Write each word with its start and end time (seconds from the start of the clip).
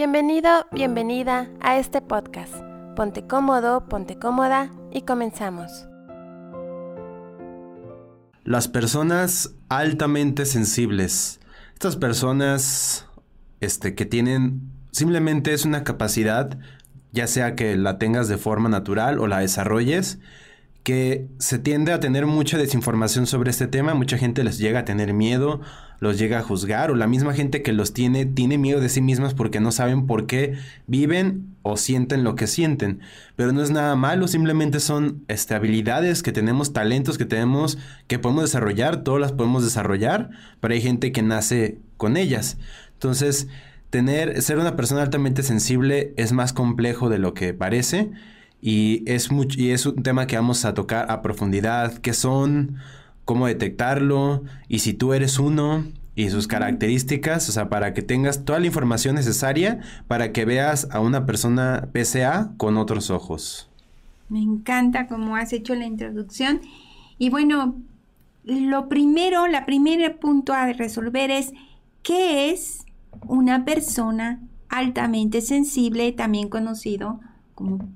Bienvenido, 0.00 0.48
bienvenida 0.72 1.50
a 1.60 1.76
este 1.76 2.00
podcast. 2.00 2.54
Ponte 2.96 3.26
cómodo, 3.26 3.86
ponte 3.86 4.18
cómoda 4.18 4.72
y 4.90 5.02
comenzamos. 5.02 5.86
Las 8.42 8.66
personas 8.66 9.56
altamente 9.68 10.46
sensibles. 10.46 11.38
Estas 11.74 11.96
personas 11.96 13.08
este, 13.60 13.94
que 13.94 14.06
tienen 14.06 14.72
simplemente 14.90 15.52
es 15.52 15.66
una 15.66 15.84
capacidad, 15.84 16.58
ya 17.12 17.26
sea 17.26 17.54
que 17.54 17.76
la 17.76 17.98
tengas 17.98 18.26
de 18.26 18.38
forma 18.38 18.70
natural 18.70 19.18
o 19.18 19.26
la 19.26 19.40
desarrolles, 19.40 20.18
que 20.82 21.28
se 21.38 21.58
tiende 21.58 21.92
a 21.92 22.00
tener 22.00 22.26
mucha 22.26 22.56
desinformación 22.56 23.26
sobre 23.26 23.50
este 23.50 23.66
tema, 23.66 23.94
mucha 23.94 24.16
gente 24.16 24.42
les 24.44 24.58
llega 24.58 24.80
a 24.80 24.84
tener 24.84 25.12
miedo, 25.12 25.60
los 25.98 26.18
llega 26.18 26.38
a 26.38 26.42
juzgar, 26.42 26.90
o 26.90 26.94
la 26.94 27.06
misma 27.06 27.34
gente 27.34 27.62
que 27.62 27.74
los 27.74 27.92
tiene 27.92 28.24
tiene 28.24 28.56
miedo 28.56 28.80
de 28.80 28.88
sí 28.88 29.02
mismas 29.02 29.34
porque 29.34 29.60
no 29.60 29.72
saben 29.72 30.06
por 30.06 30.26
qué 30.26 30.54
viven 30.86 31.54
o 31.62 31.76
sienten 31.76 32.24
lo 32.24 32.34
que 32.34 32.46
sienten. 32.46 33.00
Pero 33.36 33.52
no 33.52 33.62
es 33.62 33.70
nada 33.70 33.94
malo, 33.94 34.26
simplemente 34.26 34.80
son 34.80 35.22
este, 35.28 35.54
habilidades 35.54 36.22
que 36.22 36.32
tenemos, 36.32 36.72
talentos 36.72 37.18
que 37.18 37.26
tenemos, 37.26 37.76
que 38.06 38.18
podemos 38.18 38.44
desarrollar, 38.44 39.04
todas 39.04 39.20
las 39.20 39.32
podemos 39.32 39.62
desarrollar, 39.62 40.30
pero 40.60 40.72
hay 40.72 40.80
gente 40.80 41.12
que 41.12 41.22
nace 41.22 41.78
con 41.98 42.16
ellas. 42.16 42.56
Entonces, 42.94 43.48
tener, 43.90 44.40
ser 44.40 44.58
una 44.58 44.76
persona 44.76 45.02
altamente 45.02 45.42
sensible 45.42 46.14
es 46.16 46.32
más 46.32 46.54
complejo 46.54 47.10
de 47.10 47.18
lo 47.18 47.34
que 47.34 47.52
parece 47.52 48.10
y 48.60 49.02
es, 49.10 49.30
y 49.56 49.70
es 49.70 49.86
un 49.86 50.02
tema 50.02 50.26
que 50.26 50.36
vamos 50.36 50.64
a 50.64 50.74
tocar 50.74 51.10
a 51.10 51.22
profundidad, 51.22 51.94
qué 51.98 52.12
son, 52.12 52.76
cómo 53.24 53.46
detectarlo 53.46 54.42
y 54.68 54.80
si 54.80 54.92
tú 54.92 55.12
eres 55.12 55.38
uno 55.38 55.84
y 56.14 56.30
sus 56.30 56.46
características, 56.46 57.48
o 57.48 57.52
sea, 57.52 57.68
para 57.68 57.94
que 57.94 58.02
tengas 58.02 58.44
toda 58.44 58.58
la 58.58 58.66
información 58.66 59.14
necesaria 59.14 59.80
para 60.08 60.32
que 60.32 60.44
veas 60.44 60.88
a 60.90 61.00
una 61.00 61.24
persona 61.24 61.88
PCA 61.92 62.52
con 62.56 62.76
otros 62.76 63.10
ojos. 63.10 63.70
Me 64.28 64.42
encanta 64.42 65.06
cómo 65.06 65.36
has 65.36 65.52
hecho 65.52 65.74
la 65.74 65.86
introducción. 65.86 66.60
Y 67.18 67.30
bueno, 67.30 67.76
lo 68.44 68.88
primero, 68.88 69.46
la 69.46 69.64
primera 69.64 70.16
punto 70.16 70.52
a 70.52 70.72
resolver 70.72 71.30
es 71.30 71.52
qué 72.02 72.50
es 72.50 72.84
una 73.26 73.64
persona 73.64 74.40
altamente 74.68 75.40
sensible, 75.40 76.12
también 76.12 76.48
conocido 76.48 77.20
como 77.54 77.88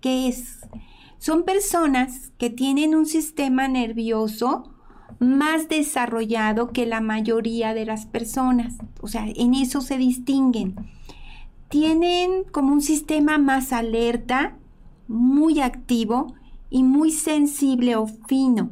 ¿Qué 0.00 0.28
es? 0.28 0.60
Son 1.18 1.44
personas 1.44 2.32
que 2.38 2.50
tienen 2.50 2.94
un 2.94 3.06
sistema 3.06 3.66
nervioso 3.66 4.72
más 5.18 5.68
desarrollado 5.68 6.68
que 6.68 6.86
la 6.86 7.00
mayoría 7.00 7.74
de 7.74 7.84
las 7.84 8.06
personas. 8.06 8.76
O 9.00 9.08
sea, 9.08 9.26
en 9.26 9.54
eso 9.54 9.80
se 9.80 9.98
distinguen. 9.98 10.76
Tienen 11.68 12.44
como 12.52 12.72
un 12.72 12.80
sistema 12.80 13.38
más 13.38 13.72
alerta, 13.72 14.56
muy 15.08 15.60
activo 15.60 16.34
y 16.70 16.84
muy 16.84 17.10
sensible 17.10 17.96
o 17.96 18.06
fino. 18.06 18.70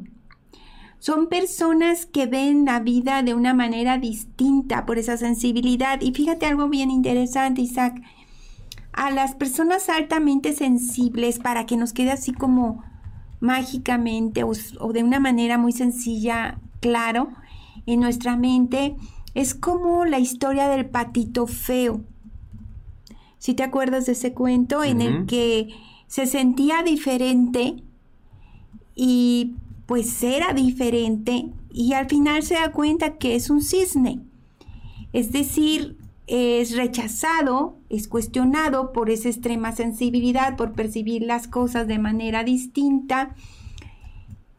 Son 0.99 1.27
personas 1.27 2.05
que 2.05 2.25
ven 2.25 2.65
la 2.65 2.79
vida 2.79 3.21
de 3.21 3.33
una 3.33 3.53
manera 3.53 3.97
distinta 3.97 4.85
por 4.85 4.97
esa 4.97 5.17
sensibilidad. 5.17 5.99
Y 6.01 6.13
fíjate 6.13 6.45
algo 6.45 6.69
bien 6.69 6.89
interesante, 6.89 7.61
Isaac 7.61 8.01
a 8.97 9.11
las 9.11 9.35
personas 9.35 9.89
altamente 9.89 10.53
sensibles 10.53 11.37
para 11.37 11.67
que 11.67 11.77
nos 11.77 11.93
quede 11.93 12.11
así 12.11 12.33
como 12.33 12.83
mágicamente 13.39 14.43
o, 14.43 14.53
de 14.91 15.03
una 15.03 15.19
manera 15.19 15.59
muy 15.59 15.71
sencilla, 15.71 16.59
claro, 16.81 17.29
en 17.85 17.99
nuestra 17.99 18.35
mente, 18.37 18.95
es 19.35 19.53
como 19.53 20.05
la 20.05 20.17
historia 20.17 20.67
del 20.67 20.87
patito 20.87 21.45
feo. 21.45 22.01
Si 23.37 23.53
te 23.53 23.61
acuerdas 23.61 24.07
de 24.07 24.13
ese 24.13 24.33
cuento 24.33 24.83
en 24.83 25.01
el 25.01 25.27
que 25.27 25.69
se 26.07 26.25
sentía 26.25 26.81
diferente 26.81 27.83
y 28.95 29.57
pues 29.85 30.23
era 30.23 30.53
diferente 30.53 31.51
y 31.69 31.93
al 31.93 32.09
final 32.09 32.41
se 32.41 32.55
da 32.55 32.71
cuenta 32.71 33.17
que 33.19 33.35
es 33.35 33.51
un 33.51 33.61
cisne. 33.61 34.21
Es 35.13 35.31
decir, 35.31 35.97
es 36.27 36.75
rechazado, 36.75 37.77
es 37.89 38.09
cuestionado 38.09 38.91
por 38.91 39.09
esa 39.09 39.29
extrema 39.29 39.71
sensibilidad, 39.71 40.57
por 40.57 40.73
percibir 40.73 41.23
las 41.23 41.47
cosas 41.47 41.87
de 41.87 41.99
manera 41.99 42.43
distinta. 42.43 43.33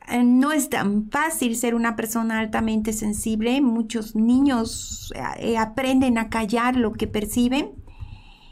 Eh, 0.09 0.25
no 0.25 0.53
es 0.53 0.71
tan 0.71 1.11
fácil 1.11 1.55
ser 1.57 1.75
una 1.75 1.95
persona 1.95 2.39
altamente 2.39 2.95
sensible. 2.95 3.61
Muchos 3.61 4.17
niños 4.17 5.13
eh, 5.39 5.59
aprenden 5.59 6.17
a 6.17 6.31
callar 6.31 6.77
lo 6.77 6.95
que 6.95 7.07
perciben. 7.07 7.73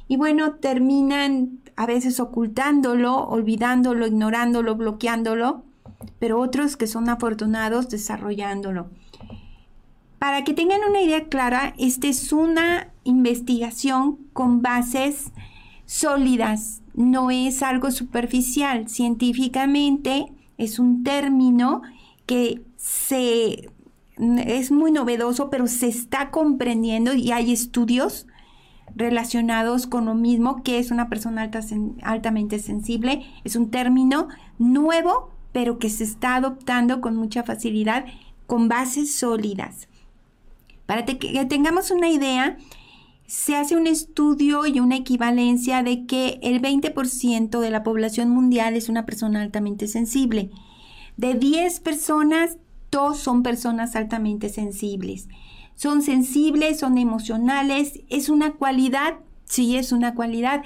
Y 0.09 0.19
bueno, 0.19 0.57
terminan 0.57 1.61
a 1.75 1.87
veces 1.87 2.21
ocultándolo, 2.21 3.17
olvidándolo, 3.17 4.07
ignorándolo, 4.07 4.77
bloqueándolo, 4.77 5.65
pero 6.19 6.39
otros 6.39 6.77
que 6.77 6.87
son 6.87 7.09
afortunados 7.09 7.89
desarrollándolo. 7.89 8.91
Para 10.19 10.45
que 10.45 10.53
tengan 10.53 10.81
una 10.89 11.01
idea 11.01 11.29
clara, 11.29 11.75
esta 11.79 12.09
es 12.09 12.33
una 12.33 12.93
investigación 13.07 14.19
con 14.33 14.63
bases 14.63 15.33
sólidas, 15.87 16.83
no 16.95 17.31
es 17.31 17.63
algo 17.63 17.91
superficial. 17.91 18.89
Científicamente 18.89 20.27
es 20.59 20.79
un 20.79 21.05
término 21.05 21.83
que 22.27 22.63
se 22.77 23.71
es 24.19 24.71
muy 24.71 24.93
novedoso, 24.93 25.51
pero 25.51 25.67
se 25.67 25.89
está 25.89 26.31
comprendiendo 26.31 27.13
y 27.13 27.33
hay 27.33 27.53
estudios 27.53 28.27
relacionados 28.95 29.87
con 29.87 30.07
lo 30.07 30.15
mismo 30.15 30.63
que 30.63 30.79
es 30.79 30.91
una 30.91 31.11
persona 31.11 31.51
altamente 32.03 32.59
sensible. 32.59 33.27
Es 33.45 33.57
un 33.57 33.71
término 33.71 34.29
nuevo, 34.59 35.31
pero 35.53 35.79
que 35.79 35.91
se 35.91 36.05
está 36.05 36.37
adoptando 36.37 37.03
con 37.03 37.15
mucha 37.15 37.43
facilidad 37.43 38.07
con 38.47 38.69
bases 38.69 39.15
sólidas. 39.15 39.89
Para 40.87 41.05
que 41.05 41.45
tengamos 41.47 41.91
una 41.91 42.09
idea, 42.09 42.57
se 43.27 43.57
hace 43.57 43.77
un 43.77 43.87
estudio 43.87 44.67
y 44.67 44.81
una 44.81 44.97
equivalencia 44.97 45.83
de 45.83 46.07
que 46.07 46.39
el 46.43 46.63
20% 46.63 47.61
de 47.61 47.71
la 47.71 47.83
población 47.83 48.31
mundial 48.31 48.77
es 48.77 48.89
una 48.89 49.05
persona 49.05 49.43
altamente 49.43 49.89
sensible. 49.89 50.51
De 51.17 51.35
10 51.35 51.81
personas, 51.81 52.59
2 52.91 53.19
son 53.19 53.43
personas 53.43 53.97
altamente 53.97 54.49
sensibles. 54.49 55.29
Son 55.75 56.03
sensibles, 56.03 56.79
son 56.79 56.99
emocionales, 56.99 58.01
es 58.09 58.29
una 58.29 58.53
cualidad, 58.53 59.17
sí 59.45 59.77
es 59.77 59.93
una 59.93 60.15
cualidad, 60.15 60.63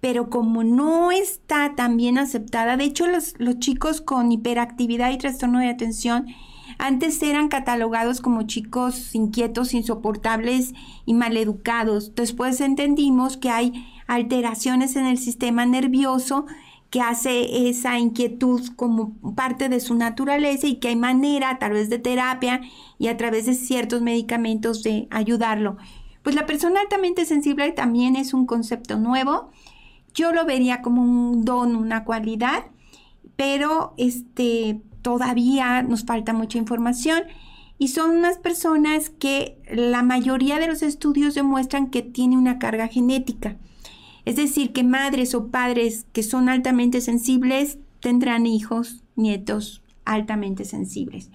pero 0.00 0.30
como 0.30 0.62
no 0.64 1.10
está 1.10 1.74
tan 1.74 1.96
bien 1.96 2.18
aceptada, 2.18 2.76
de 2.76 2.84
hecho 2.84 3.06
los, 3.06 3.34
los 3.38 3.58
chicos 3.58 4.00
con 4.00 4.30
hiperactividad 4.30 5.10
y 5.10 5.18
trastorno 5.18 5.58
de 5.58 5.68
atención, 5.68 6.26
antes 6.78 7.22
eran 7.22 7.48
catalogados 7.48 8.20
como 8.20 8.42
chicos 8.42 9.14
inquietos, 9.14 9.74
insoportables 9.74 10.74
y 11.04 11.14
maleducados. 11.14 12.14
Después 12.14 12.60
entendimos 12.60 13.36
que 13.36 13.50
hay 13.50 13.86
alteraciones 14.06 14.96
en 14.96 15.06
el 15.06 15.18
sistema 15.18 15.66
nervioso 15.66 16.46
que 16.90 17.00
hace 17.00 17.68
esa 17.68 17.98
inquietud 17.98 18.62
como 18.76 19.14
parte 19.34 19.68
de 19.68 19.80
su 19.80 19.94
naturaleza 19.94 20.66
y 20.66 20.76
que 20.76 20.88
hay 20.88 20.96
manera 20.96 21.50
a 21.50 21.58
través 21.58 21.90
de 21.90 21.98
terapia 21.98 22.60
y 22.98 23.08
a 23.08 23.16
través 23.16 23.46
de 23.46 23.54
ciertos 23.54 24.02
medicamentos 24.02 24.82
de 24.82 25.08
ayudarlo. 25.10 25.76
Pues 26.22 26.34
la 26.36 26.46
persona 26.46 26.80
altamente 26.80 27.24
sensible 27.24 27.70
también 27.72 28.16
es 28.16 28.34
un 28.34 28.46
concepto 28.46 28.98
nuevo. 28.98 29.50
Yo 30.14 30.32
lo 30.32 30.44
vería 30.44 30.80
como 30.80 31.02
un 31.02 31.44
don, 31.44 31.76
una 31.76 32.04
cualidad, 32.04 32.64
pero 33.36 33.94
este 33.96 34.80
todavía 35.06 35.84
nos 35.84 36.04
falta 36.04 36.32
mucha 36.32 36.58
información 36.58 37.22
y 37.78 37.88
son 37.88 38.10
unas 38.10 38.38
personas 38.38 39.08
que 39.08 39.56
la 39.72 40.02
mayoría 40.02 40.58
de 40.58 40.66
los 40.66 40.82
estudios 40.82 41.36
demuestran 41.36 41.90
que 41.90 42.02
tiene 42.02 42.36
una 42.36 42.58
carga 42.58 42.88
genética. 42.88 43.56
Es 44.24 44.34
decir, 44.34 44.72
que 44.72 44.82
madres 44.82 45.32
o 45.36 45.46
padres 45.52 46.06
que 46.12 46.24
son 46.24 46.48
altamente 46.48 47.00
sensibles 47.00 47.78
tendrán 48.00 48.46
hijos, 48.46 49.04
nietos 49.14 49.84
altamente 50.04 50.64
sensibles. 50.64 51.30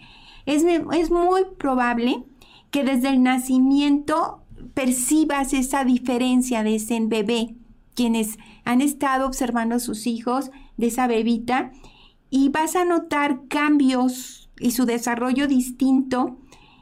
Es, 0.45 0.65
es 0.65 1.09
muy 1.09 1.43
probable 1.57 2.25
que 2.71 2.83
desde 2.83 3.07
el 3.07 3.23
nacimiento 3.23 4.43
percibas 4.73 5.53
esa 5.53 5.85
diferencia 5.85 6.61
de 6.63 6.75
ese 6.75 6.99
bebé. 6.99 7.55
Quienes 7.95 8.37
han 8.65 8.81
estado 8.81 9.25
observando 9.25 9.75
a 9.75 9.79
sus 9.79 10.07
hijos, 10.07 10.51
de 10.75 10.87
esa 10.87 11.07
bebita, 11.07 11.71
y 12.31 12.49
vas 12.49 12.75
a 12.75 12.85
notar 12.85 13.47
cambios 13.47 14.49
y 14.59 14.71
su 14.71 14.85
desarrollo 14.85 15.47
distinto. 15.47 16.37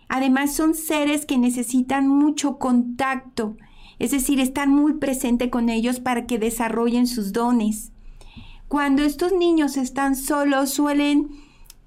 Además 0.08 0.56
son 0.56 0.76
seres 0.76 1.26
que 1.26 1.38
necesitan 1.38 2.08
mucho 2.08 2.58
contacto, 2.58 3.58
es 3.98 4.12
decir, 4.12 4.40
estar 4.40 4.70
muy 4.70 4.94
presente 4.94 5.50
con 5.50 5.70
ellos 5.70 6.00
para 6.00 6.26
que 6.26 6.40
desarrollen 6.40 7.08
sus 7.08 7.34
dones. 7.34 7.92
Cuando 8.70 9.04
estos 9.04 9.34
niños 9.34 9.76
están 9.76 10.16
solos 10.16 10.70
suelen 10.70 11.30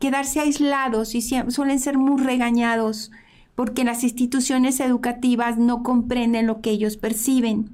quedarse 0.00 0.40
aislados 0.40 1.14
y 1.14 1.22
suelen 1.22 1.78
ser 1.78 1.96
muy 1.96 2.20
regañados 2.20 3.12
porque 3.54 3.84
las 3.84 4.02
instituciones 4.02 4.80
educativas 4.80 5.58
no 5.58 5.84
comprenden 5.84 6.48
lo 6.48 6.60
que 6.60 6.70
ellos 6.70 6.96
perciben. 6.96 7.70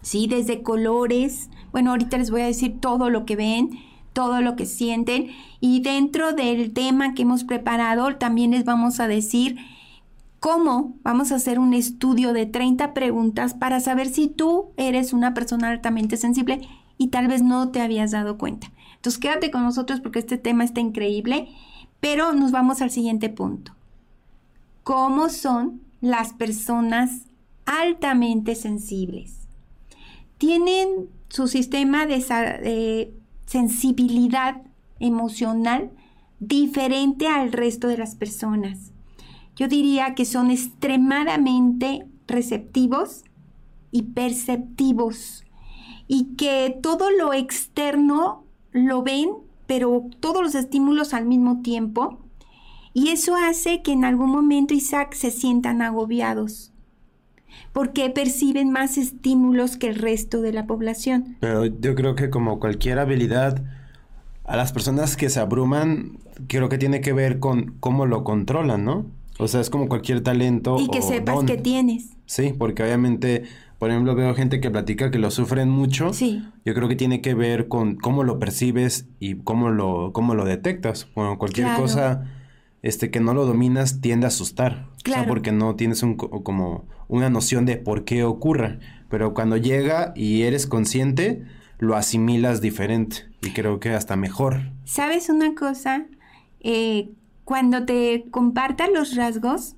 ¿sí? 0.00 0.28
Desde 0.28 0.62
colores. 0.62 1.50
Bueno, 1.72 1.90
ahorita 1.90 2.16
les 2.16 2.30
voy 2.30 2.42
a 2.42 2.46
decir 2.46 2.80
todo 2.80 3.10
lo 3.10 3.26
que 3.26 3.36
ven, 3.36 3.78
todo 4.16 4.40
lo 4.40 4.56
que 4.56 4.64
sienten. 4.64 5.28
Y 5.60 5.82
dentro 5.82 6.32
del 6.32 6.72
tema 6.72 7.12
que 7.12 7.20
hemos 7.20 7.44
preparado, 7.44 8.16
también 8.16 8.52
les 8.52 8.64
vamos 8.64 8.98
a 8.98 9.08
decir 9.08 9.58
cómo 10.40 10.94
vamos 11.02 11.32
a 11.32 11.34
hacer 11.34 11.58
un 11.58 11.74
estudio 11.74 12.32
de 12.32 12.46
30 12.46 12.94
preguntas 12.94 13.52
para 13.52 13.78
saber 13.78 14.08
si 14.08 14.28
tú 14.28 14.70
eres 14.78 15.12
una 15.12 15.34
persona 15.34 15.68
altamente 15.68 16.16
sensible 16.16 16.66
y 16.96 17.08
tal 17.08 17.28
vez 17.28 17.42
no 17.42 17.68
te 17.68 17.82
habías 17.82 18.10
dado 18.12 18.38
cuenta. 18.38 18.72
Entonces 18.94 19.20
quédate 19.20 19.50
con 19.50 19.64
nosotros 19.64 20.00
porque 20.00 20.20
este 20.20 20.38
tema 20.38 20.64
está 20.64 20.80
increíble, 20.80 21.48
pero 22.00 22.32
nos 22.32 22.52
vamos 22.52 22.80
al 22.80 22.90
siguiente 22.90 23.28
punto. 23.28 23.72
¿Cómo 24.82 25.28
son 25.28 25.82
las 26.00 26.32
personas 26.32 27.26
altamente 27.66 28.54
sensibles? 28.54 29.40
Tienen 30.38 31.10
su 31.28 31.48
sistema 31.48 32.06
de, 32.06 33.12
sensibilidad 33.46 34.62
emocional 34.98 35.90
diferente 36.40 37.28
al 37.28 37.52
resto 37.52 37.88
de 37.88 37.96
las 37.96 38.14
personas. 38.14 38.92
Yo 39.54 39.68
diría 39.68 40.14
que 40.14 40.24
son 40.24 40.50
extremadamente 40.50 42.06
receptivos 42.26 43.24
y 43.90 44.02
perceptivos 44.02 45.44
y 46.08 46.34
que 46.36 46.78
todo 46.82 47.10
lo 47.10 47.32
externo 47.32 48.44
lo 48.72 49.02
ven, 49.02 49.30
pero 49.66 50.04
todos 50.20 50.42
los 50.42 50.54
estímulos 50.54 51.14
al 51.14 51.24
mismo 51.24 51.62
tiempo. 51.62 52.20
Y 52.92 53.08
eso 53.08 53.34
hace 53.34 53.82
que 53.82 53.92
en 53.92 54.04
algún 54.04 54.30
momento 54.30 54.74
Isaac 54.74 55.14
se 55.14 55.30
sientan 55.30 55.82
agobiados 55.82 56.72
porque 57.76 58.08
perciben 58.08 58.70
más 58.70 58.96
estímulos 58.96 59.76
que 59.76 59.88
el 59.88 59.96
resto 59.96 60.40
de 60.40 60.50
la 60.50 60.66
población. 60.66 61.36
Pero 61.40 61.66
yo 61.66 61.94
creo 61.94 62.14
que 62.14 62.30
como 62.30 62.58
cualquier 62.58 62.98
habilidad, 62.98 63.62
a 64.44 64.56
las 64.56 64.72
personas 64.72 65.14
que 65.18 65.28
se 65.28 65.40
abruman, 65.40 66.16
creo 66.46 66.70
que 66.70 66.78
tiene 66.78 67.02
que 67.02 67.12
ver 67.12 67.38
con 67.38 67.74
cómo 67.78 68.06
lo 68.06 68.24
controlan, 68.24 68.86
¿no? 68.86 69.04
O 69.38 69.46
sea, 69.46 69.60
es 69.60 69.68
como 69.68 69.90
cualquier 69.90 70.22
talento. 70.22 70.78
Y 70.80 70.88
que 70.88 71.02
sepas 71.02 71.44
que 71.44 71.58
tienes. 71.58 72.16
Sí, 72.24 72.54
porque 72.58 72.82
obviamente, 72.82 73.44
por 73.78 73.90
ejemplo, 73.90 74.14
veo 74.14 74.34
gente 74.34 74.58
que 74.58 74.70
platica 74.70 75.10
que 75.10 75.18
lo 75.18 75.30
sufren 75.30 75.68
mucho. 75.68 76.14
Sí. 76.14 76.42
Yo 76.64 76.72
creo 76.72 76.88
que 76.88 76.96
tiene 76.96 77.20
que 77.20 77.34
ver 77.34 77.68
con 77.68 77.96
cómo 77.96 78.24
lo 78.24 78.38
percibes 78.38 79.04
y 79.20 79.34
cómo 79.34 79.68
lo, 79.68 80.14
cómo 80.14 80.34
lo 80.34 80.46
detectas. 80.46 81.08
Bueno, 81.14 81.36
cualquier 81.36 81.68
cosa 81.76 82.24
este, 82.80 83.10
que 83.10 83.20
no 83.20 83.34
lo 83.34 83.44
dominas 83.44 84.00
tiende 84.00 84.24
a 84.24 84.28
asustar. 84.28 84.86
Claro. 85.06 85.22
O 85.22 85.24
sea, 85.24 85.28
porque 85.28 85.52
no 85.52 85.76
tienes 85.76 86.02
un, 86.02 86.16
como 86.16 86.84
una 87.06 87.30
noción 87.30 87.64
de 87.64 87.76
por 87.76 88.04
qué 88.04 88.24
ocurre. 88.24 88.80
Pero 89.08 89.34
cuando 89.34 89.56
llega 89.56 90.12
y 90.16 90.42
eres 90.42 90.66
consciente, 90.66 91.44
lo 91.78 91.94
asimilas 91.94 92.60
diferente. 92.60 93.28
Y 93.40 93.50
creo 93.50 93.78
que 93.78 93.90
hasta 93.90 94.16
mejor. 94.16 94.72
¿Sabes 94.84 95.28
una 95.28 95.54
cosa? 95.54 96.06
Eh, 96.58 97.10
cuando 97.44 97.86
te 97.86 98.24
compartan 98.32 98.94
los 98.94 99.14
rasgos, 99.14 99.76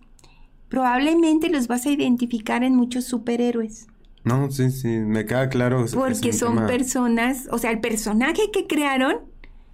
probablemente 0.71 1.51
los 1.51 1.69
vas 1.69 1.85
a 1.85 1.91
identificar 1.91 2.65
en 2.65 2.75
muchos 2.75 3.05
superhéroes. 3.05 3.87
No, 4.25 4.51
sí, 4.51 4.71
sí, 4.71 4.89
me 4.89 5.27
queda 5.27 5.51
claro. 5.51 5.85
Porque 5.93 6.33
son 6.33 6.67
personas, 6.67 7.49
o 7.51 7.59
sea, 7.59 7.71
el 7.71 7.81
personaje 7.81 8.51
que 8.51 8.67
crearon 8.67 9.19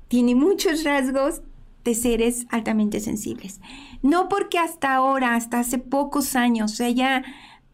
tiene 0.08 0.34
muchos 0.34 0.82
rasgos 0.82 1.42
de 1.84 1.94
seres 1.94 2.46
altamente 2.50 3.00
sensibles. 3.00 3.60
No 4.02 4.28
porque 4.28 4.58
hasta 4.58 4.94
ahora, 4.94 5.34
hasta 5.34 5.60
hace 5.60 5.78
pocos 5.78 6.34
años, 6.34 6.72
se 6.72 6.84
haya 6.84 7.22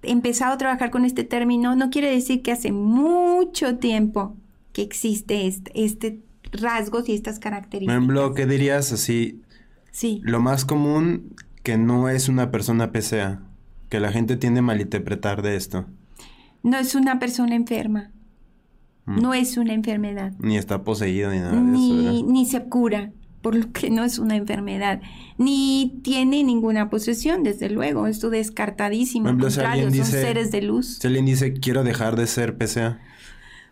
empezado 0.03 0.55
a 0.55 0.59
trabajar 0.59 0.91
con 0.91 1.05
este 1.05 1.25
término, 1.25 1.77
no 1.77 1.91
quiere 1.91 2.11
decir 2.11 2.43
que 2.43 2.53
hace 2.53 2.73
mucho 2.73 3.77
tiempo 3.79 4.37
que 4.73 4.83
existe 4.83 5.47
este, 5.47 5.73
este 5.75 6.21
rasgos 6.53 7.09
y 7.09 7.15
estas 7.15 7.39
características. 7.39 7.95
En 7.95 8.03
ejemplo, 8.03 8.35
¿qué 8.35 8.47
dirías 8.47 8.93
así? 8.93 9.43
Sí. 9.93 10.21
Lo 10.25 10.41
más 10.41 10.65
común 10.65 11.35
que 11.63 11.77
no 11.77 12.09
es 12.09 12.29
una 12.29 12.51
persona 12.51 12.93
PCA, 12.93 13.43
que 13.89 14.01
la 14.01 14.13
gente 14.13 14.37
tiende 14.37 14.61
a 14.61 14.63
malinterpretar 14.63 15.43
de 15.43 15.57
esto. 15.57 15.87
No 16.63 16.79
es 16.79 16.95
una 16.95 17.19
persona 17.19 17.55
enferma. 17.55 18.11
Mm. 19.07 19.21
No 19.21 19.35
es 19.35 19.57
una 19.57 19.75
enfermedad. 19.75 20.33
Ni 20.39 20.57
está 20.57 20.83
poseída 20.85 21.31
ni 21.31 21.39
nada 21.39 21.61
ni, 21.61 22.05
de 22.05 22.17
eso. 22.19 22.27
Ni 22.27 22.47
se 22.47 22.65
cura 22.65 23.13
por 23.43 23.55
lo 23.55 23.73
que 23.73 23.91
no 23.91 24.05
es 24.05 24.19
una 24.19 24.37
enfermedad, 24.37 25.01
ni 25.39 25.99
tiene 26.03 26.45
ninguna 26.45 26.91
posesión, 26.91 27.43
desde 27.43 27.71
luego, 27.71 28.07
esto 28.07 28.31
descartadísimo. 28.31 29.29
Al 29.29 29.39
contrario, 29.39 29.93
son 29.93 30.05
seres 30.05 30.51
de 30.51 30.63
luz. 30.63 30.99
Si 31.01 31.07
alguien 31.07 31.27
dice 31.27 31.55
quiero 31.55 31.83
dejar 31.83 32.17
de 32.17 32.27
ser 32.27 32.57
PCA. 32.57 33.01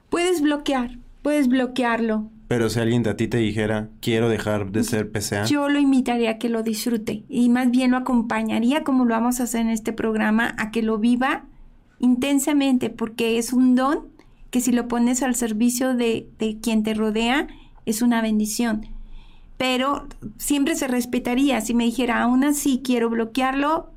Puedes 0.08 0.40
bloquear, 0.40 0.98
puedes 1.22 1.48
bloquearlo. 1.48 2.30
Pero 2.48 2.70
si 2.70 2.80
alguien 2.80 3.02
de 3.02 3.10
a 3.10 3.16
ti 3.16 3.28
te 3.28 3.36
dijera 3.36 3.90
quiero 4.00 4.30
dejar 4.30 4.72
de 4.72 4.82
ser 4.84 5.10
PCA. 5.10 5.44
Yo 5.44 5.68
lo 5.68 5.78
invitaría 5.78 6.30
a 6.30 6.38
que 6.38 6.48
lo 6.48 6.62
disfrute 6.62 7.24
y 7.28 7.50
más 7.50 7.70
bien 7.70 7.90
lo 7.90 7.98
acompañaría 7.98 8.84
como 8.84 9.04
lo 9.04 9.10
vamos 9.10 9.40
a 9.40 9.42
hacer 9.42 9.60
en 9.60 9.68
este 9.68 9.92
programa, 9.92 10.54
a 10.56 10.70
que 10.70 10.82
lo 10.82 10.96
viva 10.98 11.44
intensamente, 11.98 12.88
porque 12.88 13.36
es 13.36 13.52
un 13.52 13.74
don 13.74 14.06
que 14.50 14.62
si 14.62 14.72
lo 14.72 14.88
pones 14.88 15.22
al 15.22 15.34
servicio 15.34 15.94
de, 15.94 16.26
de 16.38 16.58
quien 16.58 16.82
te 16.82 16.94
rodea, 16.94 17.48
es 17.84 18.00
una 18.00 18.22
bendición 18.22 18.86
pero 19.58 20.06
siempre 20.38 20.76
se 20.76 20.88
respetaría. 20.88 21.60
Si 21.60 21.74
me 21.74 21.84
dijera, 21.84 22.22
aún 22.22 22.44
así 22.44 22.80
quiero 22.82 23.10
bloquearlo, 23.10 23.92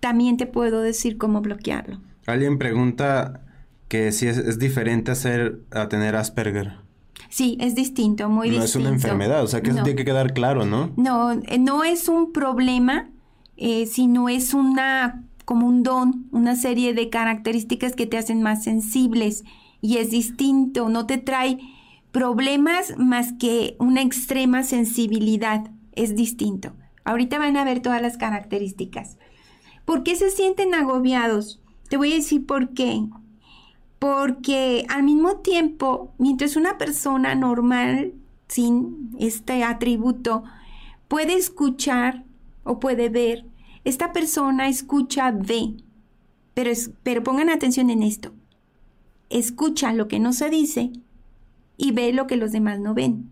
también 0.00 0.36
te 0.36 0.46
puedo 0.46 0.82
decir 0.82 1.16
cómo 1.16 1.40
bloquearlo. 1.40 2.00
Alguien 2.26 2.58
pregunta 2.58 3.40
que 3.88 4.12
si 4.12 4.26
es, 4.26 4.58
diferente 4.58 5.12
hacer, 5.12 5.60
a 5.70 5.88
tener 5.88 6.16
Asperger. 6.16 6.74
Sí, 7.30 7.56
es 7.60 7.74
distinto, 7.74 8.28
muy 8.28 8.50
distinto. 8.50 8.60
No 8.60 8.66
es 8.66 8.76
una 8.76 8.88
enfermedad, 8.90 9.42
o 9.42 9.46
sea 9.46 9.62
que 9.62 9.70
eso 9.70 9.82
tiene 9.82 9.96
que 9.96 10.04
quedar 10.04 10.34
claro, 10.34 10.66
¿no? 10.66 10.90
No, 10.96 11.32
eh, 11.32 11.58
no 11.58 11.84
es 11.84 12.08
un 12.08 12.32
problema, 12.32 13.08
eh, 13.56 13.86
sino 13.86 14.28
es 14.28 14.54
una 14.54 15.24
como 15.44 15.68
un 15.68 15.84
don, 15.84 16.26
una 16.32 16.56
serie 16.56 16.92
de 16.92 17.08
características 17.08 17.94
que 17.94 18.06
te 18.06 18.18
hacen 18.18 18.42
más 18.42 18.64
sensibles 18.64 19.44
y 19.80 19.98
es 19.98 20.10
distinto, 20.10 20.88
no 20.88 21.06
te 21.06 21.18
trae 21.18 21.58
problemas 22.16 22.94
más 22.96 23.34
que 23.34 23.76
una 23.78 24.00
extrema 24.00 24.62
sensibilidad. 24.62 25.70
Es 25.92 26.16
distinto. 26.16 26.72
Ahorita 27.04 27.38
van 27.38 27.58
a 27.58 27.64
ver 27.64 27.82
todas 27.82 28.00
las 28.00 28.16
características. 28.16 29.18
¿Por 29.84 30.02
qué 30.02 30.16
se 30.16 30.30
sienten 30.30 30.74
agobiados? 30.74 31.60
Te 31.90 31.98
voy 31.98 32.12
a 32.12 32.14
decir 32.14 32.46
por 32.46 32.70
qué. 32.70 33.02
Porque 33.98 34.86
al 34.88 35.02
mismo 35.02 35.40
tiempo, 35.40 36.14
mientras 36.16 36.56
una 36.56 36.78
persona 36.78 37.34
normal, 37.34 38.14
sin 38.48 39.10
este 39.18 39.62
atributo, 39.62 40.42
puede 41.08 41.34
escuchar 41.34 42.24
o 42.64 42.80
puede 42.80 43.10
ver, 43.10 43.44
esta 43.84 44.14
persona 44.14 44.68
escucha, 44.68 45.32
ve. 45.32 45.76
Pero, 46.54 46.70
pero 47.02 47.22
pongan 47.22 47.50
atención 47.50 47.90
en 47.90 48.02
esto. 48.02 48.32
Escucha 49.28 49.92
lo 49.92 50.08
que 50.08 50.18
no 50.18 50.32
se 50.32 50.48
dice 50.48 50.92
y 51.76 51.92
ve 51.92 52.12
lo 52.12 52.26
que 52.26 52.36
los 52.36 52.52
demás 52.52 52.80
no 52.80 52.94
ven. 52.94 53.30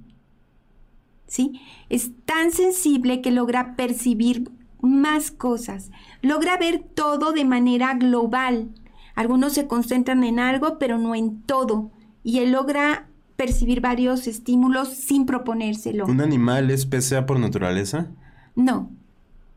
¿Sí? 1.26 1.60
Es 1.88 2.12
tan 2.24 2.52
sensible 2.52 3.20
que 3.20 3.30
logra 3.30 3.76
percibir 3.76 4.50
más 4.80 5.30
cosas, 5.30 5.90
logra 6.22 6.56
ver 6.58 6.84
todo 6.94 7.32
de 7.32 7.44
manera 7.44 7.94
global. 7.94 8.68
Algunos 9.14 9.54
se 9.54 9.66
concentran 9.66 10.24
en 10.24 10.38
algo, 10.38 10.78
pero 10.78 10.98
no 10.98 11.14
en 11.14 11.40
todo. 11.42 11.90
Y 12.22 12.40
él 12.40 12.52
logra 12.52 13.06
percibir 13.36 13.80
varios 13.80 14.26
estímulos 14.26 14.88
sin 14.88 15.24
proponérselo. 15.24 16.06
¿Un 16.06 16.20
animal 16.20 16.70
es 16.70 16.86
PCA 16.86 17.26
por 17.26 17.38
naturaleza? 17.38 18.08
No, 18.54 18.90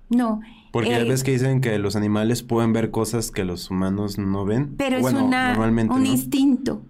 no. 0.09 0.41
Porque 0.71 0.93
hay 0.93 1.01
eh, 1.01 1.09
veces 1.09 1.23
que 1.23 1.31
dicen 1.31 1.61
que 1.61 1.77
los 1.79 1.95
animales 1.95 2.43
pueden 2.43 2.71
ver 2.71 2.91
cosas 2.91 3.31
que 3.31 3.43
los 3.43 3.69
humanos 3.69 4.17
no 4.17 4.45
ven. 4.45 4.75
Pero 4.77 4.97
es 4.97 5.13
una, 5.13 5.57
un 5.89 6.05
instinto 6.05 6.83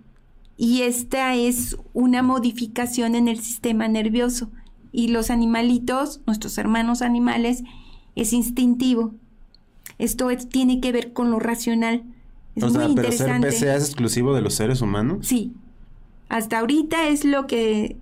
y 0.58 0.82
esta 0.82 1.36
es 1.36 1.78
una 1.94 2.24
modificación 2.24 3.14
en 3.14 3.28
el 3.28 3.40
sistema 3.40 3.88
nervioso. 3.88 4.50
Y 4.92 5.10
los 5.10 5.30
animalitos, 5.30 6.22
nuestros 6.26 6.58
hermanos 6.58 7.04
animales, 7.04 7.64
es 8.16 8.34
instintivo. 8.34 9.14
Esto 10.00 10.30
tiene 10.50 10.82
que 10.82 10.92
ver 10.92 11.14
con 11.14 11.30
lo 11.30 11.40
racional. 11.40 12.04
Es 12.56 12.64
muy 12.64 12.74
sea, 12.74 12.90
¿pero 12.96 13.12
ser 13.12 13.42
PCA 13.42 13.76
es 13.76 13.84
exclusivo 13.84 14.34
de 14.34 14.42
los 14.42 14.56
seres 14.56 14.82
humanos? 14.82 15.28
Sí. 15.28 15.54
Hasta 16.28 16.58
ahorita 16.58 17.08
es 17.08 17.24
lo 17.24 17.46
que... 17.46 17.98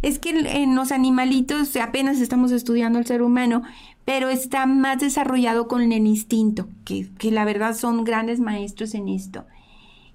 Es 0.00 0.18
que 0.18 0.30
en 0.30 0.74
los 0.74 0.90
animalitos 0.90 1.76
apenas 1.76 2.20
estamos 2.20 2.50
estudiando 2.50 2.98
el 2.98 3.06
ser 3.06 3.22
humano, 3.22 3.62
pero 4.04 4.30
está 4.30 4.66
más 4.66 4.98
desarrollado 4.98 5.68
con 5.68 5.92
el 5.92 6.06
instinto, 6.06 6.68
que, 6.84 7.08
que 7.18 7.30
la 7.30 7.44
verdad 7.44 7.76
son 7.76 8.02
grandes 8.02 8.40
maestros 8.40 8.94
en 8.94 9.08
esto. 9.08 9.44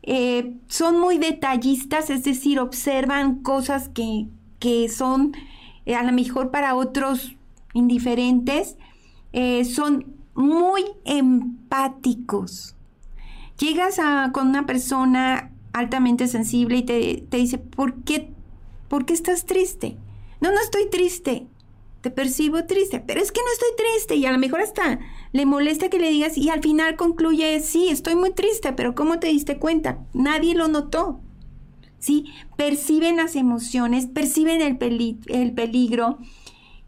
Eh, 0.09 0.55
son 0.67 1.01
muy 1.01 1.17
detallistas, 1.17 2.09
es 2.09 2.23
decir, 2.23 2.61
observan 2.61 3.43
cosas 3.43 3.89
que, 3.89 4.87
son 4.87 5.33
eh, 5.85 5.95
a 5.95 6.03
lo 6.03 6.13
mejor 6.13 6.49
para 6.49 6.75
otros 6.75 7.35
indiferentes, 7.73 8.77
eh, 9.33 9.65
son 9.65 10.15
muy 10.33 10.85
empáticos. 11.03 12.77
Llegas 13.59 13.99
a, 13.99 14.31
con 14.31 14.47
una 14.47 14.65
persona 14.65 15.51
altamente 15.73 16.27
sensible 16.27 16.77
y 16.77 16.83
te, 16.83 17.25
te 17.29 17.35
dice, 17.35 17.57
¿por 17.57 18.01
qué, 18.05 18.31
¿por 18.87 19.05
qué 19.05 19.13
estás 19.13 19.45
triste? 19.45 19.97
No, 20.39 20.53
no 20.53 20.61
estoy 20.61 20.89
triste. 20.89 21.47
Te 21.99 22.11
percibo 22.11 22.63
triste, 22.63 23.01
pero 23.01 23.21
es 23.21 23.33
que 23.33 23.41
no 23.41 23.51
estoy 23.51 23.69
triste 23.75 24.15
y 24.15 24.25
a 24.25 24.31
lo 24.31 24.37
mejor 24.37 24.61
hasta 24.61 24.99
le 25.31 25.45
molesta 25.45 25.89
que 25.89 25.99
le 25.99 26.09
digas 26.09 26.37
y 26.37 26.49
al 26.49 26.61
final 26.61 26.95
concluye, 26.95 27.59
sí, 27.59 27.89
estoy 27.89 28.15
muy 28.15 28.31
triste, 28.31 28.73
pero 28.73 28.95
¿cómo 28.95 29.19
te 29.19 29.27
diste 29.27 29.57
cuenta? 29.57 29.99
Nadie 30.13 30.55
lo 30.55 30.67
notó. 30.67 31.21
¿Sí? 31.99 32.25
Perciben 32.55 33.17
las 33.17 33.35
emociones, 33.35 34.05
perciben 34.05 34.61
el, 34.61 34.77
el 35.27 35.51
peligro 35.53 36.19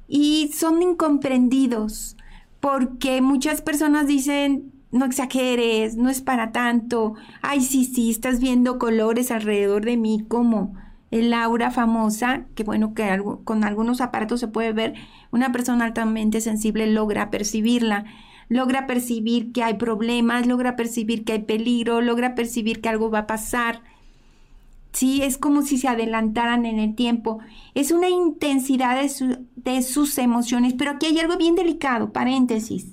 y 0.07 0.51
son 0.53 0.81
incomprendidos 0.83 2.15
porque 2.59 3.21
muchas 3.21 3.61
personas 3.61 4.07
dicen, 4.07 4.71
no 4.91 5.05
exageres, 5.05 5.95
no 5.95 6.09
es 6.09 6.21
para 6.21 6.51
tanto, 6.51 7.13
ay, 7.41 7.61
sí, 7.61 7.85
sí, 7.85 8.09
estás 8.09 8.39
viendo 8.39 8.79
colores 8.79 9.31
alrededor 9.31 9.85
de 9.85 9.97
mí 9.97 10.25
como 10.27 10.75
el 11.11 11.33
aura 11.33 11.71
famosa, 11.71 12.45
que 12.55 12.63
bueno, 12.63 12.93
que 12.93 13.21
con 13.43 13.63
algunos 13.63 14.01
aparatos 14.01 14.39
se 14.39 14.47
puede 14.47 14.73
ver, 14.73 14.93
una 15.31 15.51
persona 15.51 15.85
altamente 15.85 16.41
sensible 16.41 16.87
logra 16.87 17.29
percibirla, 17.29 18.05
logra 18.49 18.87
percibir 18.87 19.53
que 19.53 19.63
hay 19.63 19.75
problemas, 19.75 20.47
logra 20.47 20.75
percibir 20.75 21.23
que 21.23 21.33
hay 21.33 21.43
peligro, 21.43 22.01
logra 22.01 22.35
percibir 22.35 22.81
que 22.81 22.89
algo 22.89 23.09
va 23.09 23.19
a 23.19 23.27
pasar. 23.27 23.81
Sí, 24.91 25.21
es 25.21 25.37
como 25.37 25.61
si 25.61 25.77
se 25.77 25.87
adelantaran 25.87 26.65
en 26.65 26.79
el 26.79 26.95
tiempo. 26.95 27.39
Es 27.75 27.91
una 27.91 28.09
intensidad 28.09 29.01
de, 29.01 29.39
de 29.55 29.81
sus 29.81 30.17
emociones, 30.17 30.73
pero 30.73 30.91
aquí 30.91 31.05
hay 31.05 31.19
algo 31.19 31.37
bien 31.37 31.55
delicado, 31.55 32.11
paréntesis. 32.11 32.87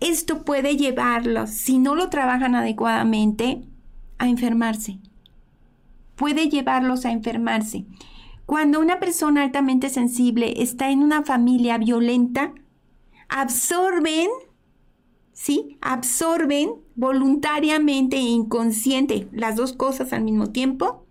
Esto 0.00 0.44
puede 0.44 0.76
llevarlos, 0.76 1.50
si 1.50 1.78
no 1.78 1.94
lo 1.94 2.10
trabajan 2.10 2.54
adecuadamente, 2.54 3.62
a 4.18 4.28
enfermarse 4.28 4.98
puede 6.16 6.48
llevarlos 6.48 7.04
a 7.04 7.12
enfermarse. 7.12 7.84
Cuando 8.46 8.80
una 8.80 8.98
persona 8.98 9.42
altamente 9.42 9.88
sensible 9.90 10.62
está 10.62 10.90
en 10.90 11.02
una 11.02 11.22
familia 11.22 11.78
violenta, 11.78 12.52
absorben, 13.28 14.28
¿sí? 15.32 15.78
Absorben 15.80 16.70
voluntariamente 16.94 18.16
e 18.16 18.20
inconsciente, 18.20 19.28
las 19.32 19.56
dos 19.56 19.72
cosas 19.72 20.12
al 20.12 20.22
mismo 20.22 20.50
tiempo, 20.50 21.04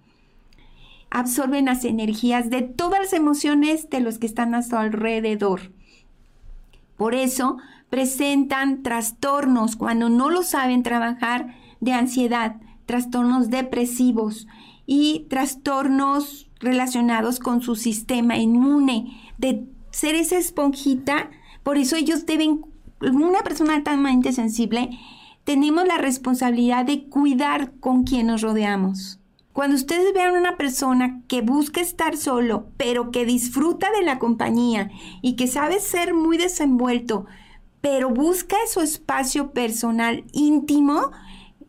absorben 1.09 1.65
las 1.65 1.85
energías 1.85 2.49
de 2.49 2.61
todas 2.61 2.99
las 2.99 3.13
emociones 3.13 3.89
de 3.89 3.99
los 3.99 4.17
que 4.17 4.25
están 4.25 4.55
a 4.55 4.63
su 4.63 4.75
alrededor. 4.75 5.71
Por 6.97 7.15
eso 7.15 7.57
presentan 7.89 8.83
trastornos 8.83 9.75
cuando 9.75 10.09
no 10.09 10.29
lo 10.29 10.43
saben 10.43 10.83
trabajar 10.83 11.55
de 11.79 11.93
ansiedad, 11.93 12.57
trastornos 12.85 13.49
depresivos, 13.49 14.47
y 14.85 15.25
trastornos 15.29 16.49
relacionados 16.59 17.39
con 17.39 17.61
su 17.61 17.75
sistema 17.75 18.37
inmune, 18.37 19.19
de 19.37 19.65
ser 19.91 20.15
esa 20.15 20.37
esponjita. 20.37 21.29
Por 21.65 21.79
eso 21.79 21.95
ellos 21.95 22.27
deben, 22.27 22.63
una 23.01 23.41
persona 23.41 23.73
altamente 23.73 24.31
sensible, 24.33 24.91
tenemos 25.45 25.87
la 25.87 25.97
responsabilidad 25.97 26.85
de 26.85 27.05
cuidar 27.05 27.71
con 27.79 28.03
quien 28.03 28.27
nos 28.27 28.43
rodeamos. 28.43 29.19
Cuando 29.51 29.75
ustedes 29.75 30.13
vean 30.13 30.35
una 30.35 30.57
persona 30.57 31.23
que 31.27 31.41
busca 31.41 31.81
estar 31.81 32.17
solo, 32.17 32.67
pero 32.77 33.09
que 33.09 33.25
disfruta 33.25 33.87
de 33.97 34.05
la 34.05 34.19
compañía 34.19 34.91
y 35.23 35.35
que 35.37 35.47
sabe 35.47 35.79
ser 35.79 36.13
muy 36.13 36.37
desenvuelto, 36.37 37.25
pero 37.81 38.11
busca 38.11 38.57
su 38.71 38.81
espacio 38.81 39.49
personal 39.49 40.23
íntimo, 40.33 41.09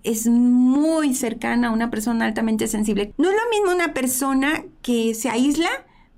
es 0.03 0.27
muy 0.27 1.15
cercana 1.15 1.69
a 1.69 1.73
una 1.73 1.89
persona 1.89 2.27
altamente 2.27 2.69
sensible. 2.69 3.15
No 3.17 3.31
es 3.31 3.35
lo 3.35 3.51
mismo 3.51 3.75
una 3.75 3.95
persona 3.95 4.63
que 4.83 5.15
se 5.15 5.31
aísla 5.31 5.71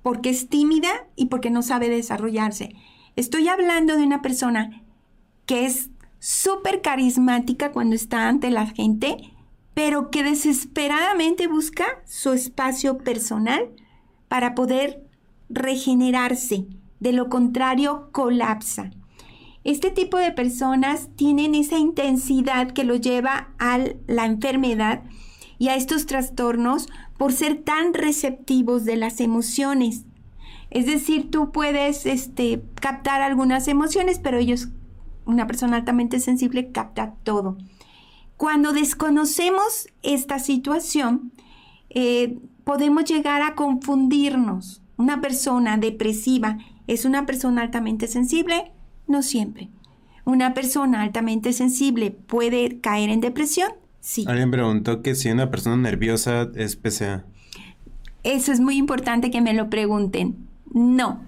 porque 0.03 0.31
es 0.31 0.49
tímida 0.49 0.89
y 1.15 1.27
porque 1.27 1.49
no 1.49 1.61
sabe 1.61 1.87
desarrollarse. 1.87 2.75
Estoy 3.19 3.49
hablando 3.49 3.97
de 3.97 4.03
una 4.03 4.21
persona 4.21 4.81
que 5.45 5.65
es 5.65 5.89
súper 6.19 6.81
carismática 6.81 7.73
cuando 7.73 7.93
está 7.93 8.29
ante 8.29 8.49
la 8.49 8.65
gente, 8.65 9.17
pero 9.73 10.09
que 10.09 10.23
desesperadamente 10.23 11.47
busca 11.47 12.01
su 12.05 12.31
espacio 12.31 12.97
personal 12.99 13.71
para 14.29 14.55
poder 14.55 15.03
regenerarse. 15.49 16.65
De 17.01 17.11
lo 17.11 17.27
contrario, 17.27 18.07
colapsa. 18.13 18.89
Este 19.65 19.91
tipo 19.91 20.15
de 20.17 20.31
personas 20.31 21.09
tienen 21.17 21.55
esa 21.55 21.77
intensidad 21.77 22.71
que 22.71 22.85
lo 22.85 22.95
lleva 22.95 23.49
a 23.59 23.79
la 24.07 24.25
enfermedad 24.27 25.03
y 25.57 25.67
a 25.67 25.75
estos 25.75 26.05
trastornos 26.05 26.87
por 27.17 27.33
ser 27.33 27.63
tan 27.63 27.93
receptivos 27.93 28.85
de 28.85 28.95
las 28.95 29.19
emociones. 29.19 30.05
Es 30.71 30.85
decir, 30.85 31.31
tú 31.31 31.51
puedes 31.51 32.05
este, 32.05 32.61
captar 32.75 33.21
algunas 33.21 33.67
emociones, 33.67 34.19
pero 34.19 34.37
ellos, 34.37 34.69
una 35.25 35.47
persona 35.47 35.77
altamente 35.77 36.19
sensible, 36.19 36.71
capta 36.71 37.15
todo. 37.23 37.57
Cuando 38.37 38.71
desconocemos 38.71 39.87
esta 40.03 40.39
situación, 40.39 41.31
eh, 41.89 42.37
podemos 42.63 43.05
llegar 43.05 43.41
a 43.41 43.55
confundirnos. 43.55 44.81
Una 44.97 45.21
persona 45.21 45.77
depresiva 45.77 46.57
es 46.87 47.05
una 47.05 47.25
persona 47.25 47.61
altamente 47.61 48.07
sensible, 48.07 48.71
no 49.07 49.23
siempre. 49.23 49.69
¿Una 50.25 50.53
persona 50.53 51.01
altamente 51.01 51.53
sensible 51.53 52.11
puede 52.11 52.79
caer 52.79 53.09
en 53.09 53.21
depresión? 53.21 53.71
Sí. 54.01 54.25
Alguien 54.27 54.51
preguntó 54.51 55.01
que 55.01 55.15
si 55.15 55.31
una 55.31 55.49
persona 55.49 55.77
nerviosa 55.77 56.49
es 56.55 56.75
PCA. 56.75 57.25
Eso 58.23 58.51
es 58.51 58.59
muy 58.59 58.77
importante 58.77 59.31
que 59.31 59.41
me 59.41 59.53
lo 59.53 59.69
pregunten. 59.69 60.48
No. 60.73 61.21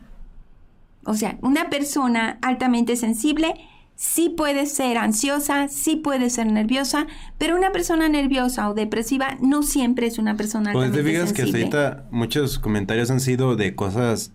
O 1.03 1.15
sea, 1.15 1.37
una 1.41 1.69
persona 1.69 2.37
altamente 2.41 2.95
sensible 2.95 3.53
sí 3.95 4.29
puede 4.29 4.65
ser 4.65 4.97
ansiosa, 4.97 5.67
sí 5.67 5.95
puede 5.95 6.29
ser 6.29 6.51
nerviosa, 6.51 7.07
pero 7.37 7.55
una 7.55 7.71
persona 7.71 8.09
nerviosa 8.09 8.69
o 8.69 8.73
depresiva 8.73 9.37
no 9.41 9.61
siempre 9.61 10.07
es 10.07 10.17
una 10.17 10.35
persona 10.35 10.73
pues 10.73 10.85
altamente 10.85 11.19
sensible. 11.19 11.19
Pues 11.19 11.33
te 11.33 11.43
fijas 11.43 11.53
que 11.53 11.75
ahorita 11.75 12.09
muchos 12.11 12.59
comentarios 12.59 13.11
han 13.11 13.19
sido 13.19 13.55
de 13.55 13.75
cosas 13.75 14.31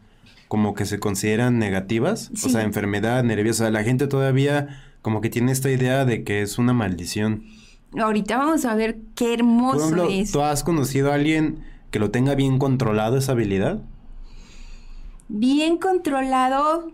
como 0.48 0.74
que 0.74 0.86
se 0.86 1.00
consideran 1.00 1.58
negativas, 1.58 2.30
o 2.44 2.48
sea, 2.48 2.62
enfermedad 2.62 3.24
nerviosa. 3.24 3.70
La 3.70 3.82
gente 3.82 4.06
todavía 4.06 4.68
como 5.02 5.20
que 5.20 5.30
tiene 5.30 5.52
esta 5.52 5.70
idea 5.70 6.04
de 6.04 6.22
que 6.24 6.42
es 6.42 6.58
una 6.58 6.72
maldición. 6.72 7.44
Ahorita 7.98 8.36
vamos 8.36 8.64
a 8.64 8.74
ver 8.74 8.98
qué 9.14 9.34
hermoso 9.34 10.08
es. 10.08 10.32
¿Tú 10.32 10.42
has 10.42 10.62
conocido 10.62 11.10
a 11.10 11.14
alguien 11.14 11.60
que 11.90 11.98
lo 11.98 12.10
tenga 12.10 12.34
bien 12.34 12.58
controlado 12.58 13.16
esa 13.16 13.32
habilidad? 13.32 13.82
Bien 15.28 15.78
controlado. 15.78 16.92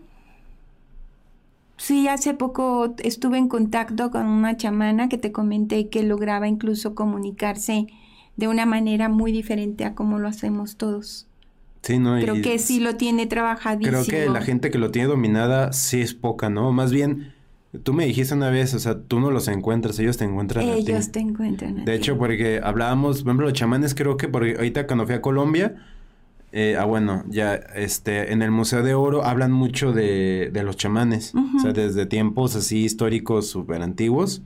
Sí, 1.77 2.07
hace 2.07 2.33
poco 2.33 2.95
estuve 2.99 3.37
en 3.37 3.47
contacto 3.47 4.11
con 4.11 4.25
una 4.25 4.55
chamana 4.57 5.09
que 5.09 5.17
te 5.17 5.31
comenté 5.31 5.89
que 5.89 6.03
lograba 6.03 6.47
incluso 6.47 6.95
comunicarse 6.95 7.87
de 8.37 8.47
una 8.47 8.65
manera 8.65 9.09
muy 9.09 9.31
diferente 9.31 9.85
a 9.85 9.93
como 9.93 10.19
lo 10.19 10.27
hacemos 10.27 10.77
todos. 10.77 11.27
Sí, 11.81 11.99
¿no? 11.99 12.17
Creo 12.19 12.41
que 12.41 12.59
sí 12.59 12.79
lo 12.79 12.95
tiene 12.95 13.27
trabajadísimo. 13.27 14.03
Creo 14.05 14.25
que 14.25 14.31
la 14.31 14.41
gente 14.41 14.71
que 14.71 14.77
lo 14.77 14.91
tiene 14.91 15.09
dominada 15.09 15.73
sí 15.73 15.99
es 15.99 16.13
poca, 16.13 16.49
¿no? 16.49 16.71
Más 16.71 16.93
bien, 16.93 17.33
tú 17.83 17.93
me 17.93 18.05
dijiste 18.05 18.33
una 18.33 18.49
vez, 18.49 18.73
o 18.73 18.79
sea, 18.79 19.01
tú 19.01 19.19
no 19.19 19.31
los 19.31 19.49
encuentras, 19.49 19.99
ellos 19.99 20.15
te 20.17 20.23
encuentran 20.23 20.63
ellos 20.63 20.81
a 20.81 20.85
ti. 20.85 20.91
Ellos 20.91 21.11
te 21.11 21.19
encuentran 21.19 21.79
a 21.79 21.83
De 21.83 21.93
hecho, 21.93 22.17
porque 22.17 22.61
hablábamos, 22.63 23.23
por 23.23 23.31
ejemplo, 23.31 23.47
los 23.47 23.53
chamanes, 23.53 23.93
creo 23.93 24.15
que 24.15 24.29
porque 24.29 24.55
ahorita 24.55 24.87
cuando 24.87 25.05
fui 25.05 25.15
a 25.15 25.21
Colombia, 25.21 25.75
eh, 26.55 26.77
ah, 26.79 26.85
bueno, 26.85 27.23
ya, 27.27 27.55
este, 27.55 28.31
en 28.31 28.43
el 28.43 28.51
Museo 28.51 28.83
de 28.83 28.93
Oro 28.93 29.25
hablan 29.25 29.51
mucho 29.51 29.91
de, 29.91 30.51
de 30.53 30.63
los 30.63 30.77
chamanes, 30.77 31.33
o 31.33 31.59
sea, 31.59 31.73
desde 31.73 32.05
tiempos 32.05 32.55
así 32.55 32.83
históricos 32.83 33.47
súper 33.47 33.81
antiguos 33.81 34.43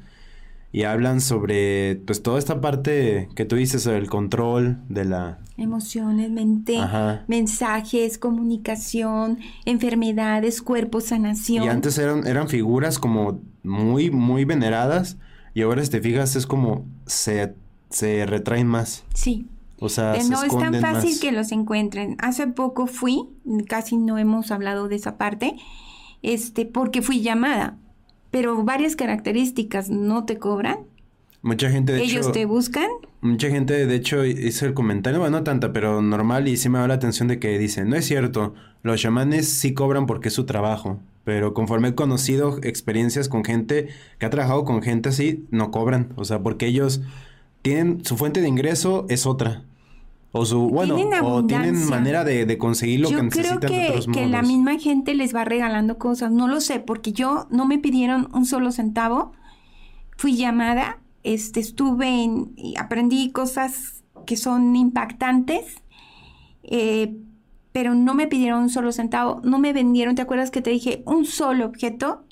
y 0.71 0.83
hablan 0.83 1.19
sobre 1.21 1.95
pues 2.05 2.21
toda 2.21 2.39
esta 2.39 2.61
parte 2.61 3.29
que 3.35 3.45
tú 3.45 3.57
dices 3.57 3.83
sobre 3.83 3.97
el 3.97 4.09
control 4.09 4.77
de 4.89 5.05
la 5.05 5.39
emociones, 5.57 6.29
mente, 6.29 6.79
mensajes, 7.27 8.17
comunicación, 8.17 9.39
enfermedades, 9.65 10.61
cuerpo, 10.61 11.01
sanación. 11.01 11.65
Y 11.65 11.67
antes 11.67 11.97
eran 11.97 12.27
eran 12.27 12.47
figuras 12.47 12.99
como 12.99 13.41
muy 13.63 14.11
muy 14.11 14.45
veneradas 14.45 15.17
y 15.53 15.61
ahora 15.63 15.83
si 15.83 15.89
te 15.89 15.99
fijas 15.99 16.35
es 16.35 16.45
como 16.45 16.85
se 17.05 17.53
se 17.89 18.25
retraen 18.25 18.67
más. 18.67 19.03
Sí. 19.13 19.47
O 19.79 19.89
sea, 19.89 20.15
eh, 20.15 20.23
no 20.29 20.43
es 20.43 20.57
tan 20.57 20.73
fácil 20.81 21.19
que 21.19 21.31
los 21.31 21.51
encuentren. 21.51 22.15
Hace 22.19 22.47
poco 22.47 22.87
fui, 22.87 23.29
casi 23.67 23.97
no 23.97 24.17
hemos 24.17 24.51
hablado 24.51 24.87
de 24.87 24.95
esa 24.95 25.17
parte, 25.17 25.55
este, 26.21 26.65
porque 26.65 27.01
fui 27.01 27.21
llamada 27.21 27.77
pero 28.31 28.63
varias 28.63 28.95
características 28.95 29.89
no 29.89 30.25
te 30.25 30.37
cobran. 30.37 30.79
Mucha 31.41 31.69
gente, 31.69 31.93
de 31.93 32.03
¿Ellos 32.03 32.31
te 32.31 32.45
buscan? 32.45 32.87
Mucha 33.21 33.49
gente, 33.49 33.85
de 33.85 33.95
hecho, 33.95 34.25
hizo 34.25 34.65
el 34.65 34.73
comentario, 34.73 35.19
bueno, 35.19 35.37
no 35.37 35.43
tanta, 35.43 35.71
pero 35.71 36.01
normal, 36.01 36.47
y 36.47 36.57
sí 36.57 36.67
me 36.67 36.79
da 36.79 36.87
la 36.87 36.95
atención 36.95 37.27
de 37.27 37.39
que 37.39 37.57
dicen, 37.57 37.89
no 37.89 37.95
es 37.95 38.05
cierto, 38.05 38.53
los 38.83 38.99
chamanes 38.99 39.47
sí 39.47 39.73
cobran 39.73 40.07
porque 40.07 40.27
es 40.27 40.33
su 40.33 40.45
trabajo, 40.45 40.99
pero 41.23 41.53
conforme 41.53 41.89
he 41.89 41.95
conocido 41.95 42.59
experiencias 42.63 43.29
con 43.29 43.45
gente 43.45 43.87
que 44.17 44.25
ha 44.25 44.29
trabajado 44.29 44.65
con 44.65 44.81
gente 44.81 45.09
así, 45.09 45.45
no 45.51 45.71
cobran, 45.71 46.13
o 46.15 46.25
sea, 46.25 46.41
porque 46.41 46.67
ellos 46.67 47.01
tienen 47.61 48.03
su 48.03 48.17
fuente 48.17 48.41
de 48.41 48.47
ingreso 48.47 49.05
es 49.09 49.25
otra. 49.25 49.63
O 50.37 50.45
su, 50.45 50.69
bueno, 50.69 50.95
Tienen 50.95 51.19
o 51.23 51.45
tienen 51.45 51.89
manera 51.89 52.23
de, 52.23 52.45
de 52.45 52.57
conseguir 52.57 53.01
lo 53.01 53.09
yo 53.09 53.17
que 53.17 53.23
necesitan 53.23 53.57
creo 53.57 53.69
de 53.69 53.75
que, 53.75 53.89
otros 53.89 54.07
que 54.07 54.25
la 54.27 54.41
misma 54.41 54.77
gente 54.77 55.15
les 55.15 55.35
va 55.35 55.45
regalando 55.45 55.97
cosas. 55.97 56.31
No 56.31 56.47
lo 56.47 56.61
sé, 56.61 56.79
porque 56.79 57.11
yo 57.11 57.47
no 57.49 57.65
me 57.65 57.79
pidieron 57.79 58.29
un 58.33 58.45
solo 58.45 58.71
centavo. 58.71 59.33
Fui 60.17 60.35
llamada, 60.35 60.99
este, 61.23 61.59
estuve 61.59 62.23
en, 62.23 62.53
y 62.55 62.75
aprendí 62.77 63.31
cosas 63.31 64.03
que 64.25 64.37
son 64.37 64.75
impactantes, 64.75 65.81
eh, 66.63 67.15
pero 67.71 67.95
no 67.95 68.13
me 68.13 68.27
pidieron 68.27 68.63
un 68.63 68.69
solo 68.69 68.91
centavo. 68.91 69.41
No 69.43 69.59
me 69.59 69.73
vendieron, 69.73 70.15
¿te 70.15 70.21
acuerdas 70.21 70.51
que 70.51 70.61
te 70.61 70.69
dije 70.69 71.03
un 71.05 71.25
solo 71.25 71.65
objeto? 71.65 72.23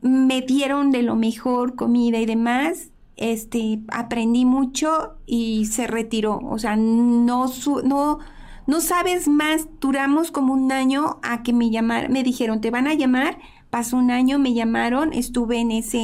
Me 0.00 0.42
dieron 0.42 0.90
de 0.90 1.02
lo 1.02 1.16
mejor 1.16 1.74
comida 1.74 2.18
y 2.18 2.26
demás. 2.26 2.90
Este, 3.16 3.80
aprendí 3.92 4.44
mucho 4.44 5.16
y 5.26 5.66
se 5.66 5.86
retiró. 5.86 6.38
O 6.38 6.58
sea, 6.58 6.76
no, 6.76 7.48
su- 7.48 7.82
no, 7.84 8.18
no 8.66 8.80
sabes 8.80 9.28
más. 9.28 9.68
Duramos 9.80 10.30
como 10.30 10.52
un 10.54 10.72
año 10.72 11.18
a 11.22 11.42
que 11.42 11.52
me 11.52 11.70
llamaran. 11.70 12.12
Me 12.12 12.22
dijeron, 12.24 12.60
te 12.60 12.70
van 12.70 12.86
a 12.88 12.94
llamar. 12.94 13.38
Pasó 13.70 13.96
un 13.96 14.10
año, 14.10 14.38
me 14.38 14.54
llamaron. 14.54 15.12
Estuve 15.12 15.58
en 15.60 15.70
ese, 15.70 16.00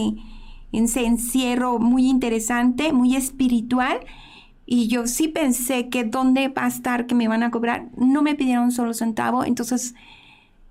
en 0.72 0.84
ese 0.84 1.04
encierro 1.06 1.78
muy 1.78 2.06
interesante, 2.06 2.92
muy 2.92 3.16
espiritual. 3.16 4.00
Y 4.66 4.86
yo 4.88 5.06
sí 5.08 5.28
pensé 5.28 5.88
que 5.88 6.04
dónde 6.04 6.48
va 6.48 6.64
a 6.64 6.68
estar 6.68 7.06
que 7.06 7.14
me 7.16 7.28
van 7.28 7.42
a 7.42 7.50
cobrar. 7.50 7.88
No 7.96 8.22
me 8.22 8.36
pidieron 8.36 8.64
un 8.64 8.72
solo 8.72 8.94
centavo. 8.94 9.44
Entonces, 9.44 9.94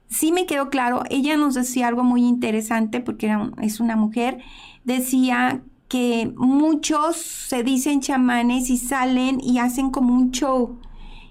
sí 0.09 0.31
me 0.31 0.45
quedó 0.45 0.69
claro. 0.69 1.03
Ella 1.09 1.37
nos 1.37 1.55
decía 1.55 1.87
algo 1.87 2.03
muy 2.03 2.23
interesante 2.25 2.99
porque 3.01 3.27
era 3.27 3.51
es 3.61 3.79
una 3.79 3.95
mujer. 3.95 4.39
Decía 4.83 5.61
que 5.89 6.31
muchos 6.37 7.17
se 7.17 7.63
dicen 7.63 7.99
chamanes 7.99 8.69
y 8.69 8.77
salen 8.77 9.41
y 9.41 9.57
hacen 9.57 9.89
como 9.89 10.13
un 10.13 10.31
show. 10.31 10.77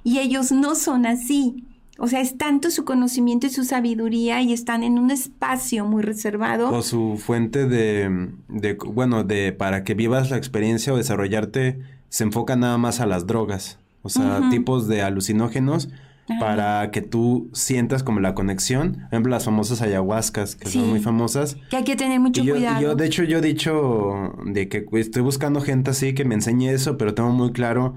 Y 0.05 0.19
ellos 0.19 0.53
no 0.53 0.75
son 0.75 1.07
así. 1.07 1.65
O 1.97 2.07
sea, 2.07 2.21
es 2.21 2.37
tanto 2.37 2.71
su 2.71 2.85
conocimiento 2.85 3.47
y 3.47 3.51
su 3.51 3.65
sabiduría 3.65 4.43
y 4.43 4.53
están 4.53 4.83
en 4.83 4.99
un 4.99 5.11
espacio 5.11 5.85
muy 5.85 6.03
reservado. 6.03 6.71
O 6.71 6.83
su 6.83 7.17
fuente 7.17 7.67
de, 7.67 8.31
de, 8.49 8.75
bueno, 8.75 9.25
de 9.25 9.53
para 9.53 9.83
que 9.85 9.95
vivas 9.95 10.31
la 10.31 10.37
experiencia 10.37 10.93
o 10.93 10.97
desarrollarte, 10.97 11.81
se 12.09 12.25
enfoca 12.25 12.57
nada 12.57 12.79
más 12.79 13.01
a 13.01 13.07
las 13.07 13.27
drogas. 13.27 13.79
O 14.03 14.09
sea, 14.09 14.49
tipos 14.51 14.87
de 14.87 15.03
alucinógenos 15.03 15.89
Ajá. 16.29 16.39
para 16.41 16.91
que 16.91 17.01
tú 17.03 17.49
sientas 17.53 18.03
como 18.03 18.21
la 18.21 18.35
conexión. 18.35 18.93
Por 18.93 19.05
ejemplo, 19.07 19.31
las 19.31 19.45
famosas 19.45 19.81
ayahuascas, 19.83 20.57
que 20.57 20.69
Sí. 20.69 20.79
son 20.79 20.89
muy 20.91 21.01
famosas. 21.01 21.57
Que 21.71 21.77
hay 21.79 21.85
que 21.85 21.97
tener 21.97 22.21
mucho 22.21 22.43
Y 22.43 22.47
yo, 22.47 22.55
cuidado. 22.55 22.81
yo, 22.81 22.95
de 22.95 23.07
hecho, 23.07 23.23
yo 23.25 23.39
he 23.39 23.41
dicho 23.41 24.33
de 24.45 24.69
que 24.69 24.87
estoy 24.93 25.23
buscando 25.23 25.61
gente 25.61 25.91
así 25.91 26.15
que 26.15 26.25
me 26.25 26.35
enseñe 26.35 26.69
eso, 26.71 26.97
pero 26.99 27.15
tengo 27.15 27.31
muy 27.31 27.53
claro 27.53 27.95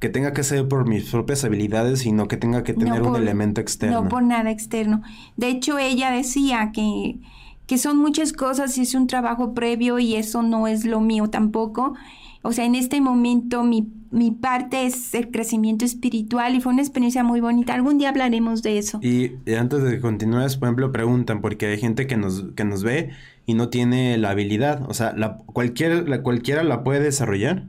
que 0.00 0.08
tenga 0.08 0.32
que 0.32 0.42
ser 0.42 0.68
por 0.68 0.86
mis 0.86 1.10
propias 1.10 1.44
habilidades 1.44 2.04
y 2.04 2.12
no 2.12 2.28
que 2.28 2.36
tenga 2.36 2.62
que 2.62 2.74
tener 2.74 3.00
un 3.02 3.12
por- 3.12 3.20
elemento 3.20 3.60
externo. 3.60 4.02
No 4.02 4.08
por 4.08 4.22
nada 4.22 4.50
externo. 4.50 5.02
De 5.36 5.48
hecho, 5.48 5.78
ella 5.78 6.10
decía 6.10 6.70
que, 6.74 7.20
que 7.66 7.78
son 7.78 7.96
muchas 7.98 8.32
cosas 8.34 8.76
y 8.76 8.82
es 8.82 8.94
un 8.94 9.06
trabajo 9.06 9.54
previo 9.54 9.98
y 9.98 10.16
eso 10.16 10.42
no 10.42 10.66
es 10.66 10.84
lo 10.84 11.00
mío 11.00 11.28
tampoco. 11.30 11.94
O 12.42 12.52
sea, 12.52 12.66
en 12.66 12.74
este 12.74 13.00
momento 13.00 13.62
mi, 13.64 13.88
mi 14.14 14.30
parte 14.30 14.86
es 14.86 15.12
el 15.14 15.32
crecimiento 15.32 15.84
espiritual 15.84 16.54
y 16.54 16.60
fue 16.60 16.72
una 16.72 16.82
experiencia 16.82 17.24
muy 17.24 17.40
bonita. 17.40 17.74
Algún 17.74 17.98
día 17.98 18.10
hablaremos 18.10 18.62
de 18.62 18.78
eso. 18.78 19.00
Y 19.02 19.32
antes 19.52 19.82
de 19.82 19.90
que 19.90 20.00
continúes, 20.00 20.56
por 20.56 20.68
ejemplo, 20.68 20.92
preguntan, 20.92 21.40
porque 21.40 21.66
hay 21.66 21.78
gente 21.78 22.06
que 22.06 22.16
nos, 22.16 22.44
que 22.54 22.64
nos 22.64 22.84
ve 22.84 23.10
y 23.44 23.54
no 23.54 23.70
tiene 23.70 24.16
la 24.16 24.30
habilidad. 24.30 24.88
O 24.88 24.94
sea, 24.94 25.14
la, 25.16 25.38
cualquier, 25.38 26.08
la, 26.08 26.22
cualquiera 26.22 26.62
la 26.62 26.84
puede 26.84 27.00
desarrollar. 27.00 27.64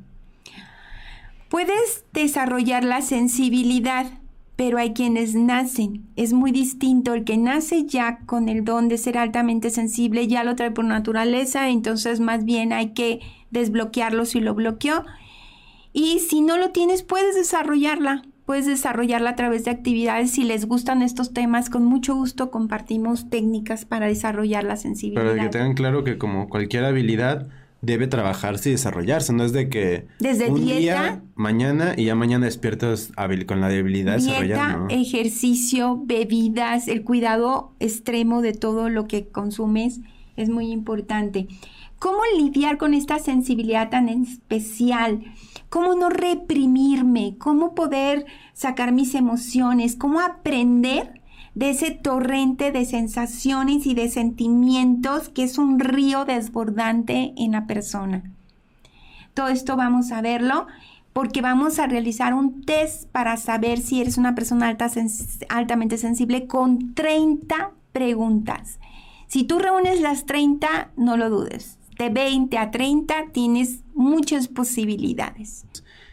Puedes 1.50 2.06
desarrollar 2.14 2.84
la 2.84 3.02
sensibilidad, 3.02 4.06
pero 4.56 4.78
hay 4.78 4.94
quienes 4.94 5.34
nacen. 5.34 6.06
Es 6.16 6.32
muy 6.32 6.52
distinto. 6.52 7.16
El 7.16 7.24
que 7.24 7.38
nace 7.38 7.86
ya 7.86 8.20
con 8.28 8.50
el 8.50 8.64
don 8.64 8.88
de 8.88 9.00
ser 9.00 9.18
altamente 9.18 9.72
sensible 9.72 10.28
ya 10.28 10.44
lo 10.44 10.56
trae 10.56 10.70
por 10.70 10.86
naturaleza, 10.86 11.70
entonces 11.70 12.20
más 12.20 12.46
bien 12.46 12.72
hay 12.72 12.90
que 12.90 13.22
desbloquearlo 13.50 14.26
si 14.26 14.42
lo 14.42 14.54
bloqueó. 14.54 15.06
Y 15.98 16.20
si 16.20 16.42
no 16.42 16.58
lo 16.58 16.72
tienes, 16.72 17.04
puedes 17.04 17.36
desarrollarla. 17.36 18.24
Puedes 18.46 18.66
desarrollarla 18.66 19.30
a 19.32 19.36
través 19.38 19.64
de 19.64 19.72
actividades. 19.72 20.32
Si 20.32 20.44
les 20.44 20.66
gustan 20.66 21.02
estos 21.02 21.34
temas, 21.34 21.70
con 21.70 21.86
mucho 21.86 22.14
gusto 22.16 22.52
compartimos 22.52 23.30
técnicas 23.30 23.86
para 23.86 24.08
desarrollar 24.08 24.66
la 24.66 24.76
sensibilidad. 24.76 25.24
Pero 25.24 25.42
que 25.42 25.50
tengan 25.50 25.74
claro 25.74 26.04
que 26.04 26.18
como 26.18 26.50
cualquier 26.50 26.84
habilidad 26.84 27.48
debe 27.82 28.08
trabajarse 28.08 28.70
y 28.70 28.72
desarrollarse. 28.74 29.32
No 29.32 29.46
es 29.46 29.54
de 29.54 29.70
que 29.70 30.06
Desde 30.20 30.50
un 30.52 30.66
dieta- 30.66 30.78
día, 30.80 31.24
mañana 31.36 31.94
y 31.96 32.06
ya 32.06 32.16
mañana 32.16 32.46
despiertas 32.46 33.12
con 33.48 33.62
la 33.62 33.68
habilidad 33.68 34.18
Dieta, 34.18 34.32
desarrollada. 34.42 34.78
¿no? 34.78 34.88
ejercicio, 34.90 36.02
bebidas, 36.04 36.90
el 36.90 37.04
cuidado 37.04 37.72
extremo 37.80 38.42
de 38.42 38.52
todo 38.52 38.90
lo 38.90 39.08
que 39.08 39.28
consumes 39.28 40.02
es 40.36 40.50
muy 40.50 40.72
importante. 40.72 41.48
¿Cómo 42.00 42.20
lidiar 42.38 42.78
con 42.78 42.94
esta 42.94 43.18
sensibilidad 43.20 43.90
tan 43.90 44.10
especial? 44.10 45.24
¿Cómo 45.76 45.94
no 45.94 46.10
reprimirme? 46.10 47.36
¿Cómo 47.38 47.76
poder 47.76 48.26
sacar 48.54 48.94
mis 48.94 49.14
emociones? 49.14 49.98
¿Cómo 49.98 50.22
aprender 50.22 51.20
de 51.54 51.72
ese 51.72 51.92
torrente 51.92 52.72
de 52.72 52.86
sensaciones 52.86 53.86
y 53.86 53.94
de 53.94 54.08
sentimientos 54.08 55.28
que 55.28 55.44
es 55.44 55.58
un 55.58 55.82
río 55.82 56.24
desbordante 56.24 57.34
en 57.36 57.52
la 57.52 57.68
persona? 57.68 58.24
Todo 59.34 59.50
esto 59.50 59.76
vamos 59.76 60.14
a 60.14 60.22
verlo 60.22 60.66
porque 61.12 61.42
vamos 61.42 61.78
a 61.78 61.88
realizar 61.88 62.34
un 62.34 62.62
test 62.62 63.10
para 63.12 63.36
saber 63.36 63.80
si 63.80 64.00
eres 64.00 64.18
una 64.18 64.34
persona 64.34 64.78
altamente 65.50 65.98
sensible 65.98 66.48
con 66.48 66.94
30 66.94 67.72
preguntas. 67.92 68.80
Si 69.28 69.44
tú 69.44 69.60
reúnes 69.60 70.00
las 70.00 70.26
30, 70.26 70.92
no 70.96 71.18
lo 71.18 71.30
dudes. 71.30 71.75
De 71.98 72.10
20 72.10 72.58
a 72.58 72.72
30 72.72 73.14
tienes 73.32 73.84
muchas 73.94 74.48
posibilidades. 74.48 75.66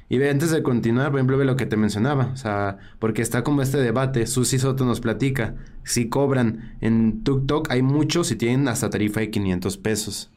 Y 0.09 0.19
ve, 0.19 0.29
antes 0.29 0.51
de 0.51 0.63
continuar, 0.63 1.11
por 1.11 1.21
ejemplo, 1.21 1.39
ve 1.39 1.47
lo 1.47 1.57
que 1.57 1.65
te 1.65 1.79
mencionaba, 1.79 2.31
o 2.35 2.37
sea, 2.37 2.77
porque 2.99 3.23
está 3.23 3.43
como 3.43 3.63
este 3.63 3.79
debate, 3.79 4.27
Susi 4.27 4.59
Soto 4.59 4.85
nos 4.85 5.01
platica, 5.01 5.55
si 5.85 6.11
cobran 6.11 6.77
en 6.83 7.25
TikTok, 7.25 7.71
hay 7.71 7.81
muchos 7.81 8.31
y 8.31 8.37
tienen 8.37 8.69
hasta 8.69 8.91
tarifa 8.91 9.21
de 9.21 9.31
500 9.31 9.79
pesos. 9.79 10.31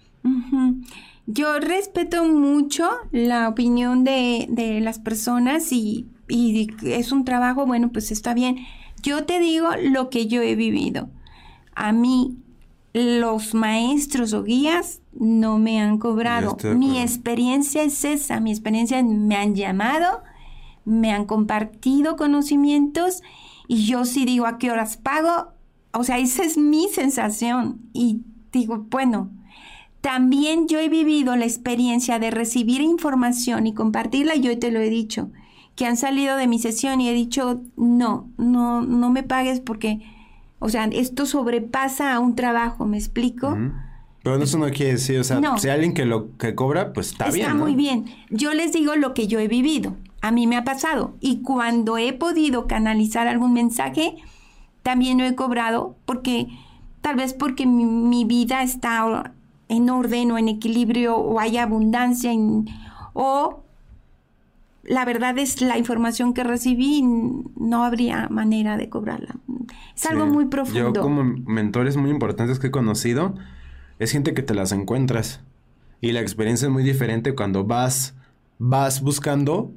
Yo 1.27 1.59
respeto 1.59 2.23
mucho 2.23 2.89
la 3.11 3.49
opinión 3.49 4.05
de, 4.05 4.47
de 4.49 4.79
las 4.79 4.99
personas 4.99 5.71
y, 5.73 6.07
y 6.29 6.69
es 6.83 7.11
un 7.11 7.25
trabajo, 7.25 7.65
bueno, 7.65 7.91
pues 7.91 8.11
está 8.11 8.33
bien. 8.33 8.59
Yo 9.03 9.25
te 9.25 9.39
digo 9.41 9.69
lo 9.91 10.09
que 10.09 10.27
yo 10.27 10.41
he 10.41 10.55
vivido. 10.55 11.09
A 11.75 11.91
mí, 11.91 12.37
los 12.95 13.53
maestros 13.53 14.31
o 14.31 14.43
guías 14.43 15.01
no 15.11 15.57
me 15.57 15.81
han 15.81 15.97
cobrado. 15.97 16.55
Mi 16.77 17.01
experiencia 17.01 17.83
es 17.83 18.05
esa. 18.05 18.39
Mi 18.39 18.51
experiencia 18.51 18.99
es, 18.99 19.05
me 19.05 19.35
han 19.35 19.53
llamado, 19.53 20.23
me 20.85 21.11
han 21.11 21.25
compartido 21.25 22.15
conocimientos 22.15 23.21
y 23.67 23.85
yo 23.85 24.05
sí 24.05 24.23
digo 24.23 24.45
a 24.45 24.57
qué 24.57 24.71
horas 24.71 24.95
pago. 24.95 25.49
O 25.91 26.05
sea, 26.05 26.19
esa 26.19 26.45
es 26.45 26.57
mi 26.57 26.87
sensación. 26.87 27.81
Y 27.91 28.21
digo, 28.53 28.85
bueno, 28.89 29.29
también 29.99 30.69
yo 30.69 30.79
he 30.79 30.87
vivido 30.87 31.35
la 31.35 31.43
experiencia 31.43 32.17
de 32.17 32.31
recibir 32.31 32.79
información 32.79 33.67
y 33.67 33.73
compartirla, 33.73 34.35
yo 34.35 34.57
te 34.57 34.71
lo 34.71 34.79
he 34.79 34.89
dicho, 34.89 35.31
que 35.75 35.85
han 35.85 35.97
salido 35.97 36.37
de 36.37 36.47
mi 36.47 36.59
sesión 36.59 37.01
y 37.01 37.09
he 37.09 37.13
dicho, 37.13 37.61
no, 37.75 38.29
no, 38.37 38.83
no 38.83 39.09
me 39.09 39.23
pagues 39.23 39.59
porque, 39.59 39.99
o 40.59 40.69
sea, 40.69 40.85
esto 40.85 41.25
sobrepasa 41.25 42.13
a 42.13 42.19
un 42.19 42.35
trabajo, 42.35 42.85
¿me 42.85 42.97
explico? 42.97 43.49
Ujú. 43.49 43.71
Pero 44.23 44.41
eso 44.41 44.57
no 44.57 44.65
quiere 44.71 44.93
decir, 44.93 45.19
o 45.19 45.23
sea, 45.23 45.39
No. 45.39 45.57
si 45.59 45.67
hay 45.67 45.75
alguien 45.75 45.93
que 45.93 46.05
lo 46.05 46.35
que 46.37 46.55
cobra, 46.55 46.93
pues 46.93 47.11
está, 47.11 47.25
Está 47.25 47.35
bien. 47.35 47.49
¿no? 47.49 47.55
muy 47.63 47.75
bien. 47.75 48.05
Yo 48.31 48.53
les 48.55 48.71
digo 48.73 48.95
lo 48.95 49.13
que 49.13 49.27
yo 49.27 49.39
he 49.39 49.47
vivido. 49.47 49.93
A 50.21 50.31
mí 50.31 50.47
me 50.47 50.57
ha 50.57 50.63
pasado. 50.63 51.13
Y 51.21 51.41
cuando 51.43 51.99
he 51.99 52.11
podido 52.13 52.65
canalizar 52.65 53.27
algún 53.27 53.53
mensaje, 53.53 54.15
también 54.81 55.19
lo 55.19 55.25
he 55.25 55.35
cobrado 55.35 55.95
porque 56.05 56.47
tal 57.01 57.17
vez 57.17 57.33
porque 57.35 57.67
mi, 57.67 57.85
mi 57.85 58.25
vida 58.25 58.63
está 58.63 59.33
en 59.67 59.89
orden 59.91 60.31
o 60.31 60.37
en 60.39 60.47
equilibrio 60.49 61.15
o 61.17 61.39
hay 61.39 61.57
abundancia 61.57 62.31
en- 62.31 62.65
o 63.13 63.63
la 64.85 65.05
verdad 65.05 65.37
es 65.37 65.61
la 65.61 65.77
información 65.77 66.33
que 66.33 66.43
recibí 66.43 67.01
no 67.03 67.83
habría 67.83 68.27
manera 68.29 68.77
de 68.77 68.89
cobrarla. 68.89 69.35
Es 69.95 70.05
algo 70.05 70.25
Sí. 70.25 70.31
muy 70.31 70.45
profundo. 70.45 70.93
Yo 70.93 71.01
como 71.01 71.23
mentores 71.23 71.97
muy 71.97 72.09
importantes 72.09 72.59
que 72.59 72.67
he 72.67 72.71
conocido, 72.71 73.35
es 73.99 74.11
gente 74.11 74.33
que 74.33 74.41
te 74.43 74.53
las 74.53 74.71
encuentras. 74.71 75.41
Y 76.01 76.11
la 76.11 76.19
experiencia 76.21 76.67
es 76.67 76.71
muy 76.71 76.83
diferente 76.83 77.33
cuando 77.33 77.63
vas, 77.63 78.15
vas 78.59 79.01
buscando 79.01 79.71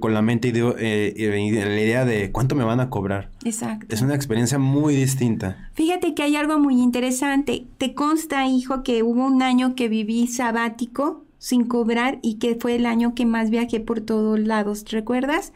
con 0.00 0.12
la 0.12 0.20
mente 0.20 0.48
y, 0.48 0.52
de- 0.52 0.74
eh, 0.78 1.14
y 1.16 1.50
la 1.52 1.80
idea 1.80 2.04
de 2.04 2.30
cuánto 2.30 2.54
me 2.56 2.64
van 2.64 2.78
a 2.80 2.90
cobrar. 2.90 3.30
Exacto. 3.44 3.86
Es 3.88 4.02
una 4.02 4.14
experiencia 4.14 4.58
muy 4.58 4.94
distinta. 4.94 5.70
Fíjate 5.72 6.12
que 6.14 6.22
hay 6.24 6.36
algo 6.36 6.58
muy 6.58 6.78
interesante. 6.82 7.64
Te 7.78 7.94
consta, 7.94 8.46
hijo, 8.46 8.82
que 8.82 9.02
hubo 9.02 9.24
un 9.24 9.40
año 9.42 9.74
que 9.74 9.88
viví 9.88 10.26
sabático 10.26 11.24
sin 11.38 11.64
cobrar 11.64 12.18
y 12.22 12.34
que 12.34 12.56
fue 12.56 12.76
el 12.76 12.86
año 12.86 13.14
que 13.14 13.26
más 13.26 13.50
viajé 13.50 13.80
por 13.80 14.00
todos 14.00 14.38
lados, 14.38 14.84
¿recuerdas? 14.90 15.52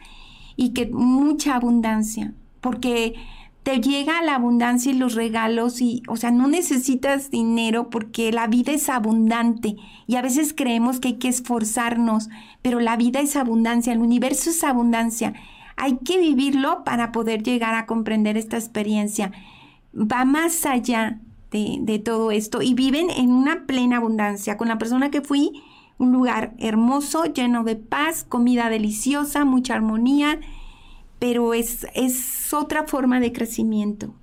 Y 0.55 0.69
que 0.69 0.87
mucha 0.87 1.55
abundancia, 1.55 2.33
porque 2.59 3.15
te 3.63 3.79
llega 3.79 4.23
la 4.23 4.35
abundancia 4.35 4.91
y 4.91 4.95
los 4.95 5.13
regalos 5.13 5.81
y, 5.81 6.01
o 6.07 6.17
sea, 6.17 6.31
no 6.31 6.47
necesitas 6.47 7.29
dinero 7.29 7.89
porque 7.89 8.31
la 8.31 8.47
vida 8.47 8.71
es 8.71 8.89
abundante 8.89 9.75
y 10.07 10.15
a 10.15 10.21
veces 10.21 10.53
creemos 10.55 10.99
que 10.99 11.09
hay 11.09 11.13
que 11.15 11.27
esforzarnos, 11.27 12.29
pero 12.63 12.79
la 12.79 12.97
vida 12.97 13.19
es 13.19 13.35
abundancia, 13.35 13.93
el 13.93 13.99
universo 13.99 14.49
es 14.49 14.63
abundancia. 14.63 15.33
Hay 15.77 15.97
que 15.97 16.19
vivirlo 16.19 16.83
para 16.83 17.11
poder 17.11 17.43
llegar 17.43 17.75
a 17.75 17.85
comprender 17.85 18.35
esta 18.35 18.57
experiencia. 18.57 19.31
Va 19.95 20.25
más 20.25 20.65
allá 20.65 21.19
de, 21.51 21.77
de 21.81 21.99
todo 21.99 22.31
esto 22.31 22.61
y 22.61 22.73
viven 22.73 23.09
en 23.11 23.31
una 23.31 23.65
plena 23.67 23.97
abundancia. 23.97 24.57
Con 24.57 24.69
la 24.69 24.77
persona 24.79 25.11
que 25.11 25.21
fui, 25.21 25.51
un 26.01 26.11
lugar 26.11 26.53
hermoso, 26.57 27.25
lleno 27.25 27.63
de 27.63 27.75
paz, 27.75 28.25
comida 28.27 28.69
deliciosa, 28.69 29.45
mucha 29.45 29.75
armonía 29.75 30.39
pero 31.21 31.53
es, 31.53 31.85
es 31.93 32.51
otra 32.51 32.87
forma 32.87 33.19
de 33.19 33.31
crecimiento. 33.31 34.15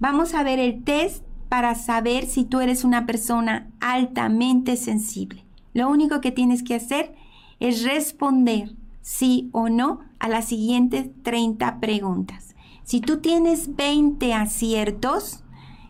Vamos 0.00 0.34
a 0.34 0.42
ver 0.42 0.58
el 0.58 0.84
test 0.84 1.24
para 1.48 1.74
saber 1.74 2.26
si 2.26 2.44
tú 2.44 2.60
eres 2.60 2.84
una 2.84 3.06
persona 3.06 3.70
altamente 3.80 4.76
sensible. 4.76 5.46
Lo 5.72 5.88
único 5.88 6.20
que 6.20 6.30
tienes 6.30 6.62
que 6.62 6.74
hacer 6.74 7.14
es 7.58 7.84
responder 7.84 8.76
sí 9.00 9.48
o 9.52 9.70
no 9.70 10.00
a 10.18 10.28
las 10.28 10.44
siguientes 10.44 11.08
30 11.22 11.80
preguntas. 11.80 12.54
Si 12.84 13.00
tú 13.00 13.20
tienes 13.20 13.74
20 13.74 14.34
aciertos, 14.34 15.44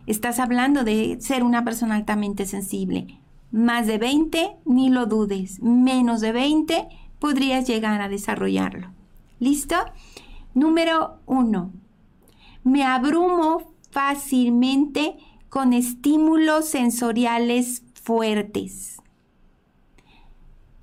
estás 0.07 0.39
hablando 0.39 0.85
de 0.85 1.17
ser 1.19 1.43
una 1.43 1.65
persona 1.65 1.95
altamente 1.95 2.45
sensible. 2.45 3.19
Más 3.53 3.85
de 3.85 3.99
20, 3.99 4.57
ni 4.65 4.89
lo 4.89 5.05
dudes. 5.05 5.61
Menos 5.61 6.21
de 6.21 6.31
20, 6.31 6.89
podrías 7.19 7.67
llegar 7.67 8.01
a 8.01 8.09
desarrollarlo. 8.09 8.87
¿Listo? 9.39 9.75
Número 10.55 11.19
uno, 11.27 11.71
me 12.63 12.83
abrumo 12.83 13.71
fácilmente 13.91 15.17
con 15.49 15.73
estímulos 15.73 16.67
sensoriales 16.67 17.83
fuertes. 17.93 18.97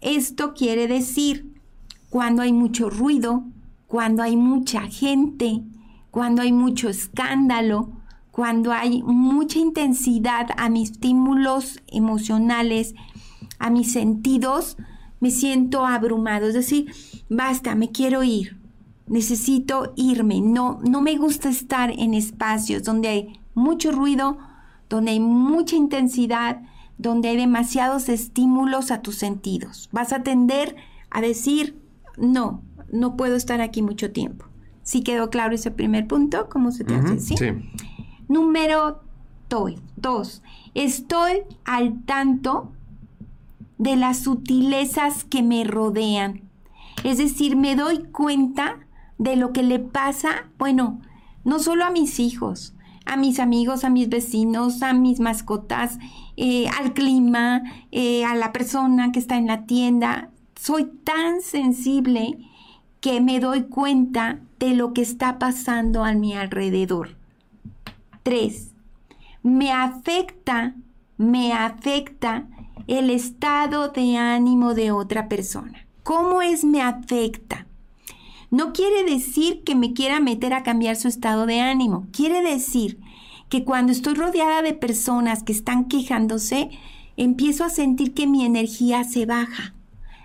Esto 0.01 0.55
quiere 0.55 0.87
decir 0.87 1.61
cuando 2.09 2.43
hay 2.43 2.53
mucho 2.53 2.89
ruido, 2.89 3.43
cuando 3.89 4.23
hay 4.23 4.37
mucha 4.37 4.83
gente, 4.83 5.65
cuando 6.13 6.43
hay 6.43 6.53
mucho 6.53 6.89
escándalo, 6.89 8.00
cuando 8.31 8.73
hay 8.73 9.03
mucha 9.03 9.59
intensidad 9.59 10.49
a 10.57 10.69
mis 10.69 10.93
estímulos 10.93 11.81
emocionales, 11.89 12.95
a 13.59 13.71
mis 13.71 13.93
sentidos, 13.93 14.77
me 15.21 15.31
siento 15.31 15.87
abrumado. 15.87 16.47
Es 16.47 16.55
decir, 16.55 16.93
basta, 17.29 17.75
me 17.75 17.91
quiero 17.91 18.23
ir 18.23 18.61
necesito 19.11 19.93
irme, 19.97 20.41
no, 20.41 20.79
no 20.89 21.03
me 21.03 21.17
gusta 21.17 21.51
estar 21.51 21.91
en 21.91 22.15
espacios 22.15 22.85
donde 22.85 23.09
hay 23.09 23.41
mucho 23.55 23.91
ruido, 23.91 24.39
donde 24.89 25.11
hay 25.11 25.21
mucha 25.21 25.75
intensidad, 25.75 26.63
donde 26.97 27.29
hay 27.29 27.37
demasiados 27.37 28.09
estímulos 28.09 28.93
a 28.93 29.03
tus 29.03 29.17
sentidos. 29.17 29.91
Vas 29.93 30.13
a 30.13 30.23
tender 30.23 30.77
a 31.11 31.21
decir, 31.21 31.77
no, 32.17 32.63
no 32.93 33.17
puedo 33.17 33.35
estar 33.35 33.61
aquí 33.61 33.83
mucho 33.83 34.13
tiempo. 34.13 34.47
¿Sí 34.85 35.03
quedó 35.03 35.29
claro 35.29 35.57
ese 35.57 35.73
primer 35.73 36.07
punto? 36.07 36.49
¿Cómo 36.49 36.71
se 36.71 36.85
te 36.85 36.95
hace? 36.95 37.19
¿Sí? 37.19 37.35
Número 38.31 39.01
dos, 39.97 40.41
estoy 40.75 41.43
al 41.65 42.05
tanto 42.05 42.71
de 43.77 43.97
las 43.97 44.21
sutilezas 44.21 45.25
que 45.25 45.43
me 45.43 45.65
rodean. 45.65 46.43
Es 47.03 47.19
decir, 47.19 47.57
me 47.57 47.75
doy 47.75 48.05
cuenta 48.13 48.87
de 49.19 49.35
lo 49.35 49.53
que 49.53 49.65
le 49.65 49.81
pasa, 49.81 50.47
bueno, 50.59 51.01
no 51.43 51.59
solo 51.59 51.85
a 51.85 51.91
mis 51.91 52.21
hijos, 52.21 52.73
a 53.05 53.17
mis 53.17 53.41
amigos, 53.41 53.83
a 53.83 53.91
mis 53.91 54.09
vecinos, 54.09 54.85
a 54.85 54.93
mis 54.93 55.19
mascotas, 55.19 55.99
eh, 56.37 56.69
al 56.79 56.95
clima, 56.95 57.65
eh, 57.91 58.25
a 58.25 58.37
la 58.37 58.53
persona 58.53 59.11
que 59.11 59.19
está 59.19 59.39
en 59.39 59.49
la 59.49 59.67
tienda. 59.67 60.31
Soy 60.55 60.85
tan 61.03 61.41
sensible 61.41 62.39
que 63.01 63.21
me 63.21 63.41
doy 63.41 63.63
cuenta 63.63 64.39
de 64.61 64.75
lo 64.75 64.93
que 64.93 65.03
está 65.03 65.41
pasando 65.41 66.05
a 66.05 66.13
mi 66.13 66.35
alrededor. 66.35 67.19
Tres, 68.23 68.73
me 69.43 69.73
afecta, 69.73 70.75
me 71.17 71.53
afecta 71.53 72.47
el 72.87 73.09
estado 73.09 73.89
de 73.89 74.17
ánimo 74.17 74.75
de 74.75 74.93
otra 74.93 75.29
persona. 75.29 75.87
¿Cómo 76.03 76.43
es 76.43 76.65
me 76.65 76.83
afecta? 76.83 77.67
No 78.51 78.73
quiere 78.73 79.05
decir 79.05 79.63
que 79.63 79.75
me 79.75 79.93
quiera 79.93 80.21
meter 80.21 80.53
a 80.53 80.63
cambiar 80.63 80.97
su 80.97 81.09
estado 81.09 81.47
de 81.47 81.61
ánimo. 81.61 82.09
Quiere 82.13 82.43
decir 82.43 82.99
que 83.49 83.65
cuando 83.65 83.93
estoy 83.93 84.15
rodeada 84.15 84.61
de 84.61 84.75
personas 84.75 85.43
que 85.43 85.53
están 85.53 85.87
quejándose, 85.87 86.71
empiezo 87.17 87.65
a 87.65 87.71
sentir 87.71 88.13
que 88.13 88.27
mi 88.27 88.45
energía 88.45 89.05
se 89.05 89.25
baja. 89.25 89.75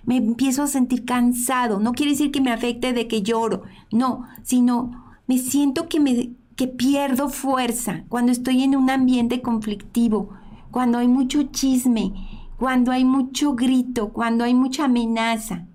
Me 0.03 0.17
empiezo 0.17 0.63
a 0.63 0.67
sentir 0.67 1.05
cansado. 1.05 1.79
No 1.79 1.93
quiere 1.93 2.11
decir 2.11 2.31
que 2.31 2.41
me 2.41 2.51
afecte 2.51 2.93
de 2.93 3.07
que 3.07 3.21
lloro. 3.21 3.63
No, 3.91 4.27
sino 4.43 5.15
me 5.27 5.37
siento 5.37 5.87
que 5.87 5.99
me 5.99 6.31
que 6.55 6.67
pierdo 6.67 7.29
fuerza 7.29 8.03
cuando 8.09 8.31
estoy 8.31 8.63
en 8.63 8.75
un 8.75 8.89
ambiente 8.89 9.41
conflictivo, 9.41 10.29
cuando 10.71 10.97
hay 10.97 11.07
mucho 11.07 11.43
chisme, 11.43 12.13
cuando 12.57 12.91
hay 12.91 13.05
mucho 13.05 13.55
grito, 13.55 14.09
cuando 14.09 14.43
hay 14.43 14.53
mucha 14.53 14.85
amenaza. 14.85 15.65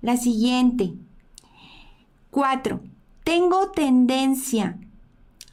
La 0.00 0.16
siguiente, 0.16 0.94
Cuatro, 2.34 2.80
tengo 3.22 3.70
tendencia 3.70 4.76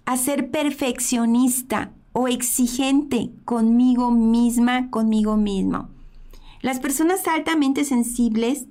a 0.05 0.17
ser 0.17 0.49
perfeccionista 0.49 1.91
o 2.11 2.27
exigente 2.27 3.29
conmigo 3.45 4.09
misma, 4.09 4.89
conmigo 4.89 5.37
mismo. 5.37 5.89
Las 6.63 6.79
personas 6.79 7.27
altamente 7.27 7.85
sensibles 7.85 8.65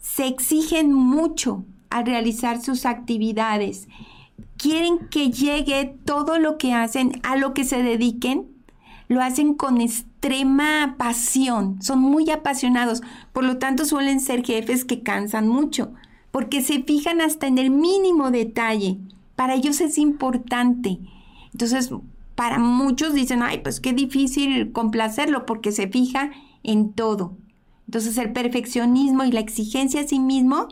se 0.00 0.28
exigen 0.28 0.92
mucho 0.92 1.64
al 1.90 2.06
realizar 2.06 2.62
sus 2.62 2.86
actividades. 2.86 3.88
Quieren 4.58 5.08
que 5.08 5.30
llegue 5.30 5.96
todo 6.04 6.38
lo 6.38 6.58
que 6.58 6.74
hacen, 6.74 7.20
a 7.22 7.36
lo 7.36 7.54
que 7.54 7.64
se 7.64 7.82
dediquen, 7.82 8.46
lo 9.08 9.22
hacen 9.22 9.54
con 9.54 9.80
extrema 9.80 10.96
pasión, 10.98 11.80
son 11.80 12.00
muy 12.00 12.28
apasionados, 12.30 13.00
por 13.32 13.44
lo 13.44 13.56
tanto 13.56 13.86
suelen 13.86 14.20
ser 14.20 14.44
jefes 14.44 14.84
que 14.84 15.02
cansan 15.02 15.48
mucho 15.48 15.92
porque 16.30 16.62
se 16.62 16.82
fijan 16.82 17.20
hasta 17.20 17.46
en 17.46 17.58
el 17.58 17.70
mínimo 17.70 18.30
detalle. 18.30 18.98
Para 19.36 19.54
ellos 19.54 19.80
es 19.80 19.98
importante. 19.98 20.98
Entonces, 21.52 21.90
para 22.34 22.58
muchos 22.58 23.14
dicen, 23.14 23.42
ay, 23.42 23.58
pues 23.58 23.80
qué 23.80 23.92
difícil 23.92 24.72
complacerlo 24.72 25.46
porque 25.46 25.72
se 25.72 25.88
fija 25.88 26.30
en 26.62 26.92
todo. 26.92 27.36
Entonces, 27.86 28.18
el 28.18 28.32
perfeccionismo 28.32 29.24
y 29.24 29.32
la 29.32 29.40
exigencia 29.40 30.02
a 30.02 30.06
sí 30.06 30.18
mismo 30.18 30.68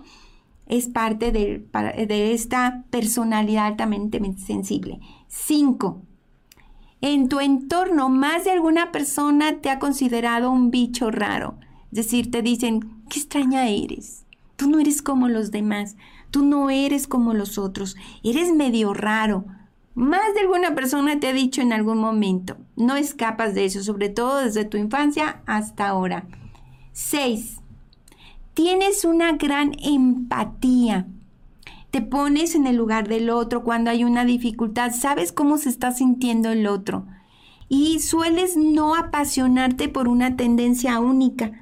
es 0.67 0.89
parte 0.89 1.33
de, 1.33 1.67
de 2.07 2.33
esta 2.33 2.85
personalidad 2.91 3.67
altamente 3.67 4.21
sensible. 4.37 5.01
Cinco, 5.29 6.03
en 7.01 7.29
tu 7.29 7.41
entorno 7.41 8.09
más 8.09 8.45
de 8.45 8.53
alguna 8.53 8.91
persona 8.91 9.61
te 9.61 9.71
ha 9.71 9.79
considerado 9.79 10.51
un 10.51 10.71
bicho 10.71 11.11
raro. 11.11 11.59
Es 11.93 11.97
decir, 11.97 12.31
te 12.31 12.43
dicen, 12.43 12.81
qué 13.09 13.21
extraña 13.21 13.69
eres. 13.69 14.25
Tú 14.57 14.69
no 14.69 14.81
eres 14.81 15.03
como 15.03 15.29
los 15.29 15.51
demás, 15.51 15.97
tú 16.31 16.45
no 16.45 16.71
eres 16.71 17.07
como 17.07 17.35
los 17.35 17.59
otros, 17.59 17.97
eres 18.25 18.53
medio 18.53 18.95
raro. 18.95 19.45
Más 19.95 20.35
de 20.35 20.41
alguna 20.41 20.75
persona 20.75 21.21
te 21.21 21.29
ha 21.29 21.33
dicho 21.33 21.63
en 21.63 21.73
algún 21.73 21.99
momento, 21.99 22.57
no 22.77 22.97
escapas 22.97 23.55
de 23.55 23.67
eso, 23.67 23.83
sobre 23.83 24.09
todo 24.09 24.41
desde 24.41 24.65
tu 24.65 24.77
infancia 24.77 25.43
hasta 25.47 25.89
ahora. 25.89 26.27
6. 26.93 27.56
Tienes 28.57 29.05
una 29.05 29.33
gran 29.33 29.73
empatía. 29.85 31.07
Te 31.90 32.01
pones 32.01 32.55
en 32.55 32.66
el 32.66 32.75
lugar 32.75 33.07
del 33.07 33.29
otro 33.29 33.62
cuando 33.62 33.90
hay 33.90 34.03
una 34.03 34.25
dificultad, 34.25 34.92
sabes 34.95 35.31
cómo 35.31 35.59
se 35.59 35.69
está 35.69 35.92
sintiendo 35.92 36.49
el 36.49 36.66
otro. 36.66 37.05
Y 37.69 37.99
sueles 37.99 38.57
no 38.57 38.95
apasionarte 38.95 39.90
por 39.90 40.09
una 40.09 40.37
tendencia 40.37 40.99
única 41.01 41.53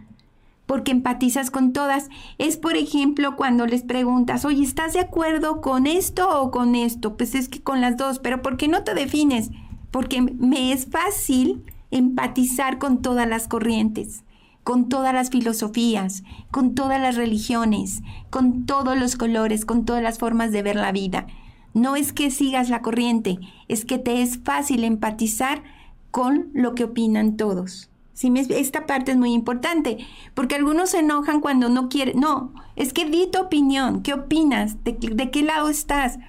porque 0.67 0.93
empatizas 0.93 1.51
con 1.51 1.73
todas. 1.73 2.11
Es, 2.39 2.59
por 2.59 2.77
ejemplo, 2.77 3.35
cuando 3.35 3.67
les 3.67 3.83
preguntas, 3.83 4.45
oye, 4.45 4.63
¿estás 4.63 4.93
de 4.93 5.01
acuerdo 5.01 5.61
con 5.61 5.89
esto 5.89 6.41
o 6.41 6.53
con 6.53 6.77
esto? 6.77 7.17
Pues 7.17 7.35
es 7.35 7.49
que 7.49 7.61
con 7.61 7.81
las 7.81 7.97
dos, 7.97 8.21
pero 8.21 8.41
¿por 8.41 8.57
qué 8.57 8.69
no 8.69 8.85
te 8.85 8.95
defines? 8.95 9.51
Porque 9.91 10.23
me 10.23 10.71
es 10.71 10.87
fácil 10.87 11.65
empatizar 11.91 12.79
con 12.79 13.03
todas 13.03 13.29
las 13.29 13.49
corrientes, 13.49 14.23
con 14.65 14.89
todas 14.89 15.15
las 15.15 15.31
filosofías, 15.31 16.25
con 16.51 16.75
todas 16.75 17.01
las 17.01 17.17
religiones, 17.17 18.03
con 18.31 18.67
todos 18.67 18.99
los 18.99 19.15
colores, 19.15 19.65
con 19.65 19.85
todas 19.85 20.03
las 20.03 20.19
formas 20.19 20.51
de 20.51 20.63
ver 20.63 20.77
la 20.77 20.91
vida. 20.91 21.27
No 21.75 21.97
es 21.97 22.13
que 22.13 22.31
sigas 22.31 22.71
la 22.71 22.83
corriente, 22.83 23.39
es 23.69 23.85
que 23.85 23.99
te 23.99 24.23
es 24.23 24.39
fácil 24.39 24.85
empatizar 24.85 25.63
con 26.11 26.49
lo 26.55 26.75
que 26.75 26.85
opinan 26.85 27.37
todos. 27.37 27.91
¿Sí 28.15 28.33
esta 28.51 28.87
parte 28.87 29.11
es 29.11 29.19
muy 29.19 29.33
importante, 29.33 29.99
porque 30.35 30.55
algunos 30.55 30.91
se 30.91 31.01
enojan 31.01 31.41
cuando 31.41 31.69
no 31.69 31.89
quieren. 31.89 32.21
No, 32.21 32.55
es 32.77 32.93
que 32.93 33.11
di 33.11 33.29
tu 33.31 33.41
opinión. 33.41 34.03
¿Qué 34.03 34.15
opinas? 34.15 34.85
¿De, 34.85 34.97
qué 34.97 35.43
lado 35.43 35.69
estás? 35.69 36.21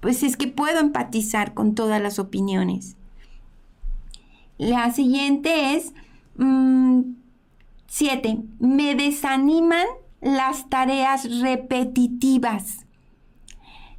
Pues 0.00 0.22
es 0.22 0.36
que 0.36 0.48
puedo 0.48 0.80
empatizar 0.80 1.54
con 1.54 1.74
todas 1.74 2.02
las 2.02 2.18
opiniones. 2.18 2.96
La 4.58 4.92
siguiente 4.92 5.74
es, 5.74 5.94
mm, 6.36 7.00
siete, 7.96 8.38
me 8.58 8.96
desaniman 8.96 9.86
las 10.20 10.68
tareas 10.68 11.40
repetitivas. 11.40 12.86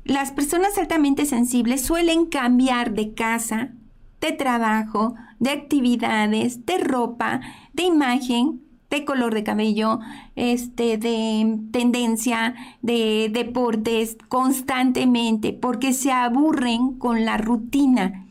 Las 0.04 0.34
personas 0.34 0.78
altamente 0.78 1.26
sensibles 1.26 1.86
suelen 1.86 2.26
cambiar 2.26 2.92
de 2.92 3.14
casa, 3.14 3.72
de 4.20 4.34
trabajo, 4.34 5.16
de 5.40 5.52
actividades, 5.52 6.66
de 6.66 6.78
ropa, 6.80 7.40
de 7.72 7.84
imagen, 7.84 8.62
de 8.90 9.06
color 9.06 9.34
de 9.34 9.46
cabello, 9.46 10.00
este, 10.36 10.98
de 10.98 11.58
tendencia, 11.72 12.54
de 12.82 13.30
deportes 13.32 14.18
constantemente, 14.28 15.54
porque 15.54 15.94
se 15.94 16.12
aburren 16.12 17.00
con 17.00 17.24
la 17.24 17.38
rutina. 17.38 18.28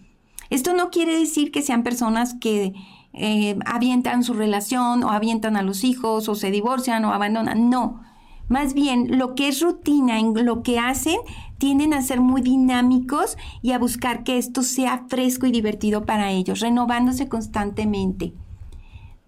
Esto 0.51 0.75
no 0.75 0.91
quiere 0.91 1.19
decir 1.19 1.51
que 1.51 1.63
sean 1.63 1.83
personas 1.83 2.35
que 2.35 2.75
eh, 3.15 3.59
avientan 3.65 4.25
su 4.25 4.35
relación 4.35 5.05
o 5.05 5.11
avientan 5.11 5.57
a 5.57 5.63
los 5.63 5.85
hijos 5.85 6.29
o 6.29 6.35
se 6.35 6.51
divorcian 6.51 7.05
o 7.05 7.13
abandonan. 7.13 7.71
No, 7.71 8.01
más 8.49 8.75
bien, 8.75 9.19
lo 9.19 9.35
que 9.35 9.49
es 9.49 9.61
rutina 9.61 10.19
en 10.19 10.45
lo 10.45 10.63
que 10.63 10.79
hacen, 10.79 11.17
tienden 11.59 11.95
a 11.95 12.03
ser 12.03 12.21
muy 12.21 12.43
dinámicos 12.43 13.39
y 13.63 13.73
a 13.73 13.79
buscar 13.79 14.23
que 14.23 14.37
esto 14.37 14.63
sea 14.63 15.07
fresco 15.09 15.47
y 15.47 15.53
divertido 15.53 16.05
para 16.05 16.31
ellos, 16.31 16.61
renovándose 16.61 17.29
constantemente. 17.29 18.35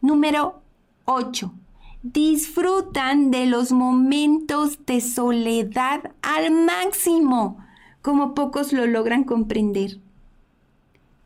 Número 0.03 0.61
8. 1.07 1.53
Disfrutan 2.03 3.31
de 3.31 3.46
los 3.46 3.72
momentos 3.72 4.85
de 4.85 5.01
soledad 5.01 6.12
al 6.22 6.51
máximo, 6.51 7.59
como 8.03 8.35
pocos 8.35 8.72
lo 8.72 8.87
logran 8.87 9.25
comprender. 9.25 9.99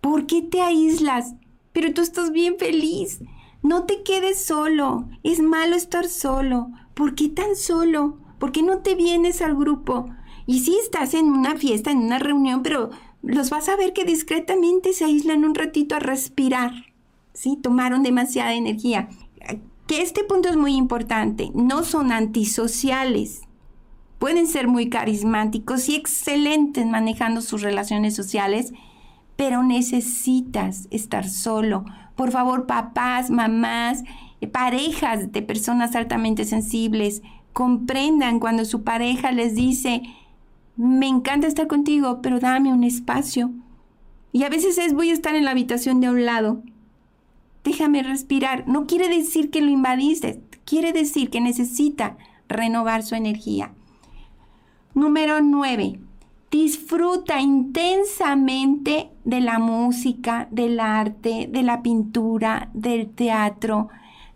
¿Por 0.01 0.27
qué 0.27 0.42
te 0.42 0.62
aíslas? 0.62 1.35
Pero 1.72 1.92
tú 1.94 2.02
estás 2.02 2.33
bien 2.33 2.56
feliz. 2.59 3.20
No 3.62 3.85
te 3.85 4.02
quedes 4.02 4.42
solo. 4.44 5.09
Es 5.22 5.40
malo 5.40 5.76
estar 5.76 6.09
solo. 6.09 6.70
¿por 7.00 7.14
qué 7.14 7.30
tan 7.30 7.56
solo? 7.56 8.18
¿Por 8.38 8.52
qué 8.52 8.62
no 8.62 8.80
te 8.80 8.94
vienes 8.94 9.40
al 9.40 9.56
grupo? 9.56 10.11
Y 10.44 10.61
sí 10.61 10.76
estás 10.83 11.14
en 11.14 11.30
una 11.30 11.56
fiesta, 11.56 11.90
en 11.90 11.96
una 11.96 12.18
reunión, 12.18 12.62
pero 12.62 12.90
los 13.22 13.48
vas 13.48 13.70
a 13.70 13.76
ver 13.76 13.94
que 13.94 14.04
discretamente 14.04 14.92
se 14.92 15.06
aíslan 15.06 15.46
un 15.46 15.54
ratito 15.54 15.94
a 15.94 16.00
respirar. 16.00 16.72
¿Sí? 17.33 17.56
Tomaron 17.56 18.02
demasiada 18.02 18.52
energía. 18.52 19.09
Que 19.87 20.02
este 20.02 20.24
punto 20.24 20.50
es 20.50 20.56
muy 20.56 20.74
importante. 20.76 21.50
No 21.54 21.85
son 21.85 22.12
antisociales. 22.12 23.40
Pueden 24.18 24.46
ser 24.46 24.68
muy 24.68 24.90
carismáticos 24.90 25.88
y 25.88 25.94
excelentes 25.94 26.85
manejando 26.85 27.40
sus 27.40 27.62
relaciones 27.62 28.14
sociales, 28.14 28.74
pero 29.40 29.62
necesitas 29.62 30.87
estar 30.90 31.26
solo. 31.26 31.87
Por 32.14 32.31
favor, 32.31 32.66
papás, 32.66 33.31
mamás, 33.31 34.05
parejas 34.53 35.33
de 35.33 35.40
personas 35.40 35.96
altamente 35.96 36.44
sensibles 36.44 37.22
comprendan 37.55 38.38
cuando 38.38 38.66
su 38.66 38.83
pareja 38.83 39.33
les 39.33 39.55
dice, 39.55 40.03
me 40.76 41.09
encanta 41.09 41.46
estar 41.46 41.68
contigo, 41.68 42.20
pero 42.20 42.38
dame 42.38 42.70
un 42.70 42.85
espacio. 42.85 43.50
Y 44.31 44.42
a 44.42 44.50
veces 44.50 44.76
es, 44.76 44.92
voy 44.92 45.09
a 45.09 45.14
estar 45.14 45.35
en 45.35 45.46
la 45.46 45.53
habitación 45.53 46.03
de 46.03 46.11
un 46.11 46.26
lado. 46.26 46.62
Déjame 47.64 48.03
respirar. 48.03 48.68
No 48.68 48.87
quiere 48.87 49.09
decir 49.09 49.50
que 49.50 49.62
lo 49.62 49.70
invadiste, 49.70 50.42
quiere 50.66 50.92
decir 50.92 51.31
que 51.31 51.40
necesita 51.40 52.18
renovar 52.46 53.03
su 53.03 53.14
energía. 53.14 53.72
Número 54.92 55.40
9. 55.40 55.98
Disfruta 56.50 57.40
intensamente 57.40 59.10
de 59.24 59.40
la 59.40 59.58
música, 59.58 60.48
del 60.50 60.80
arte, 60.80 61.48
de 61.50 61.62
la 61.62 61.82
pintura, 61.82 62.70
del 62.74 63.08
teatro, 63.10 63.88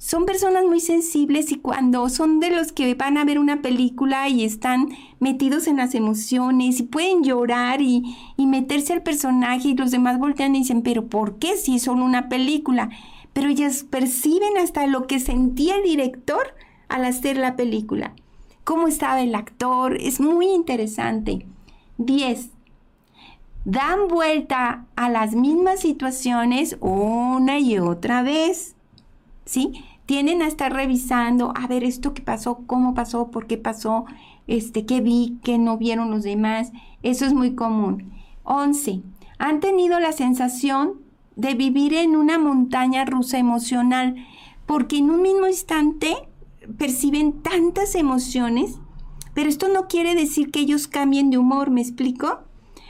son 0.05 0.27
personas 0.27 0.65
muy 0.65 0.81
sensibles 0.81 1.51
y 1.51 1.57
cuando 1.57 2.11
son 2.11 2.39
de 2.39 2.51
los 2.51 2.73
que 2.73 2.95
van 2.95 3.17
a 3.17 3.25
ver 3.25 3.39
una 3.39 3.63
película 3.63 4.29
y 4.29 4.45
están 4.45 4.91
metidos 5.19 5.67
en 5.67 5.79
las 5.79 5.95
emociones 5.95 6.79
y 6.81 6.83
pueden 6.83 7.25
llorar 7.25 7.81
y, 7.81 8.15
meterse 8.37 8.93
al 8.93 9.03
personaje 9.03 9.69
y 9.69 9.75
los 9.75 9.91
demás 9.91 10.19
voltean 10.19 10.55
y 10.55 10.59
dicen, 10.59 10.83
pero 10.83 11.07
¿por 11.07 11.39
qué 11.39 11.57
si 11.57 11.77
es 11.77 11.85
solo 11.85 12.05
una 12.05 12.29
película? 12.29 12.91
Pero 13.33 13.49
ellas 13.49 13.85
perciben 13.89 14.59
hasta 14.59 14.87
lo 14.87 15.07
que 15.07 15.21
sentía 15.21 15.77
el 15.77 15.85
director 15.85 16.55
al 16.89 17.07
hacer 17.07 17.39
la 17.39 17.57
película. 17.57 18.13
Cómo 18.63 18.89
estaba 18.89 19.23
el 19.23 19.35
actor, 19.35 19.97
es 19.97 20.21
muy 20.21 20.49
interesante. 20.49 21.47
10. 21.99 22.51
Dan 23.65 24.09
vuelta 24.09 24.87
a 24.97 25.09
las 25.09 25.35
mismas 25.35 25.81
situaciones 25.81 26.77
una 26.81 27.59
y 27.59 27.79
otra 27.79 28.23
vez. 28.23 28.77
¿Sí? 29.47 29.85
tienen 30.07 30.43
a 30.43 30.47
estar 30.47 30.73
revisando, 30.73 31.53
a 31.57 31.67
ver 31.67 31.85
esto 31.85 32.15
que 32.15 32.23
pasó, 32.23 32.61
cómo 32.67 32.95
pasó, 32.95 33.31
por 33.31 33.47
qué 33.47 33.57
pasó, 33.57 34.05
este, 34.47 34.85
qué 34.85 35.01
vi, 35.01 35.39
qué 35.43 35.59
no 35.59 35.79
vieron 35.79 36.11
los 36.11 36.23
demás. 36.23 36.73
Eso 37.03 37.25
es 37.25 37.33
muy 37.33 37.55
común. 37.55 38.13
11. 38.45 39.03
Han 39.39 39.61
tenido 39.61 40.01
la 40.01 40.13
sensación 40.13 41.01
de 41.37 41.55
vivir 41.55 41.95
en 41.95 42.17
una 42.17 42.39
montaña 42.39 43.05
rusa 43.05 43.39
emocional, 43.39 44.17
porque 44.67 44.99
en 44.99 45.11
un 45.11 45.23
mismo 45.23 45.47
instante 45.47 46.15
perciben 46.79 47.43
tantas 47.43 47.95
emociones, 47.95 48.79
pero 49.35 49.49
esto 49.49 49.69
no 49.69 49.89
quiere 49.89 50.15
decir 50.15 50.51
que 50.51 50.61
ellos 50.61 50.89
cambien 50.89 51.31
de 51.31 51.39
humor, 51.39 51.71
¿me 51.71 51.81
explico? 51.81 52.41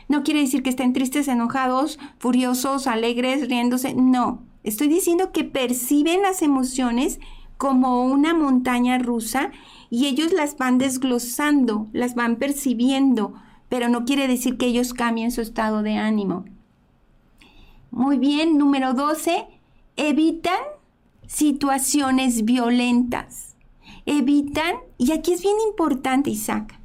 No 0.09 0.23
quiere 0.23 0.41
decir 0.41 0.63
que 0.63 0.71
estén 0.71 0.93
tristes, 0.93 1.29
enojados, 1.29 1.99
furiosos, 2.19 2.87
alegres, 2.87 3.49
riéndose, 3.49 3.95
no 3.95 4.43
Estoy 4.65 4.89
diciendo 4.89 5.31
que 5.31 5.45
perciben 5.45 6.23
las 6.23 6.41
emociones 6.41 7.21
como 7.59 8.03
una 8.03 8.33
montaña 8.33 8.99
rusa 8.99 9.53
y 9.91 10.07
ellos 10.07 10.33
las 10.33 10.57
van 10.57 10.79
desglosando, 10.79 11.87
las 11.93 12.15
van 12.15 12.37
percibiendo, 12.37 13.35
pero 13.69 13.91
no 13.91 14.07
quiere 14.07 14.27
decir 14.27 14.57
que 14.57 14.67
ellos 14.67 14.95
cambien 14.95 15.31
su 15.31 15.43
estado 15.43 15.83
de 15.83 15.97
ánimo. 15.97 16.47
Muy 17.91 18.19
bien, 18.19 18.57
número 18.57 18.95
12, 18.95 19.47
evitan 19.97 20.59
situaciones 21.27 22.47
violentas. 22.47 23.44
Evitan, 24.07 24.77
y 24.99 25.13
aquí 25.13 25.33
es 25.33 25.43
bien 25.43 25.57
importante, 25.69 26.31
Isaac, 26.31 26.79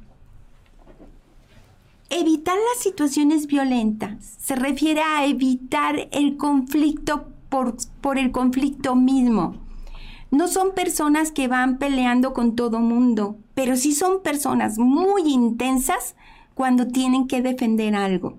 evitar 2.10 2.56
las 2.56 2.82
situaciones 2.82 3.46
violentas 3.46 4.36
se 4.38 4.56
refiere 4.56 5.00
a 5.00 5.26
evitar 5.26 6.08
el 6.10 6.36
conflicto 6.36 7.28
por, 7.48 8.18
el 8.18 8.32
conflicto 8.32 8.94
mismo. 8.94 9.56
No 10.30 10.48
son 10.48 10.74
personas 10.74 11.32
que 11.32 11.48
van 11.48 11.78
peleando 11.78 12.32
con 12.32 12.54
todo 12.54 12.78
mundo, 12.78 13.36
pero 13.54 13.76
sí 13.76 13.92
son 13.92 14.22
personas 14.22 14.78
muy 14.78 15.22
intensas 15.22 16.14
cuando 16.54 16.86
tienen 16.86 17.26
que 17.26 17.42
defender 17.42 17.94
algo. 17.96 18.38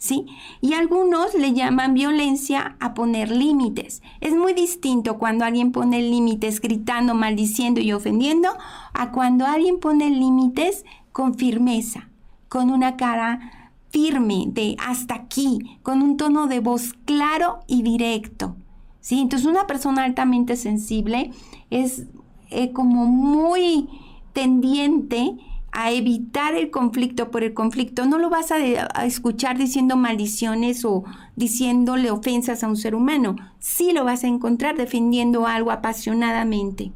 ¿Sí? 0.00 0.24
Y 0.62 0.72
algunos 0.72 1.34
le 1.34 1.52
llaman 1.52 1.92
violencia 1.92 2.74
a 2.80 2.94
poner 2.94 3.30
límites. 3.30 4.00
Es 4.22 4.34
muy 4.34 4.54
distinto 4.54 5.18
cuando 5.18 5.44
alguien 5.44 5.72
pone 5.72 6.00
límites 6.00 6.62
gritando, 6.62 7.14
maldiciendo 7.14 7.82
y 7.82 7.92
ofendiendo, 7.92 8.48
a 8.94 9.12
cuando 9.12 9.44
alguien 9.44 9.78
pone 9.78 10.08
límites 10.08 10.86
con 11.12 11.34
firmeza, 11.34 12.08
con 12.48 12.70
una 12.70 12.96
cara 12.96 13.72
firme 13.90 14.46
de 14.46 14.74
hasta 14.78 15.16
aquí, 15.16 15.78
con 15.82 16.00
un 16.00 16.16
tono 16.16 16.46
de 16.46 16.60
voz 16.60 16.94
claro 17.04 17.60
y 17.66 17.82
directo. 17.82 18.56
¿sí? 19.00 19.20
Entonces 19.20 19.46
una 19.46 19.66
persona 19.66 20.04
altamente 20.04 20.56
sensible 20.56 21.30
es 21.68 22.06
eh, 22.48 22.72
como 22.72 23.04
muy 23.04 23.86
tendiente 24.32 25.36
a 25.72 25.92
evitar 25.92 26.54
el 26.54 26.70
conflicto 26.70 27.30
por 27.30 27.44
el 27.44 27.54
conflicto. 27.54 28.06
No 28.06 28.18
lo 28.18 28.30
vas 28.30 28.50
a, 28.50 28.58
escuchar 29.04 29.56
diciendo 29.58 29.96
maldiciones 29.96 30.84
o 30.84 31.04
diciéndole 31.36 32.10
ofensas 32.10 32.64
a 32.64 32.68
un 32.68 32.76
ser 32.76 32.94
humano. 32.94 33.36
Sí 33.58 33.92
lo 33.92 34.04
vas 34.04 34.24
a 34.24 34.28
encontrar 34.28 34.76
defendiendo 34.76 35.46
algo 35.46 35.70
apasionadamente. 35.70 36.92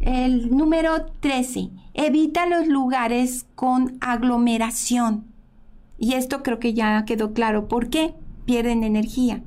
El 0.00 0.56
número 0.56 1.06
13. 1.20 1.70
Evita 1.94 2.46
los 2.46 2.66
lugares 2.66 3.46
con 3.54 3.96
aglomeración. 4.00 5.24
Y 5.98 6.14
esto 6.14 6.42
creo 6.42 6.58
que 6.58 6.74
ya 6.74 7.04
quedó 7.04 7.32
claro. 7.32 7.68
¿Por 7.68 7.88
qué? 7.88 8.14
Pierden 8.44 8.84
energía. 8.84 9.42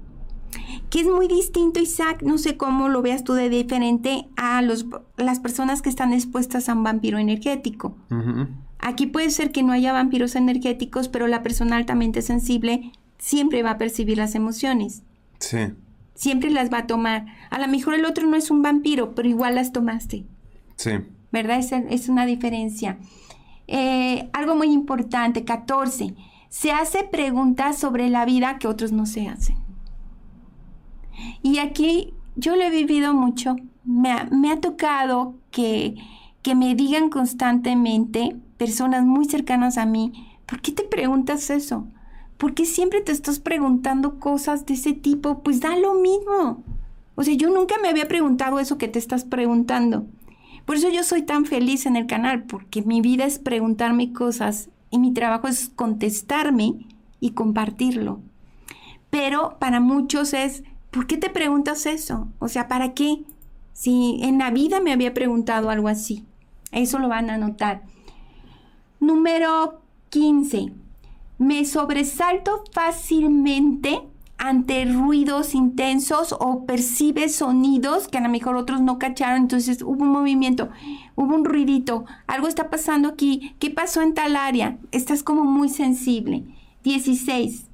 Que 0.89 1.01
es 1.01 1.07
muy 1.07 1.27
distinto, 1.27 1.79
Isaac, 1.79 2.23
no 2.23 2.37
sé 2.37 2.57
cómo 2.57 2.89
lo 2.89 3.01
veas 3.01 3.23
tú 3.23 3.33
de 3.33 3.49
diferente 3.49 4.27
a 4.35 4.61
los, 4.61 4.85
las 5.17 5.39
personas 5.39 5.81
que 5.81 5.89
están 5.89 6.13
expuestas 6.13 6.69
a 6.69 6.73
un 6.73 6.83
vampiro 6.83 7.17
energético. 7.17 7.95
Aquí 8.79 9.05
puede 9.05 9.29
ser 9.29 9.51
que 9.51 9.63
no 9.63 9.73
haya 9.73 9.93
vampiros 9.93 10.35
energéticos, 10.35 11.09
pero 11.09 11.27
la 11.27 11.43
persona 11.43 11.75
altamente 11.75 12.21
sensible 12.21 12.91
siempre 13.17 13.61
va 13.63 13.71
a 13.71 13.77
percibir 13.77 14.17
las 14.17 14.35
emociones. 14.35 15.03
Sí. 15.39 15.57
siempre 16.15 16.49
las 16.49 16.71
va 16.71 16.79
a 16.79 16.87
tomar. 16.87 17.25
A 17.49 17.59
lo 17.59 17.67
mejor 17.69 17.93
el 17.93 18.03
otro 18.03 18.27
no 18.27 18.35
es 18.35 18.51
un 18.51 18.61
vampiro, 18.61 19.15
pero 19.15 19.29
igual 19.29 19.55
las 19.55 19.71
tomaste. 19.71 20.25
Sí. 20.75 20.91
¿Verdad? 21.31 21.59
Es, 21.59 21.71
es 21.71 22.09
una 22.09 22.25
diferencia. 22.25 22.97
Eh, 23.67 24.29
algo 24.33 24.55
muy 24.55 24.71
importante, 24.71 25.45
14. 25.45 26.15
Se 26.49 26.71
hace 26.71 27.03
preguntas 27.03 27.77
sobre 27.77 28.09
la 28.09 28.25
vida 28.25 28.57
que 28.57 28.67
otros 28.67 28.91
no 28.91 29.05
se 29.05 29.27
hacen. 29.27 29.55
Y 31.41 31.59
aquí 31.59 32.13
yo 32.35 32.55
lo 32.55 32.63
he 32.63 32.69
vivido 32.69 33.13
mucho. 33.13 33.55
Me 33.83 34.11
ha, 34.11 34.25
me 34.25 34.51
ha 34.51 34.59
tocado 34.59 35.35
que, 35.51 35.95
que 36.41 36.55
me 36.55 36.75
digan 36.75 37.09
constantemente 37.09 38.35
personas 38.57 39.05
muy 39.05 39.25
cercanas 39.25 39.77
a 39.77 39.85
mí, 39.85 40.11
¿por 40.45 40.61
qué 40.61 40.71
te 40.71 40.83
preguntas 40.83 41.49
eso? 41.49 41.87
¿Por 42.37 42.53
qué 42.53 42.65
siempre 42.65 43.01
te 43.01 43.11
estás 43.11 43.39
preguntando 43.39 44.19
cosas 44.19 44.65
de 44.65 44.75
ese 44.75 44.93
tipo? 44.93 45.39
Pues 45.43 45.61
da 45.61 45.77
lo 45.77 45.95
mismo. 45.95 46.63
O 47.15 47.23
sea, 47.23 47.33
yo 47.33 47.49
nunca 47.49 47.75
me 47.81 47.89
había 47.89 48.07
preguntado 48.07 48.59
eso 48.59 48.77
que 48.77 48.87
te 48.87 48.99
estás 48.99 49.25
preguntando. 49.25 50.05
Por 50.65 50.75
eso 50.75 50.89
yo 50.89 51.03
soy 51.03 51.23
tan 51.23 51.45
feliz 51.45 51.85
en 51.85 51.95
el 51.95 52.05
canal, 52.05 52.43
porque 52.43 52.81
mi 52.81 53.01
vida 53.01 53.25
es 53.25 53.39
preguntarme 53.39 54.13
cosas 54.13 54.69
y 54.91 54.99
mi 54.99 55.13
trabajo 55.13 55.47
es 55.47 55.69
contestarme 55.69 56.85
y 57.19 57.31
compartirlo. 57.31 58.21
Pero 59.09 59.57
para 59.59 59.79
muchos 59.79 60.33
es, 60.33 60.63
¿por 60.91 61.07
qué 61.07 61.17
te 61.17 61.29
preguntas 61.29 61.85
eso? 61.85 62.27
O 62.39 62.47
sea, 62.47 62.67
¿para 62.67 62.93
qué? 62.93 63.23
Si 63.73 64.19
en 64.21 64.37
la 64.39 64.51
vida 64.51 64.81
me 64.81 64.91
había 64.91 65.13
preguntado 65.13 65.69
algo 65.69 65.87
así. 65.87 66.25
Eso 66.71 66.99
lo 66.99 67.07
van 67.07 67.29
a 67.29 67.37
notar. 67.37 67.83
Número 68.99 69.81
15. 70.09 70.73
Me 71.37 71.65
sobresalto 71.65 72.63
fácilmente 72.73 74.01
ante 74.37 74.85
ruidos 74.85 75.53
intensos 75.53 76.33
o 76.37 76.65
percibe 76.65 77.27
sonidos 77.29 78.07
que 78.07 78.17
a 78.17 78.21
lo 78.21 78.29
mejor 78.29 78.55
otros 78.55 78.81
no 78.81 78.97
cacharon, 78.97 79.41
entonces 79.41 79.81
hubo 79.81 80.03
un 80.03 80.11
movimiento, 80.11 80.69
hubo 81.15 81.35
un 81.35 81.43
ruidito, 81.43 82.05
algo 82.25 82.47
está 82.47 82.69
pasando 82.69 83.09
aquí, 83.09 83.53
¿qué 83.59 83.69
pasó 83.69 84.01
en 84.01 84.13
tal 84.13 84.37
área? 84.37 84.77
Estás 84.91 85.23
como 85.23 85.43
muy 85.43 85.67
sensible. 85.67 86.45
16. 86.83 87.68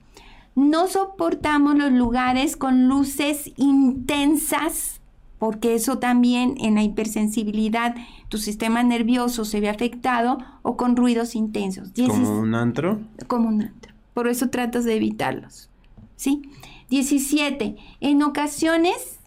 No 0.56 0.88
soportamos 0.88 1.76
los 1.76 1.92
lugares 1.92 2.56
con 2.56 2.88
luces 2.88 3.52
intensas 3.58 5.02
porque 5.38 5.76
eso 5.76 6.00
también 6.00 6.56
en 6.60 6.76
la 6.76 6.84
hipersensibilidad 6.84 7.96
tu 8.30 8.38
sistema 8.38 8.84
nervioso 8.84 9.46
se 9.46 9.60
ve 9.60 9.70
afectado 9.70 10.38
o 10.62 10.78
con 10.78 10.96
ruidos 10.96 11.36
intensos. 11.36 11.92
¿Como 12.08 12.40
un 12.40 12.56
antro? 12.56 13.02
Como 13.28 13.50
un 13.50 13.62
antro. 13.62 13.94
Por 14.14 14.28
eso 14.28 14.50
tratas 14.50 14.86
de 14.86 14.96
evitarlos. 14.96 15.70
¿Sí? 16.16 16.42
17. 16.90 17.76
En 18.00 18.24
ocasiones 18.24 19.20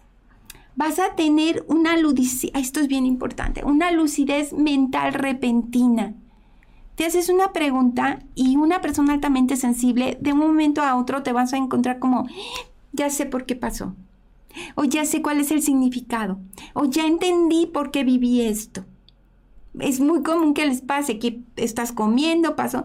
vas 0.75 0.97
a 0.97 1.15
tener 1.15 1.63
una 1.67 1.97
lucidez, 1.97 2.51
esto 2.55 2.79
es 2.79 2.87
bien 2.87 3.05
importante, 3.05 3.63
una 3.63 3.91
lucidez 3.91 4.53
mental 4.53 5.13
repentina. 5.13 6.15
Te 6.99 7.05
haces 7.05 7.29
una 7.29 7.53
pregunta 7.53 8.19
y 8.35 8.57
una 8.57 8.81
persona 8.81 9.13
altamente 9.13 9.55
sensible, 9.55 10.17
de 10.19 10.33
un 10.33 10.39
momento 10.39 10.81
a 10.81 10.97
otro 10.97 11.23
te 11.23 11.31
vas 11.31 11.53
a 11.53 11.57
encontrar 11.57 11.97
como, 11.97 12.27
ya 12.91 13.09
sé 13.09 13.25
por 13.25 13.45
qué 13.45 13.55
pasó, 13.55 13.95
o 14.75 14.83
ya 14.83 15.05
sé 15.05 15.21
cuál 15.21 15.39
es 15.39 15.49
el 15.51 15.61
significado, 15.61 16.41
o 16.73 16.83
ya 16.83 17.07
entendí 17.07 17.67
por 17.67 17.91
qué 17.91 18.03
viví 18.03 18.41
esto. 18.41 18.83
Es 19.79 20.01
muy 20.01 20.23
común 20.23 20.53
que 20.53 20.65
les 20.65 20.81
pase 20.81 21.19
que 21.19 21.41
estás 21.55 21.93
comiendo, 21.93 22.57
pasó, 22.57 22.83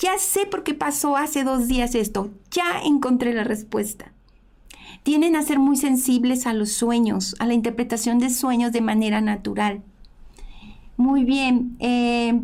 ya 0.00 0.18
sé 0.18 0.44
por 0.44 0.62
qué 0.62 0.74
pasó 0.74 1.16
hace 1.16 1.42
dos 1.42 1.66
días 1.66 1.94
esto, 1.94 2.32
ya 2.50 2.82
encontré 2.84 3.32
la 3.32 3.44
respuesta. 3.44 4.12
Tienen 5.02 5.34
a 5.34 5.40
ser 5.40 5.58
muy 5.58 5.78
sensibles 5.78 6.46
a 6.46 6.52
los 6.52 6.72
sueños, 6.72 7.34
a 7.38 7.46
la 7.46 7.54
interpretación 7.54 8.18
de 8.18 8.28
sueños 8.28 8.72
de 8.72 8.82
manera 8.82 9.22
natural. 9.22 9.82
Muy 10.98 11.24
bien, 11.24 11.78
eh, 11.78 12.38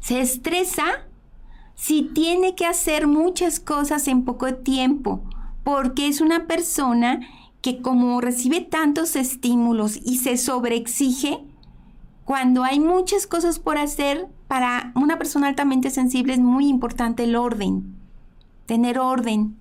se 0.00 0.20
estresa 0.20 1.06
si 1.74 2.02
tiene 2.02 2.54
que 2.54 2.66
hacer 2.66 3.06
muchas 3.06 3.60
cosas 3.60 4.08
en 4.08 4.24
poco 4.24 4.54
tiempo, 4.54 5.22
porque 5.64 6.08
es 6.08 6.20
una 6.20 6.46
persona 6.46 7.20
que 7.62 7.80
como 7.80 8.20
recibe 8.20 8.60
tantos 8.60 9.16
estímulos 9.16 9.96
y 9.96 10.18
se 10.18 10.36
sobreexige, 10.36 11.44
cuando 12.24 12.64
hay 12.64 12.80
muchas 12.80 13.26
cosas 13.26 13.58
por 13.58 13.78
hacer, 13.78 14.28
para 14.46 14.92
una 14.94 15.18
persona 15.18 15.48
altamente 15.48 15.90
sensible 15.90 16.32
es 16.32 16.38
muy 16.38 16.68
importante 16.68 17.24
el 17.24 17.36
orden, 17.36 17.94
tener 18.66 18.98
orden, 18.98 19.56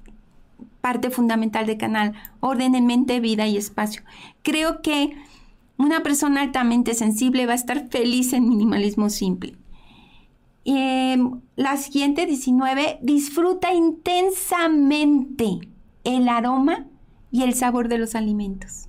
parte 0.82 1.10
fundamental 1.10 1.66
del 1.66 1.78
canal, 1.78 2.14
orden 2.40 2.76
en 2.76 2.86
mente, 2.86 3.20
vida 3.20 3.48
y 3.48 3.58
espacio. 3.58 4.04
Creo 4.44 4.82
que 4.82 5.16
una 5.78 6.04
persona 6.04 6.42
altamente 6.42 6.94
sensible 6.94 7.46
va 7.46 7.54
a 7.54 7.56
estar 7.56 7.90
feliz 7.90 8.34
en 8.34 8.50
minimalismo 8.50 9.10
simple. 9.10 9.56
Em, 10.72 11.42
la 11.56 11.78
siguiente, 11.78 12.28
19, 12.28 13.00
disfruta 13.02 13.74
intensamente 13.74 15.62
el 16.04 16.30
aroma 16.30 16.86
y 17.32 17.42
el 17.42 17.56
sabor 17.56 17.88
de 17.88 17.98
los 17.98 18.14
alimentos. 18.14 18.88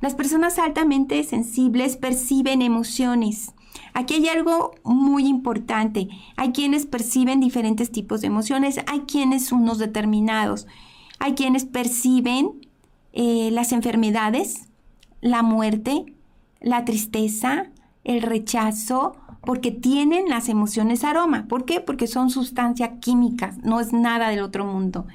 Las 0.00 0.16
personas 0.16 0.58
altamente 0.58 1.22
sensibles 1.22 1.96
perciben 1.96 2.62
emociones. 2.62 3.52
Aquí 3.94 4.14
hay 4.14 4.26
algo 4.26 4.72
muy 4.82 5.28
importante. 5.28 6.08
Hay 6.36 6.50
quienes 6.50 6.84
perciben 6.86 7.38
diferentes 7.38 7.92
tipos 7.92 8.20
de 8.20 8.26
emociones, 8.26 8.80
hay 8.88 9.02
quienes 9.02 9.52
unos 9.52 9.78
determinados, 9.78 10.66
hay 11.20 11.34
quienes 11.34 11.64
perciben 11.64 12.66
eh, 13.12 13.50
las 13.52 13.70
enfermedades, 13.70 14.68
la 15.20 15.44
muerte, 15.44 16.06
la 16.60 16.84
tristeza, 16.84 17.70
el 18.02 18.20
rechazo, 18.20 19.21
porque 19.44 19.70
tienen 19.70 20.28
las 20.28 20.48
emociones 20.48 21.04
aroma. 21.04 21.46
¿Por 21.48 21.64
qué? 21.64 21.80
Porque 21.80 22.06
son 22.06 22.30
sustancias 22.30 22.90
químicas, 23.00 23.58
no 23.58 23.80
es 23.80 23.92
nada 23.92 24.28
del 24.30 24.40
otro 24.40 24.64
mundo 24.64 25.06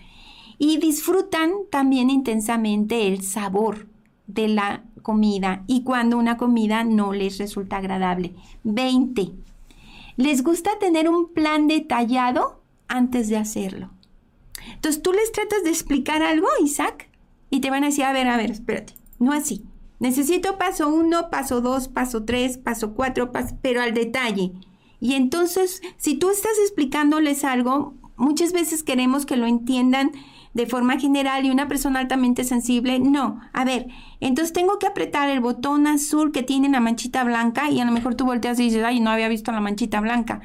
y 0.58 0.78
disfrutan 0.78 1.52
también 1.70 2.10
intensamente 2.10 3.08
el 3.08 3.22
sabor 3.22 3.88
de 4.26 4.48
la 4.48 4.84
comida 5.02 5.64
y 5.68 5.84
cuando 5.84 6.18
una 6.18 6.38
comida 6.38 6.84
no 6.84 7.14
les 7.14 7.38
resulta 7.38 7.78
agradable. 7.78 8.34
20. 8.64 9.32
Les 10.18 10.44
gusta 10.44 10.80
tener 10.80 11.10
un 11.10 11.32
plan 11.32 11.68
detallado 11.68 12.62
antes 12.88 13.30
de 13.30 13.38
hacerlo. 13.38 13.92
Entonces 14.74 15.02
tú 15.02 15.14
les 15.14 15.32
tratas 15.32 15.64
de 15.64 15.70
explicar 15.70 16.24
algo, 16.24 16.48
Isaac, 16.64 17.10
y 17.50 17.62
te 17.62 17.70
van 17.70 17.84
a 17.84 17.88
decir, 17.88 18.04
a 18.04 18.12
ver, 18.12 18.28
a 18.28 18.38
ver, 18.38 18.52
espérate, 18.52 18.94
no 19.20 19.32
así. 19.32 19.64
Necesito 20.00 20.58
paso 20.58 20.90
1, 20.90 21.30
paso 21.30 21.62
2, 21.62 21.88
paso 21.88 22.24
3, 22.24 22.60
paso 22.60 22.94
4, 22.94 23.32
pero 23.62 23.82
al 23.82 23.94
detalle. 23.94 24.52
Y 25.00 25.14
entonces, 25.14 25.82
si 25.98 26.16
tú 26.16 26.30
estás 26.30 26.54
explicándoles 26.64 27.44
algo, 27.44 27.96
muchas 28.16 28.54
veces 28.54 28.84
queremos 28.84 29.26
que 29.26 29.38
lo 29.38 29.46
entiendan 29.46 30.12
de 30.54 30.66
forma 30.66 31.00
general 31.00 31.46
y 31.46 31.52
una 31.52 31.68
persona 31.68 32.00
altamente 32.00 32.44
sensible, 32.44 33.00
no. 33.00 33.40
A 33.54 33.64
ver, 33.64 33.88
entonces 34.20 34.54
tengo 34.54 34.80
que 34.80 34.88
apretar 34.88 35.30
el 35.30 35.40
botón 35.40 35.86
azul 35.88 36.32
que 36.32 36.42
tiene 36.44 36.70
la 36.70 36.80
manchita 36.80 37.24
blanca 37.24 37.70
y 37.70 37.80
a 37.80 37.86
lo 37.86 37.92
mejor 37.92 38.16
tú 38.16 38.26
volteas 38.26 38.60
y 38.60 38.64
dices, 38.64 38.84
ay, 38.84 39.00
no 39.00 39.12
había 39.12 39.30
visto 39.30 39.52
la 39.52 39.62
manchita 39.62 40.02
blanca. 40.02 40.42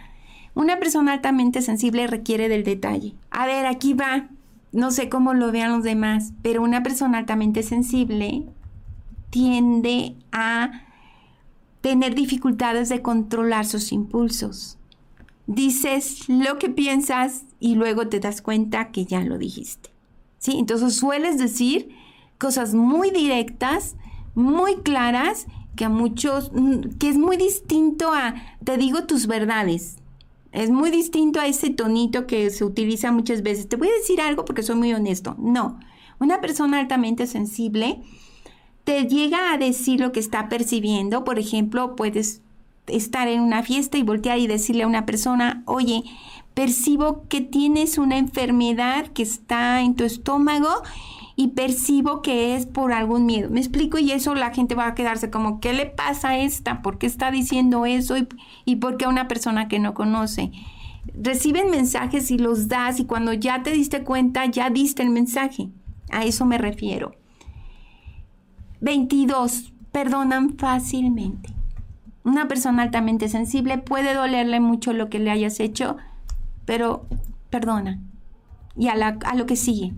Una 0.54 0.78
persona 0.78 1.14
altamente 1.14 1.62
sensible 1.62 2.06
requiere 2.06 2.50
del 2.50 2.62
detalle. 2.62 3.14
A 3.30 3.46
ver, 3.46 3.64
aquí 3.66 3.94
va. 3.94 4.28
No 4.70 4.90
sé 4.90 5.08
cómo 5.08 5.34
lo 5.34 5.50
vean 5.50 5.72
los 5.72 5.82
demás, 5.82 6.32
pero 6.42 6.62
una 6.62 6.82
persona 6.82 7.18
altamente 7.18 7.62
sensible 7.62 8.46
tiende 9.32 10.14
a 10.30 10.70
tener 11.80 12.14
dificultades 12.14 12.90
de 12.90 13.00
controlar 13.00 13.64
sus 13.64 13.90
impulsos. 13.90 14.78
Dices 15.46 16.28
lo 16.28 16.58
que 16.58 16.68
piensas 16.68 17.46
y 17.58 17.74
luego 17.74 18.08
te 18.08 18.20
das 18.20 18.42
cuenta 18.42 18.92
que 18.92 19.06
ya 19.06 19.22
lo 19.22 19.38
dijiste. 19.38 19.90
¿sí? 20.38 20.58
Entonces 20.58 20.94
sueles 20.94 21.38
decir 21.38 21.88
cosas 22.38 22.74
muy 22.74 23.10
directas, 23.10 23.96
muy 24.34 24.76
claras, 24.82 25.46
que 25.76 25.86
a 25.86 25.88
muchos, 25.88 26.52
mm, 26.52 26.98
que 26.98 27.08
es 27.08 27.16
muy 27.16 27.38
distinto 27.38 28.12
a, 28.12 28.34
te 28.62 28.76
digo 28.76 29.04
tus 29.04 29.26
verdades. 29.26 29.96
Es 30.52 30.68
muy 30.68 30.90
distinto 30.90 31.40
a 31.40 31.46
ese 31.46 31.70
tonito 31.70 32.26
que 32.26 32.50
se 32.50 32.66
utiliza 32.66 33.10
muchas 33.12 33.42
veces. 33.42 33.66
Te 33.66 33.76
voy 33.76 33.88
a 33.88 33.98
decir 33.98 34.20
algo 34.20 34.44
porque 34.44 34.62
soy 34.62 34.76
muy 34.76 34.92
honesto. 34.92 35.34
No, 35.38 35.80
una 36.20 36.42
persona 36.42 36.78
altamente 36.80 37.26
sensible 37.26 38.02
te 38.84 39.04
llega 39.06 39.52
a 39.52 39.58
decir 39.58 40.00
lo 40.00 40.12
que 40.12 40.20
está 40.20 40.48
percibiendo. 40.48 41.24
Por 41.24 41.38
ejemplo, 41.38 41.96
puedes 41.96 42.40
estar 42.86 43.28
en 43.28 43.40
una 43.40 43.62
fiesta 43.62 43.98
y 43.98 44.02
voltear 44.02 44.38
y 44.38 44.46
decirle 44.46 44.82
a 44.82 44.88
una 44.88 45.06
persona, 45.06 45.62
oye, 45.66 46.02
percibo 46.54 47.24
que 47.28 47.40
tienes 47.40 47.98
una 47.98 48.18
enfermedad 48.18 49.06
que 49.08 49.22
está 49.22 49.80
en 49.80 49.94
tu 49.94 50.04
estómago 50.04 50.68
y 51.36 51.48
percibo 51.48 52.22
que 52.22 52.56
es 52.56 52.66
por 52.66 52.92
algún 52.92 53.24
miedo. 53.24 53.48
Me 53.50 53.60
explico 53.60 53.98
y 53.98 54.12
eso 54.12 54.34
la 54.34 54.52
gente 54.52 54.74
va 54.74 54.88
a 54.88 54.94
quedarse 54.94 55.30
como, 55.30 55.60
¿qué 55.60 55.72
le 55.72 55.86
pasa 55.86 56.30
a 56.30 56.38
esta? 56.38 56.82
¿Por 56.82 56.98
qué 56.98 57.06
está 57.06 57.30
diciendo 57.30 57.86
eso? 57.86 58.18
¿Y, 58.18 58.28
y 58.64 58.76
por 58.76 58.96
qué 58.96 59.06
a 59.06 59.08
una 59.08 59.28
persona 59.28 59.68
que 59.68 59.78
no 59.78 59.94
conoce? 59.94 60.50
Reciben 61.14 61.70
mensajes 61.70 62.30
y 62.30 62.38
los 62.38 62.68
das 62.68 63.00
y 63.00 63.06
cuando 63.06 63.32
ya 63.32 63.62
te 63.62 63.70
diste 63.70 64.02
cuenta, 64.02 64.44
ya 64.46 64.70
diste 64.70 65.02
el 65.02 65.10
mensaje. 65.10 65.68
A 66.10 66.24
eso 66.24 66.44
me 66.44 66.58
refiero. 66.58 67.14
22. 68.82 69.72
Perdonan 69.92 70.58
fácilmente. 70.58 71.50
Una 72.24 72.48
persona 72.48 72.82
altamente 72.82 73.28
sensible 73.28 73.78
puede 73.78 74.12
dolerle 74.12 74.58
mucho 74.58 74.92
lo 74.92 75.08
que 75.08 75.20
le 75.20 75.30
hayas 75.30 75.60
hecho, 75.60 75.96
pero 76.64 77.06
perdona. 77.48 78.00
Y 78.76 78.88
a, 78.88 78.96
lo 79.36 79.46
que 79.46 79.54
sigue. 79.54 79.92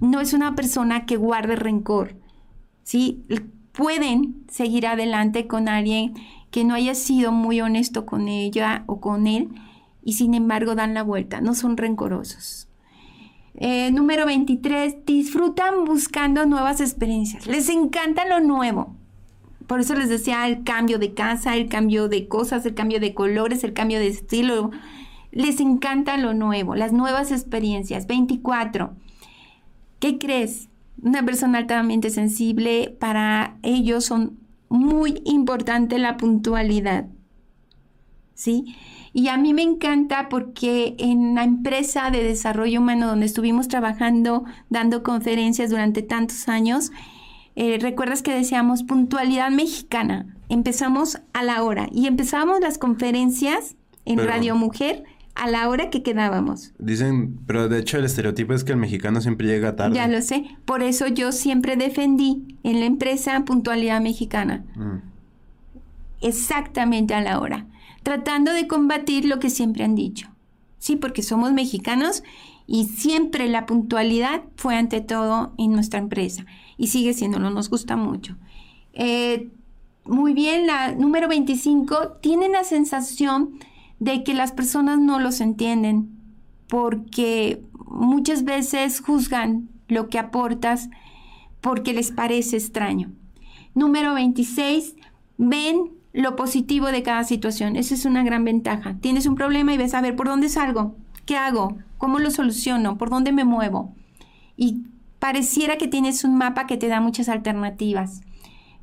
No 0.00 0.20
es 0.20 0.32
una 0.32 0.54
persona 0.54 1.04
que 1.04 1.16
guarde 1.16 1.56
rencor. 1.56 2.16
¿sí? 2.82 3.26
Pueden 3.72 4.44
seguir 4.48 4.86
adelante 4.86 5.46
con 5.46 5.68
alguien 5.68 6.14
que 6.50 6.64
no 6.64 6.74
haya 6.74 6.94
sido 6.94 7.30
muy 7.30 7.60
honesto 7.60 8.06
con 8.06 8.28
ella 8.28 8.84
o 8.86 9.00
con 9.00 9.26
él 9.26 9.50
y 10.02 10.14
sin 10.14 10.32
embargo 10.32 10.74
dan 10.74 10.94
la 10.94 11.02
vuelta, 11.02 11.42
no 11.42 11.54
son 11.54 11.76
rencorosos. 11.76 12.67
Eh, 13.60 13.90
número 13.90 14.24
23, 14.24 15.04
disfrutan 15.04 15.84
buscando 15.84 16.46
nuevas 16.46 16.80
experiencias. 16.80 17.48
Les 17.48 17.68
encanta 17.68 18.24
lo 18.24 18.38
nuevo. 18.38 18.94
Por 19.66 19.80
eso 19.80 19.96
les 19.96 20.08
decía 20.08 20.46
el 20.46 20.62
cambio 20.62 21.00
de 21.00 21.12
casa, 21.12 21.56
el 21.56 21.68
cambio 21.68 22.08
de 22.08 22.28
cosas, 22.28 22.64
el 22.66 22.74
cambio 22.74 23.00
de 23.00 23.14
colores, 23.14 23.64
el 23.64 23.72
cambio 23.72 23.98
de 23.98 24.06
estilo. 24.06 24.70
Les 25.32 25.58
encanta 25.58 26.16
lo 26.18 26.34
nuevo, 26.34 26.76
las 26.76 26.92
nuevas 26.92 27.32
experiencias. 27.32 28.06
24. 28.06 28.94
¿Qué 29.98 30.18
crees? 30.18 30.68
Una 31.02 31.24
persona 31.24 31.58
altamente 31.58 32.10
sensible, 32.10 32.96
para 33.00 33.56
ellos 33.64 34.04
son 34.04 34.38
muy 34.68 35.20
importante 35.24 35.98
la 35.98 36.16
puntualidad. 36.16 37.06
¿Sí? 38.34 38.76
Y 39.12 39.28
a 39.28 39.36
mí 39.36 39.54
me 39.54 39.62
encanta 39.62 40.28
porque 40.28 40.94
en 40.98 41.34
la 41.34 41.44
empresa 41.44 42.10
de 42.10 42.22
desarrollo 42.22 42.80
humano 42.80 43.06
donde 43.06 43.26
estuvimos 43.26 43.68
trabajando, 43.68 44.44
dando 44.70 45.02
conferencias 45.02 45.70
durante 45.70 46.02
tantos 46.02 46.48
años, 46.48 46.90
eh, 47.56 47.78
recuerdas 47.80 48.22
que 48.22 48.32
decíamos 48.32 48.84
puntualidad 48.84 49.50
mexicana. 49.50 50.26
Empezamos 50.48 51.20
a 51.32 51.42
la 51.42 51.62
hora 51.62 51.88
y 51.92 52.06
empezamos 52.06 52.60
las 52.60 52.78
conferencias 52.78 53.76
en 54.04 54.18
Radio 54.18 54.54
Mujer 54.54 55.04
a 55.38 55.48
la 55.48 55.68
hora 55.68 55.88
que 55.88 56.02
quedábamos. 56.02 56.72
Dicen, 56.78 57.38
pero 57.46 57.68
de 57.68 57.78
hecho 57.78 57.96
el 57.96 58.04
estereotipo 58.04 58.54
es 58.54 58.64
que 58.64 58.72
el 58.72 58.78
mexicano 58.78 59.20
siempre 59.20 59.46
llega 59.46 59.76
tarde. 59.76 59.94
Ya 59.94 60.08
lo 60.08 60.20
sé, 60.20 60.44
por 60.64 60.82
eso 60.82 61.06
yo 61.06 61.32
siempre 61.32 61.76
defendí 61.76 62.58
en 62.64 62.80
la 62.80 62.86
empresa 62.86 63.44
puntualidad 63.44 64.00
mexicana. 64.00 64.64
Mm. 64.74 64.98
Exactamente 66.20 67.14
a 67.14 67.20
la 67.20 67.38
hora, 67.38 67.66
tratando 68.08 68.54
de 68.54 68.66
combatir 68.66 69.26
lo 69.26 69.38
que 69.38 69.50
siempre 69.50 69.84
han 69.84 69.94
dicho. 69.94 70.30
Sí, 70.78 70.96
porque 70.96 71.22
somos 71.22 71.52
mexicanos 71.52 72.22
y 72.66 72.86
siempre 72.86 73.50
la 73.50 73.66
puntualidad 73.66 74.44
fue 74.56 74.76
ante 74.76 75.02
todo 75.02 75.52
en 75.58 75.72
nuestra 75.72 75.98
empresa 75.98 76.46
y 76.78 76.86
sigue 76.86 77.12
siendo, 77.12 77.38
nos 77.38 77.68
gusta 77.68 77.96
mucho. 77.96 78.38
Eh, 78.94 79.50
muy 80.06 80.32
bien, 80.32 80.66
la 80.66 80.92
número 80.92 81.28
25, 81.28 82.12
tienen 82.22 82.52
la 82.52 82.64
sensación 82.64 83.58
de 83.98 84.24
que 84.24 84.32
las 84.32 84.52
personas 84.52 84.98
no 84.98 85.18
los 85.18 85.42
entienden 85.42 86.08
porque 86.66 87.62
muchas 87.84 88.42
veces 88.42 89.00
juzgan 89.00 89.68
lo 89.86 90.08
que 90.08 90.18
aportas 90.18 90.88
porque 91.60 91.92
les 91.92 92.10
parece 92.10 92.56
extraño. 92.56 93.12
Número 93.74 94.14
26, 94.14 94.96
ven 95.36 95.97
lo 96.18 96.34
positivo 96.34 96.88
de 96.88 97.04
cada 97.04 97.22
situación. 97.22 97.76
Esa 97.76 97.94
es 97.94 98.04
una 98.04 98.24
gran 98.24 98.44
ventaja. 98.44 98.96
Tienes 99.00 99.26
un 99.26 99.36
problema 99.36 99.72
y 99.72 99.78
ves 99.78 99.94
a 99.94 100.00
ver 100.00 100.16
por 100.16 100.26
dónde 100.26 100.48
salgo, 100.48 100.96
qué 101.26 101.36
hago, 101.36 101.76
cómo 101.96 102.18
lo 102.18 102.32
soluciono, 102.32 102.98
por 102.98 103.08
dónde 103.08 103.30
me 103.30 103.44
muevo. 103.44 103.94
Y 104.56 104.82
pareciera 105.20 105.78
que 105.78 105.86
tienes 105.86 106.24
un 106.24 106.36
mapa 106.36 106.66
que 106.66 106.76
te 106.76 106.88
da 106.88 107.00
muchas 107.00 107.28
alternativas. 107.28 108.22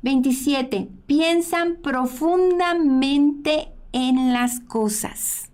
27. 0.00 0.88
Piensan 1.04 1.76
profundamente 1.82 3.68
en 3.92 4.32
las 4.32 4.60
cosas. 4.60 5.50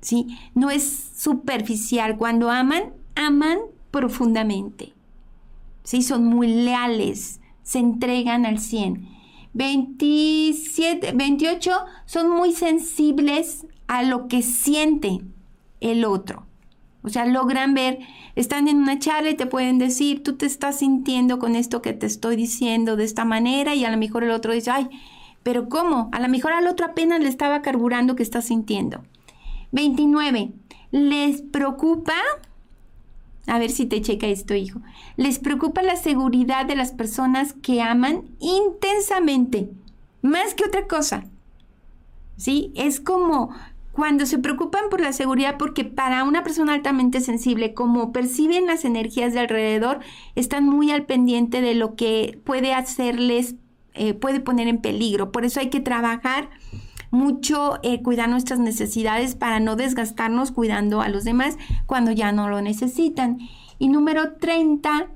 ¿Sí? 0.00 0.38
No 0.54 0.70
es 0.70 1.10
superficial. 1.16 2.16
Cuando 2.16 2.52
aman, 2.52 2.92
aman 3.16 3.58
profundamente. 3.90 4.92
¿Sí? 5.82 6.02
Son 6.02 6.24
muy 6.24 6.46
leales, 6.46 7.40
se 7.64 7.80
entregan 7.80 8.46
al 8.46 8.60
100. 8.60 9.13
27, 9.54 11.12
28 11.12 11.72
son 12.06 12.30
muy 12.30 12.52
sensibles 12.52 13.66
a 13.86 14.02
lo 14.02 14.28
que 14.28 14.42
siente 14.42 15.20
el 15.80 16.04
otro. 16.04 16.46
O 17.02 17.08
sea, 17.08 17.26
logran 17.26 17.74
ver, 17.74 17.98
están 18.34 18.66
en 18.66 18.78
una 18.78 18.98
charla 18.98 19.30
y 19.30 19.36
te 19.36 19.46
pueden 19.46 19.78
decir, 19.78 20.22
tú 20.22 20.36
te 20.36 20.46
estás 20.46 20.78
sintiendo 20.78 21.38
con 21.38 21.54
esto 21.54 21.82
que 21.82 21.92
te 21.92 22.06
estoy 22.06 22.34
diciendo 22.34 22.96
de 22.96 23.04
esta 23.04 23.24
manera 23.24 23.74
y 23.74 23.84
a 23.84 23.90
lo 23.90 23.98
mejor 23.98 24.24
el 24.24 24.30
otro 24.30 24.52
dice, 24.52 24.70
ay, 24.70 24.88
pero 25.42 25.68
¿cómo? 25.68 26.08
A 26.12 26.20
lo 26.20 26.28
mejor 26.28 26.52
al 26.52 26.66
otro 26.66 26.86
apenas 26.86 27.20
le 27.20 27.28
estaba 27.28 27.62
carburando 27.62 28.16
que 28.16 28.22
está 28.22 28.40
sintiendo. 28.40 29.04
29. 29.72 30.52
Les 30.90 31.42
preocupa, 31.42 32.14
a 33.46 33.58
ver 33.58 33.70
si 33.70 33.86
te 33.86 34.00
checa 34.00 34.26
esto, 34.26 34.54
hijo, 34.54 34.80
les 35.16 35.38
preocupa 35.38 35.82
la 35.82 35.96
seguridad 35.96 36.66
de 36.66 36.76
las 36.76 36.92
personas 36.92 37.52
que 37.54 37.82
aman 37.82 38.24
intensamente, 38.40 39.70
más 40.22 40.54
que 40.54 40.64
otra 40.64 40.86
cosa. 40.86 41.24
¿Sí? 42.36 42.72
Es 42.74 43.00
como 43.00 43.54
cuando 43.92 44.26
se 44.26 44.38
preocupan 44.38 44.84
por 44.90 45.00
la 45.00 45.12
seguridad, 45.12 45.56
porque 45.56 45.84
para 45.84 46.24
una 46.24 46.42
persona 46.42 46.74
altamente 46.74 47.20
sensible, 47.20 47.74
como 47.74 48.12
perciben 48.12 48.66
las 48.66 48.84
energías 48.84 49.32
de 49.32 49.40
alrededor, 49.40 50.00
están 50.34 50.64
muy 50.64 50.90
al 50.90 51.04
pendiente 51.04 51.60
de 51.60 51.74
lo 51.74 51.94
que 51.94 52.40
puede 52.44 52.74
hacerles 52.74 53.54
eh, 53.96 54.12
puede 54.12 54.40
poner 54.40 54.66
en 54.66 54.78
peligro. 54.78 55.30
Por 55.30 55.44
eso 55.44 55.60
hay 55.60 55.70
que 55.70 55.80
trabajar 55.80 56.50
mucho, 57.14 57.78
eh, 57.82 58.02
cuidar 58.02 58.28
nuestras 58.28 58.58
necesidades 58.58 59.34
para 59.34 59.60
no 59.60 59.76
desgastarnos 59.76 60.50
cuidando 60.50 61.00
a 61.00 61.08
los 61.08 61.24
demás 61.24 61.56
cuando 61.86 62.12
ya 62.12 62.32
no 62.32 62.48
lo 62.48 62.60
necesitan. 62.60 63.38
Y 63.78 63.88
número 63.88 64.34
30, 64.34 65.08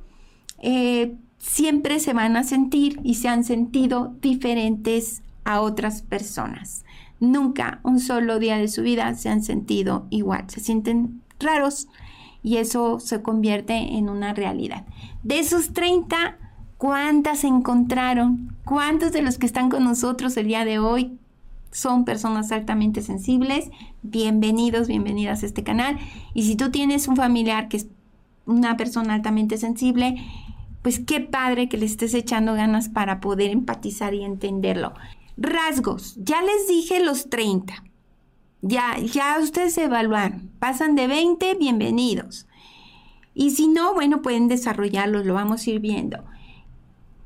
eh, 0.61 1.17
siempre 1.37 2.01
se 2.01 2.13
van 2.13 2.37
a 2.37 2.45
sentir 2.45 3.01
y 3.05 3.17
se 3.17 3.29
han 3.29 3.45
sentido 3.45 4.15
diferentes 4.23 5.23
a 5.45 5.61
otras 5.61 6.03
personas. 6.03 6.85
Nunca 7.21 7.81
un 7.83 8.01
solo 8.01 8.39
día 8.39 8.57
de 8.57 8.69
su 8.69 8.83
vida 8.83 9.15
se 9.15 9.29
han 9.29 9.43
sentido 9.43 10.07
igual, 10.11 10.45
se 10.49 10.61
sienten 10.61 11.23
raros 11.41 11.89
y 12.43 12.59
eso 12.59 13.01
se 13.01 13.23
convierte 13.23 13.75
en 13.75 14.09
una 14.09 14.35
realidad. 14.35 14.87
De 15.23 15.39
esos 15.41 15.73
30, 15.73 16.39
¿Cuántas 16.79 17.43
encontraron? 17.43 18.57
¿Cuántos 18.65 19.11
de 19.11 19.21
los 19.21 19.37
que 19.37 19.47
están 19.47 19.69
con 19.69 19.83
nosotros 19.83 20.37
el 20.37 20.47
día 20.47 20.65
de 20.65 20.79
hoy 20.79 21.19
son 21.71 22.05
personas 22.05 22.53
altamente 22.53 23.03
sensibles? 23.03 23.71
Bienvenidos, 24.03 24.89
bienvenidas 24.89 25.43
a 25.43 25.47
este 25.47 25.63
canal. 25.63 25.99
Y 26.35 26.45
si 26.45 26.57
tú 26.57 26.71
tienes 26.71 27.09
un 27.09 27.17
familiar 27.17 27.69
que 27.69 27.79
es 27.79 27.87
una 28.47 28.77
persona 28.77 29.15
altamente 29.15 29.59
sensible, 29.59 30.17
pues 30.83 30.99
qué 30.99 31.21
padre 31.21 31.69
que 31.69 31.77
le 31.77 31.87
estés 31.87 32.15
echando 32.15 32.55
ganas 32.55 32.89
para 32.89 33.21
poder 33.21 33.51
empatizar 33.51 34.15
y 34.15 34.25
entenderlo. 34.25 34.95
Rasgos, 35.37 36.17
ya 36.17 36.43
les 36.43 36.67
dije 36.67 37.05
los 37.05 37.29
30. 37.29 37.85
Ya, 38.63 38.99
ya 38.99 39.39
ustedes 39.41 39.79
evaluaron. 39.79 40.51
Pasan 40.59 40.95
de 40.95 41.07
20, 41.07 41.55
bienvenidos. 41.55 42.47
Y 43.35 43.51
si 43.51 43.69
no, 43.69 43.95
bueno, 43.95 44.21
pueden 44.21 44.49
desarrollarlos, 44.49 45.27
lo 45.27 45.35
vamos 45.35 45.67
a 45.67 45.71
ir 45.71 45.79
viendo. 45.79 46.25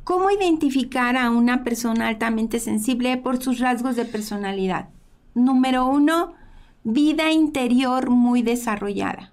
¿Cómo 0.05 0.31
identificar 0.31 1.17
a 1.17 1.31
una 1.31 1.63
persona 1.63 2.09
altamente 2.09 2.59
sensible 2.59 3.17
por 3.19 3.41
sus 3.41 3.61
rasgos 3.61 3.95
de 3.95 4.05
personalidad? 4.05 4.89
Número 5.35 5.87
uno, 5.87 6.35
vida 6.83 7.31
interior 7.31 8.11
muy 8.11 8.43
desarrollada. 8.43 9.33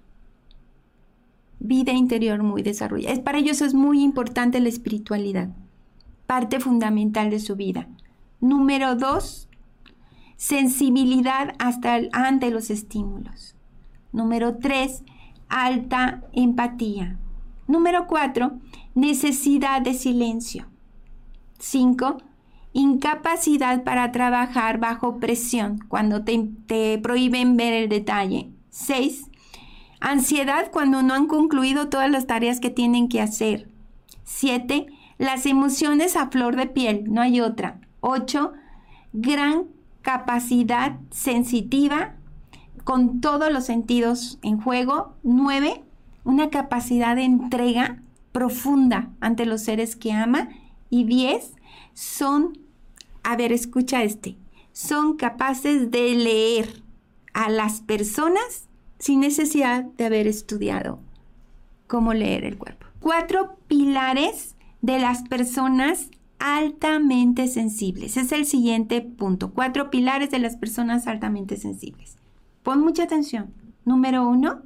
Vida 1.58 1.92
interior 1.92 2.44
muy 2.44 2.62
desarrollada. 2.62 3.22
Para 3.24 3.38
ellos 3.38 3.60
es 3.62 3.74
muy 3.74 4.00
importante 4.02 4.60
la 4.60 4.68
espiritualidad, 4.68 5.50
parte 6.26 6.60
fundamental 6.60 7.30
de 7.30 7.40
su 7.40 7.56
vida. 7.56 7.88
Número 8.40 8.94
dos, 8.94 9.48
sensibilidad 10.36 11.54
hasta 11.58 11.98
ante 12.12 12.50
los 12.50 12.70
estímulos. 12.70 13.56
Número 14.12 14.56
tres, 14.58 15.02
alta 15.48 16.22
empatía. 16.32 17.18
Número 17.70 18.08
cuatro, 18.08 18.58
necesidad 18.96 19.80
de 19.80 19.94
silencio. 19.94 20.66
5. 21.60 22.18
Incapacidad 22.72 23.84
para 23.84 24.10
trabajar 24.10 24.80
bajo 24.80 25.20
presión 25.20 25.78
cuando 25.86 26.24
te, 26.24 26.98
prohíben 26.98 27.56
ver 27.56 27.72
el 27.74 27.88
detalle. 27.88 28.50
6. 28.70 29.30
Ansiedad 30.00 30.72
cuando 30.72 31.04
no 31.04 31.14
han 31.14 31.28
concluido 31.28 31.88
todas 31.88 32.10
las 32.10 32.26
tareas 32.26 32.58
que 32.58 32.70
tienen 32.70 33.08
que 33.08 33.20
hacer. 33.20 33.68
7. 34.24 34.88
Las 35.18 35.46
emociones 35.46 36.16
a 36.16 36.26
flor 36.26 36.56
de 36.56 36.66
piel, 36.66 37.04
no 37.06 37.20
hay 37.20 37.40
otra. 37.40 37.80
8. 38.00 38.52
Gran 39.12 39.66
capacidad 40.02 40.98
sensitiva 41.10 42.14
con 42.82 43.20
todos 43.20 43.52
los 43.52 43.64
sentidos 43.64 44.40
en 44.42 44.60
juego. 44.60 45.14
9. 45.22 45.84
Una 46.24 46.50
capacidad 46.50 47.16
de 47.16 47.24
entrega 47.24 48.02
profunda 48.32 49.10
ante 49.20 49.46
los 49.46 49.62
seres 49.62 49.96
que 49.96 50.12
ama. 50.12 50.48
y 50.92 51.04
10 51.04 51.52
son, 51.94 52.58
a 53.22 53.36
ver, 53.36 53.52
escucha 53.52 54.02
este, 54.02 54.36
son 54.72 55.16
capaces 55.16 55.90
de 55.90 56.14
leer 56.14 56.82
a 57.32 57.48
las 57.48 57.80
personas 57.80 58.68
sin 58.98 59.20
necesidad 59.20 59.84
de 59.84 60.06
haber 60.06 60.26
estudiado 60.26 60.98
cómo 61.86 62.12
leer 62.12 62.44
el 62.44 62.58
cuerpo. 62.58 62.86
Cuatro 63.00 63.56
pilares 63.66 64.56
de 64.82 64.98
las 64.98 65.22
personas 65.22 66.10
altamente 66.38 67.48
sensibles. 67.48 68.16
Es 68.16 68.32
el 68.32 68.46
siguiente 68.46 69.00
punto. 69.00 69.50
Cuatro 69.52 69.90
pilares 69.90 70.30
de 70.30 70.38
las 70.38 70.56
personas 70.56 71.06
altamente 71.06 71.56
sensibles. 71.56 72.16
Pon 72.62 72.80
mucha 72.80 73.04
atención. 73.04 73.52
Número 73.84 74.28
uno, 74.28 74.60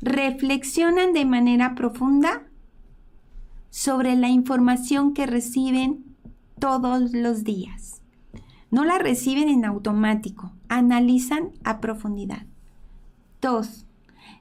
reflexionan 0.00 1.12
de 1.12 1.24
manera 1.24 1.74
profunda 1.74 2.42
sobre 3.70 4.16
la 4.16 4.28
información 4.28 5.14
que 5.14 5.26
reciben 5.26 6.16
todos 6.58 7.12
los 7.12 7.44
días. 7.44 8.02
No 8.70 8.84
la 8.84 8.98
reciben 8.98 9.48
en 9.48 9.64
automático, 9.64 10.52
analizan 10.68 11.50
a 11.64 11.80
profundidad. 11.80 12.46
Dos, 13.40 13.86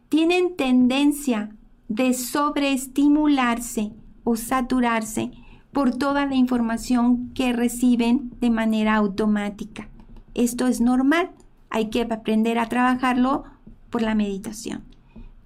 tienen 0.09 0.55
tendencia 0.55 1.55
de 1.87 2.13
sobreestimularse 2.13 3.93
o 4.23 4.35
saturarse 4.35 5.31
por 5.71 5.95
toda 5.95 6.25
la 6.25 6.35
información 6.35 7.29
que 7.33 7.53
reciben 7.53 8.31
de 8.41 8.49
manera 8.49 8.95
automática. 8.95 9.89
Esto 10.33 10.67
es 10.67 10.81
normal, 10.81 11.31
hay 11.69 11.89
que 11.89 12.01
aprender 12.01 12.57
a 12.59 12.67
trabajarlo 12.67 13.43
por 13.89 14.01
la 14.01 14.15
meditación. 14.15 14.86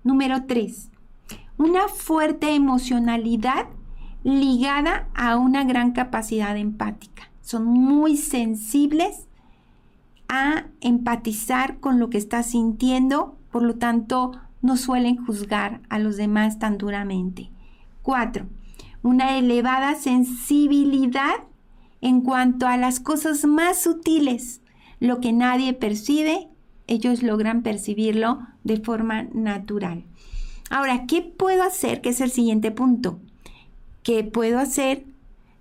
Número 0.04 0.46
3. 0.46 0.90
Una 1.58 1.88
fuerte 1.88 2.56
emocionalidad 2.56 3.68
ligada 4.24 5.08
a 5.14 5.38
una 5.38 5.64
gran 5.64 5.92
capacidad 5.92 6.58
empática. 6.58 7.30
Son 7.42 7.66
muy 7.66 8.18
sensibles 8.18 9.28
a 10.28 10.66
empatizar 10.80 11.80
con 11.80 12.00
lo 12.00 12.10
que 12.10 12.18
está 12.18 12.42
sintiendo, 12.42 13.38
por 13.52 13.62
lo 13.62 13.76
tanto 13.76 14.32
no 14.64 14.76
suelen 14.76 15.24
juzgar 15.24 15.82
a 15.90 16.00
los 16.00 16.18
demás 16.18 16.58
tan 16.58 16.80
duramente. 16.80 17.52
4. 18.02 18.48
Una 19.04 19.38
elevada 19.38 19.94
sensibilidad 19.94 21.44
en 22.02 22.22
cuanto 22.22 22.66
a 22.66 22.78
las 22.78 23.00
cosas 23.00 23.46
más 23.46 23.80
sutiles. 23.80 24.62
Lo 25.00 25.20
que 25.20 25.32
nadie 25.32 25.74
percibe, 25.74 26.51
ellos 26.92 27.24
logran 27.24 27.64
percibirlo 27.64 28.40
de 28.66 28.78
forma 28.82 29.24
natural. 29.34 30.04
Ahora, 30.70 31.06
¿qué 31.08 31.22
puedo 31.22 31.64
hacer? 31.64 32.02
Que 32.02 32.10
es 32.10 32.20
el 32.20 32.32
siguiente 32.32 32.70
punto. 32.72 33.20
¿Qué 34.04 34.26
puedo 34.26 34.60
hacer 34.60 35.06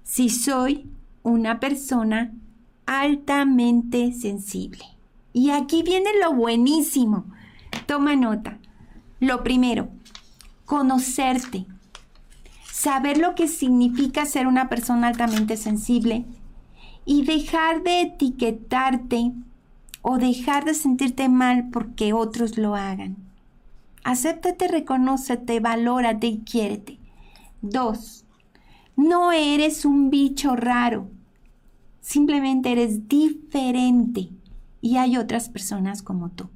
si 0.03 0.29
soy 0.29 0.91
una 1.23 1.61
persona 1.61 2.33
altamente 2.87 4.13
sensible? 4.13 4.85
Y 5.33 5.51
aquí 5.51 5.85
viene 5.85 6.11
lo 6.21 6.35
buenísimo. 6.35 7.27
Toma 7.87 8.17
nota. 8.17 8.59
Lo 9.21 9.45
primero, 9.45 9.89
conocerte. 10.65 11.67
Saber 12.73 13.19
lo 13.19 13.37
que 13.37 13.47
significa 13.47 14.27
ser 14.27 14.49
una 14.49 14.69
persona 14.69 15.09
altamente 15.09 15.57
sensible 15.57 16.25
y 17.05 17.25
dejar 17.25 17.85
de 17.85 18.01
etiquetarte 18.01 19.33
o 20.03 20.19
dejar 20.19 20.65
de 20.65 20.75
sentirte 20.75 21.29
mal 21.29 21.71
porque 21.71 22.13
otros 22.13 22.59
lo 22.59 22.75
hagan. 22.75 23.17
Acéptate, 24.05 24.69
reconócete, 24.69 25.61
valórate 25.61 26.27
y 26.27 26.39
quiérete. 26.41 26.99
Dos, 27.63 28.25
no 28.97 29.33
eres 29.33 29.85
un 29.85 30.11
bicho 30.11 30.57
raro. 30.57 31.09
Simplemente 32.01 32.73
eres 32.73 33.09
diferente 33.09 34.31
y 34.81 34.97
hay 34.97 35.17
otras 35.17 35.49
personas 35.49 36.03
como 36.03 36.31
tú. 36.31 36.49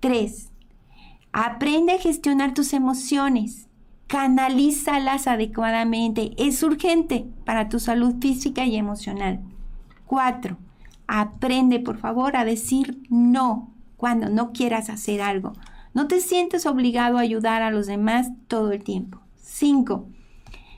Tres, 0.00 0.50
Aprende 1.38 1.92
a 1.92 1.98
gestionar 1.98 2.54
tus 2.54 2.72
emociones. 2.72 3.68
Canalízalas 4.06 5.26
adecuadamente. 5.26 6.30
Es 6.38 6.62
urgente 6.62 7.26
para 7.44 7.68
tu 7.68 7.78
salud 7.78 8.14
física 8.22 8.64
y 8.64 8.76
emocional. 8.76 9.40
4. 10.06 10.56
Aprende, 11.06 11.80
por 11.80 11.98
favor, 11.98 12.36
a 12.36 12.44
decir 12.44 13.02
no 13.08 13.72
cuando 13.96 14.28
no 14.28 14.52
quieras 14.52 14.90
hacer 14.90 15.20
algo. 15.20 15.52
No 15.94 16.08
te 16.08 16.20
sientes 16.20 16.66
obligado 16.66 17.16
a 17.16 17.22
ayudar 17.22 17.62
a 17.62 17.70
los 17.70 17.86
demás 17.86 18.30
todo 18.48 18.72
el 18.72 18.84
tiempo. 18.84 19.20
5. 19.36 20.06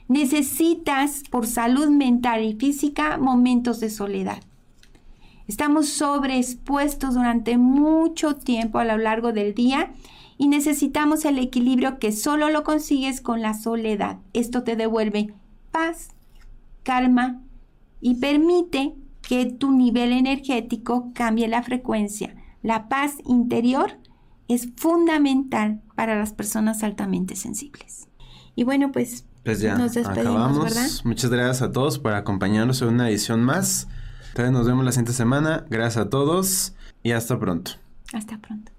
Necesitas, 0.07 1.23
por 1.29 1.45
salud 1.45 1.89
mental 1.89 2.43
y 2.43 2.53
física, 2.53 3.17
momentos 3.17 3.79
de 3.79 3.89
soledad. 3.89 4.39
Estamos 5.47 5.89
sobreexpuestos 5.89 7.15
durante 7.15 7.57
mucho 7.57 8.35
tiempo 8.35 8.79
a 8.79 8.85
lo 8.85 8.97
largo 8.97 9.33
del 9.33 9.53
día 9.53 9.91
y 10.37 10.47
necesitamos 10.47 11.25
el 11.25 11.37
equilibrio 11.37 11.99
que 11.99 12.11
solo 12.11 12.49
lo 12.49 12.63
consigues 12.63 13.19
con 13.19 13.41
la 13.41 13.53
soledad. 13.53 14.19
Esto 14.33 14.63
te 14.63 14.75
devuelve 14.75 15.33
paz, 15.71 16.09
calma 16.83 17.41
y 17.99 18.15
permite 18.15 18.93
que 19.29 19.45
tu 19.45 19.71
nivel 19.71 20.11
energético 20.11 21.11
cambie 21.13 21.47
la 21.47 21.61
frecuencia. 21.61 22.35
La 22.63 22.89
paz 22.89 23.13
interior 23.27 23.99
es 24.47 24.69
fundamental 24.75 25.83
para 25.93 26.17
las 26.17 26.33
personas 26.33 26.81
altamente 26.81 27.35
sensibles. 27.35 28.07
Y 28.55 28.63
bueno, 28.63 28.91
pues, 28.91 29.25
pues 29.45 29.59
ya 29.61 29.77
nos 29.77 29.93
despedimos, 29.93 30.63
¿verdad? 30.63 30.89
Muchas 31.03 31.29
gracias 31.29 31.61
a 31.61 31.71
todos 31.71 31.99
por 31.99 32.13
acompañarnos 32.13 32.81
en 32.81 32.87
una 32.87 33.07
edición 33.07 33.43
más. 33.43 33.87
Entonces 34.29 34.51
nos 34.51 34.65
vemos 34.65 34.83
la 34.83 34.91
siguiente 34.93 35.13
semana. 35.13 35.63
Gracias 35.69 36.07
a 36.07 36.09
todos 36.09 36.73
y 37.03 37.11
hasta 37.11 37.37
pronto. 37.37 37.73
Hasta 38.11 38.39
pronto. 38.39 38.71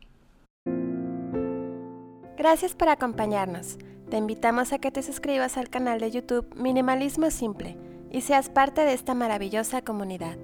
Gracias 2.37 2.75
por 2.75 2.89
acompañarnos. 2.89 3.79
Te 4.11 4.17
invitamos 4.17 4.73
a 4.73 4.81
que 4.81 4.91
te 4.91 5.05
suscribas 5.05 5.57
al 5.57 5.69
canal 5.69 6.01
de 6.01 6.11
YouTube 6.11 6.53
Minimalismo 6.57 7.31
Simple 7.31 7.90
y 8.11 8.23
seas 8.23 8.49
parte 8.49 8.83
de 8.83 8.93
esta 8.93 9.15
maravillosa 9.15 9.83
comunidad. 9.83 10.37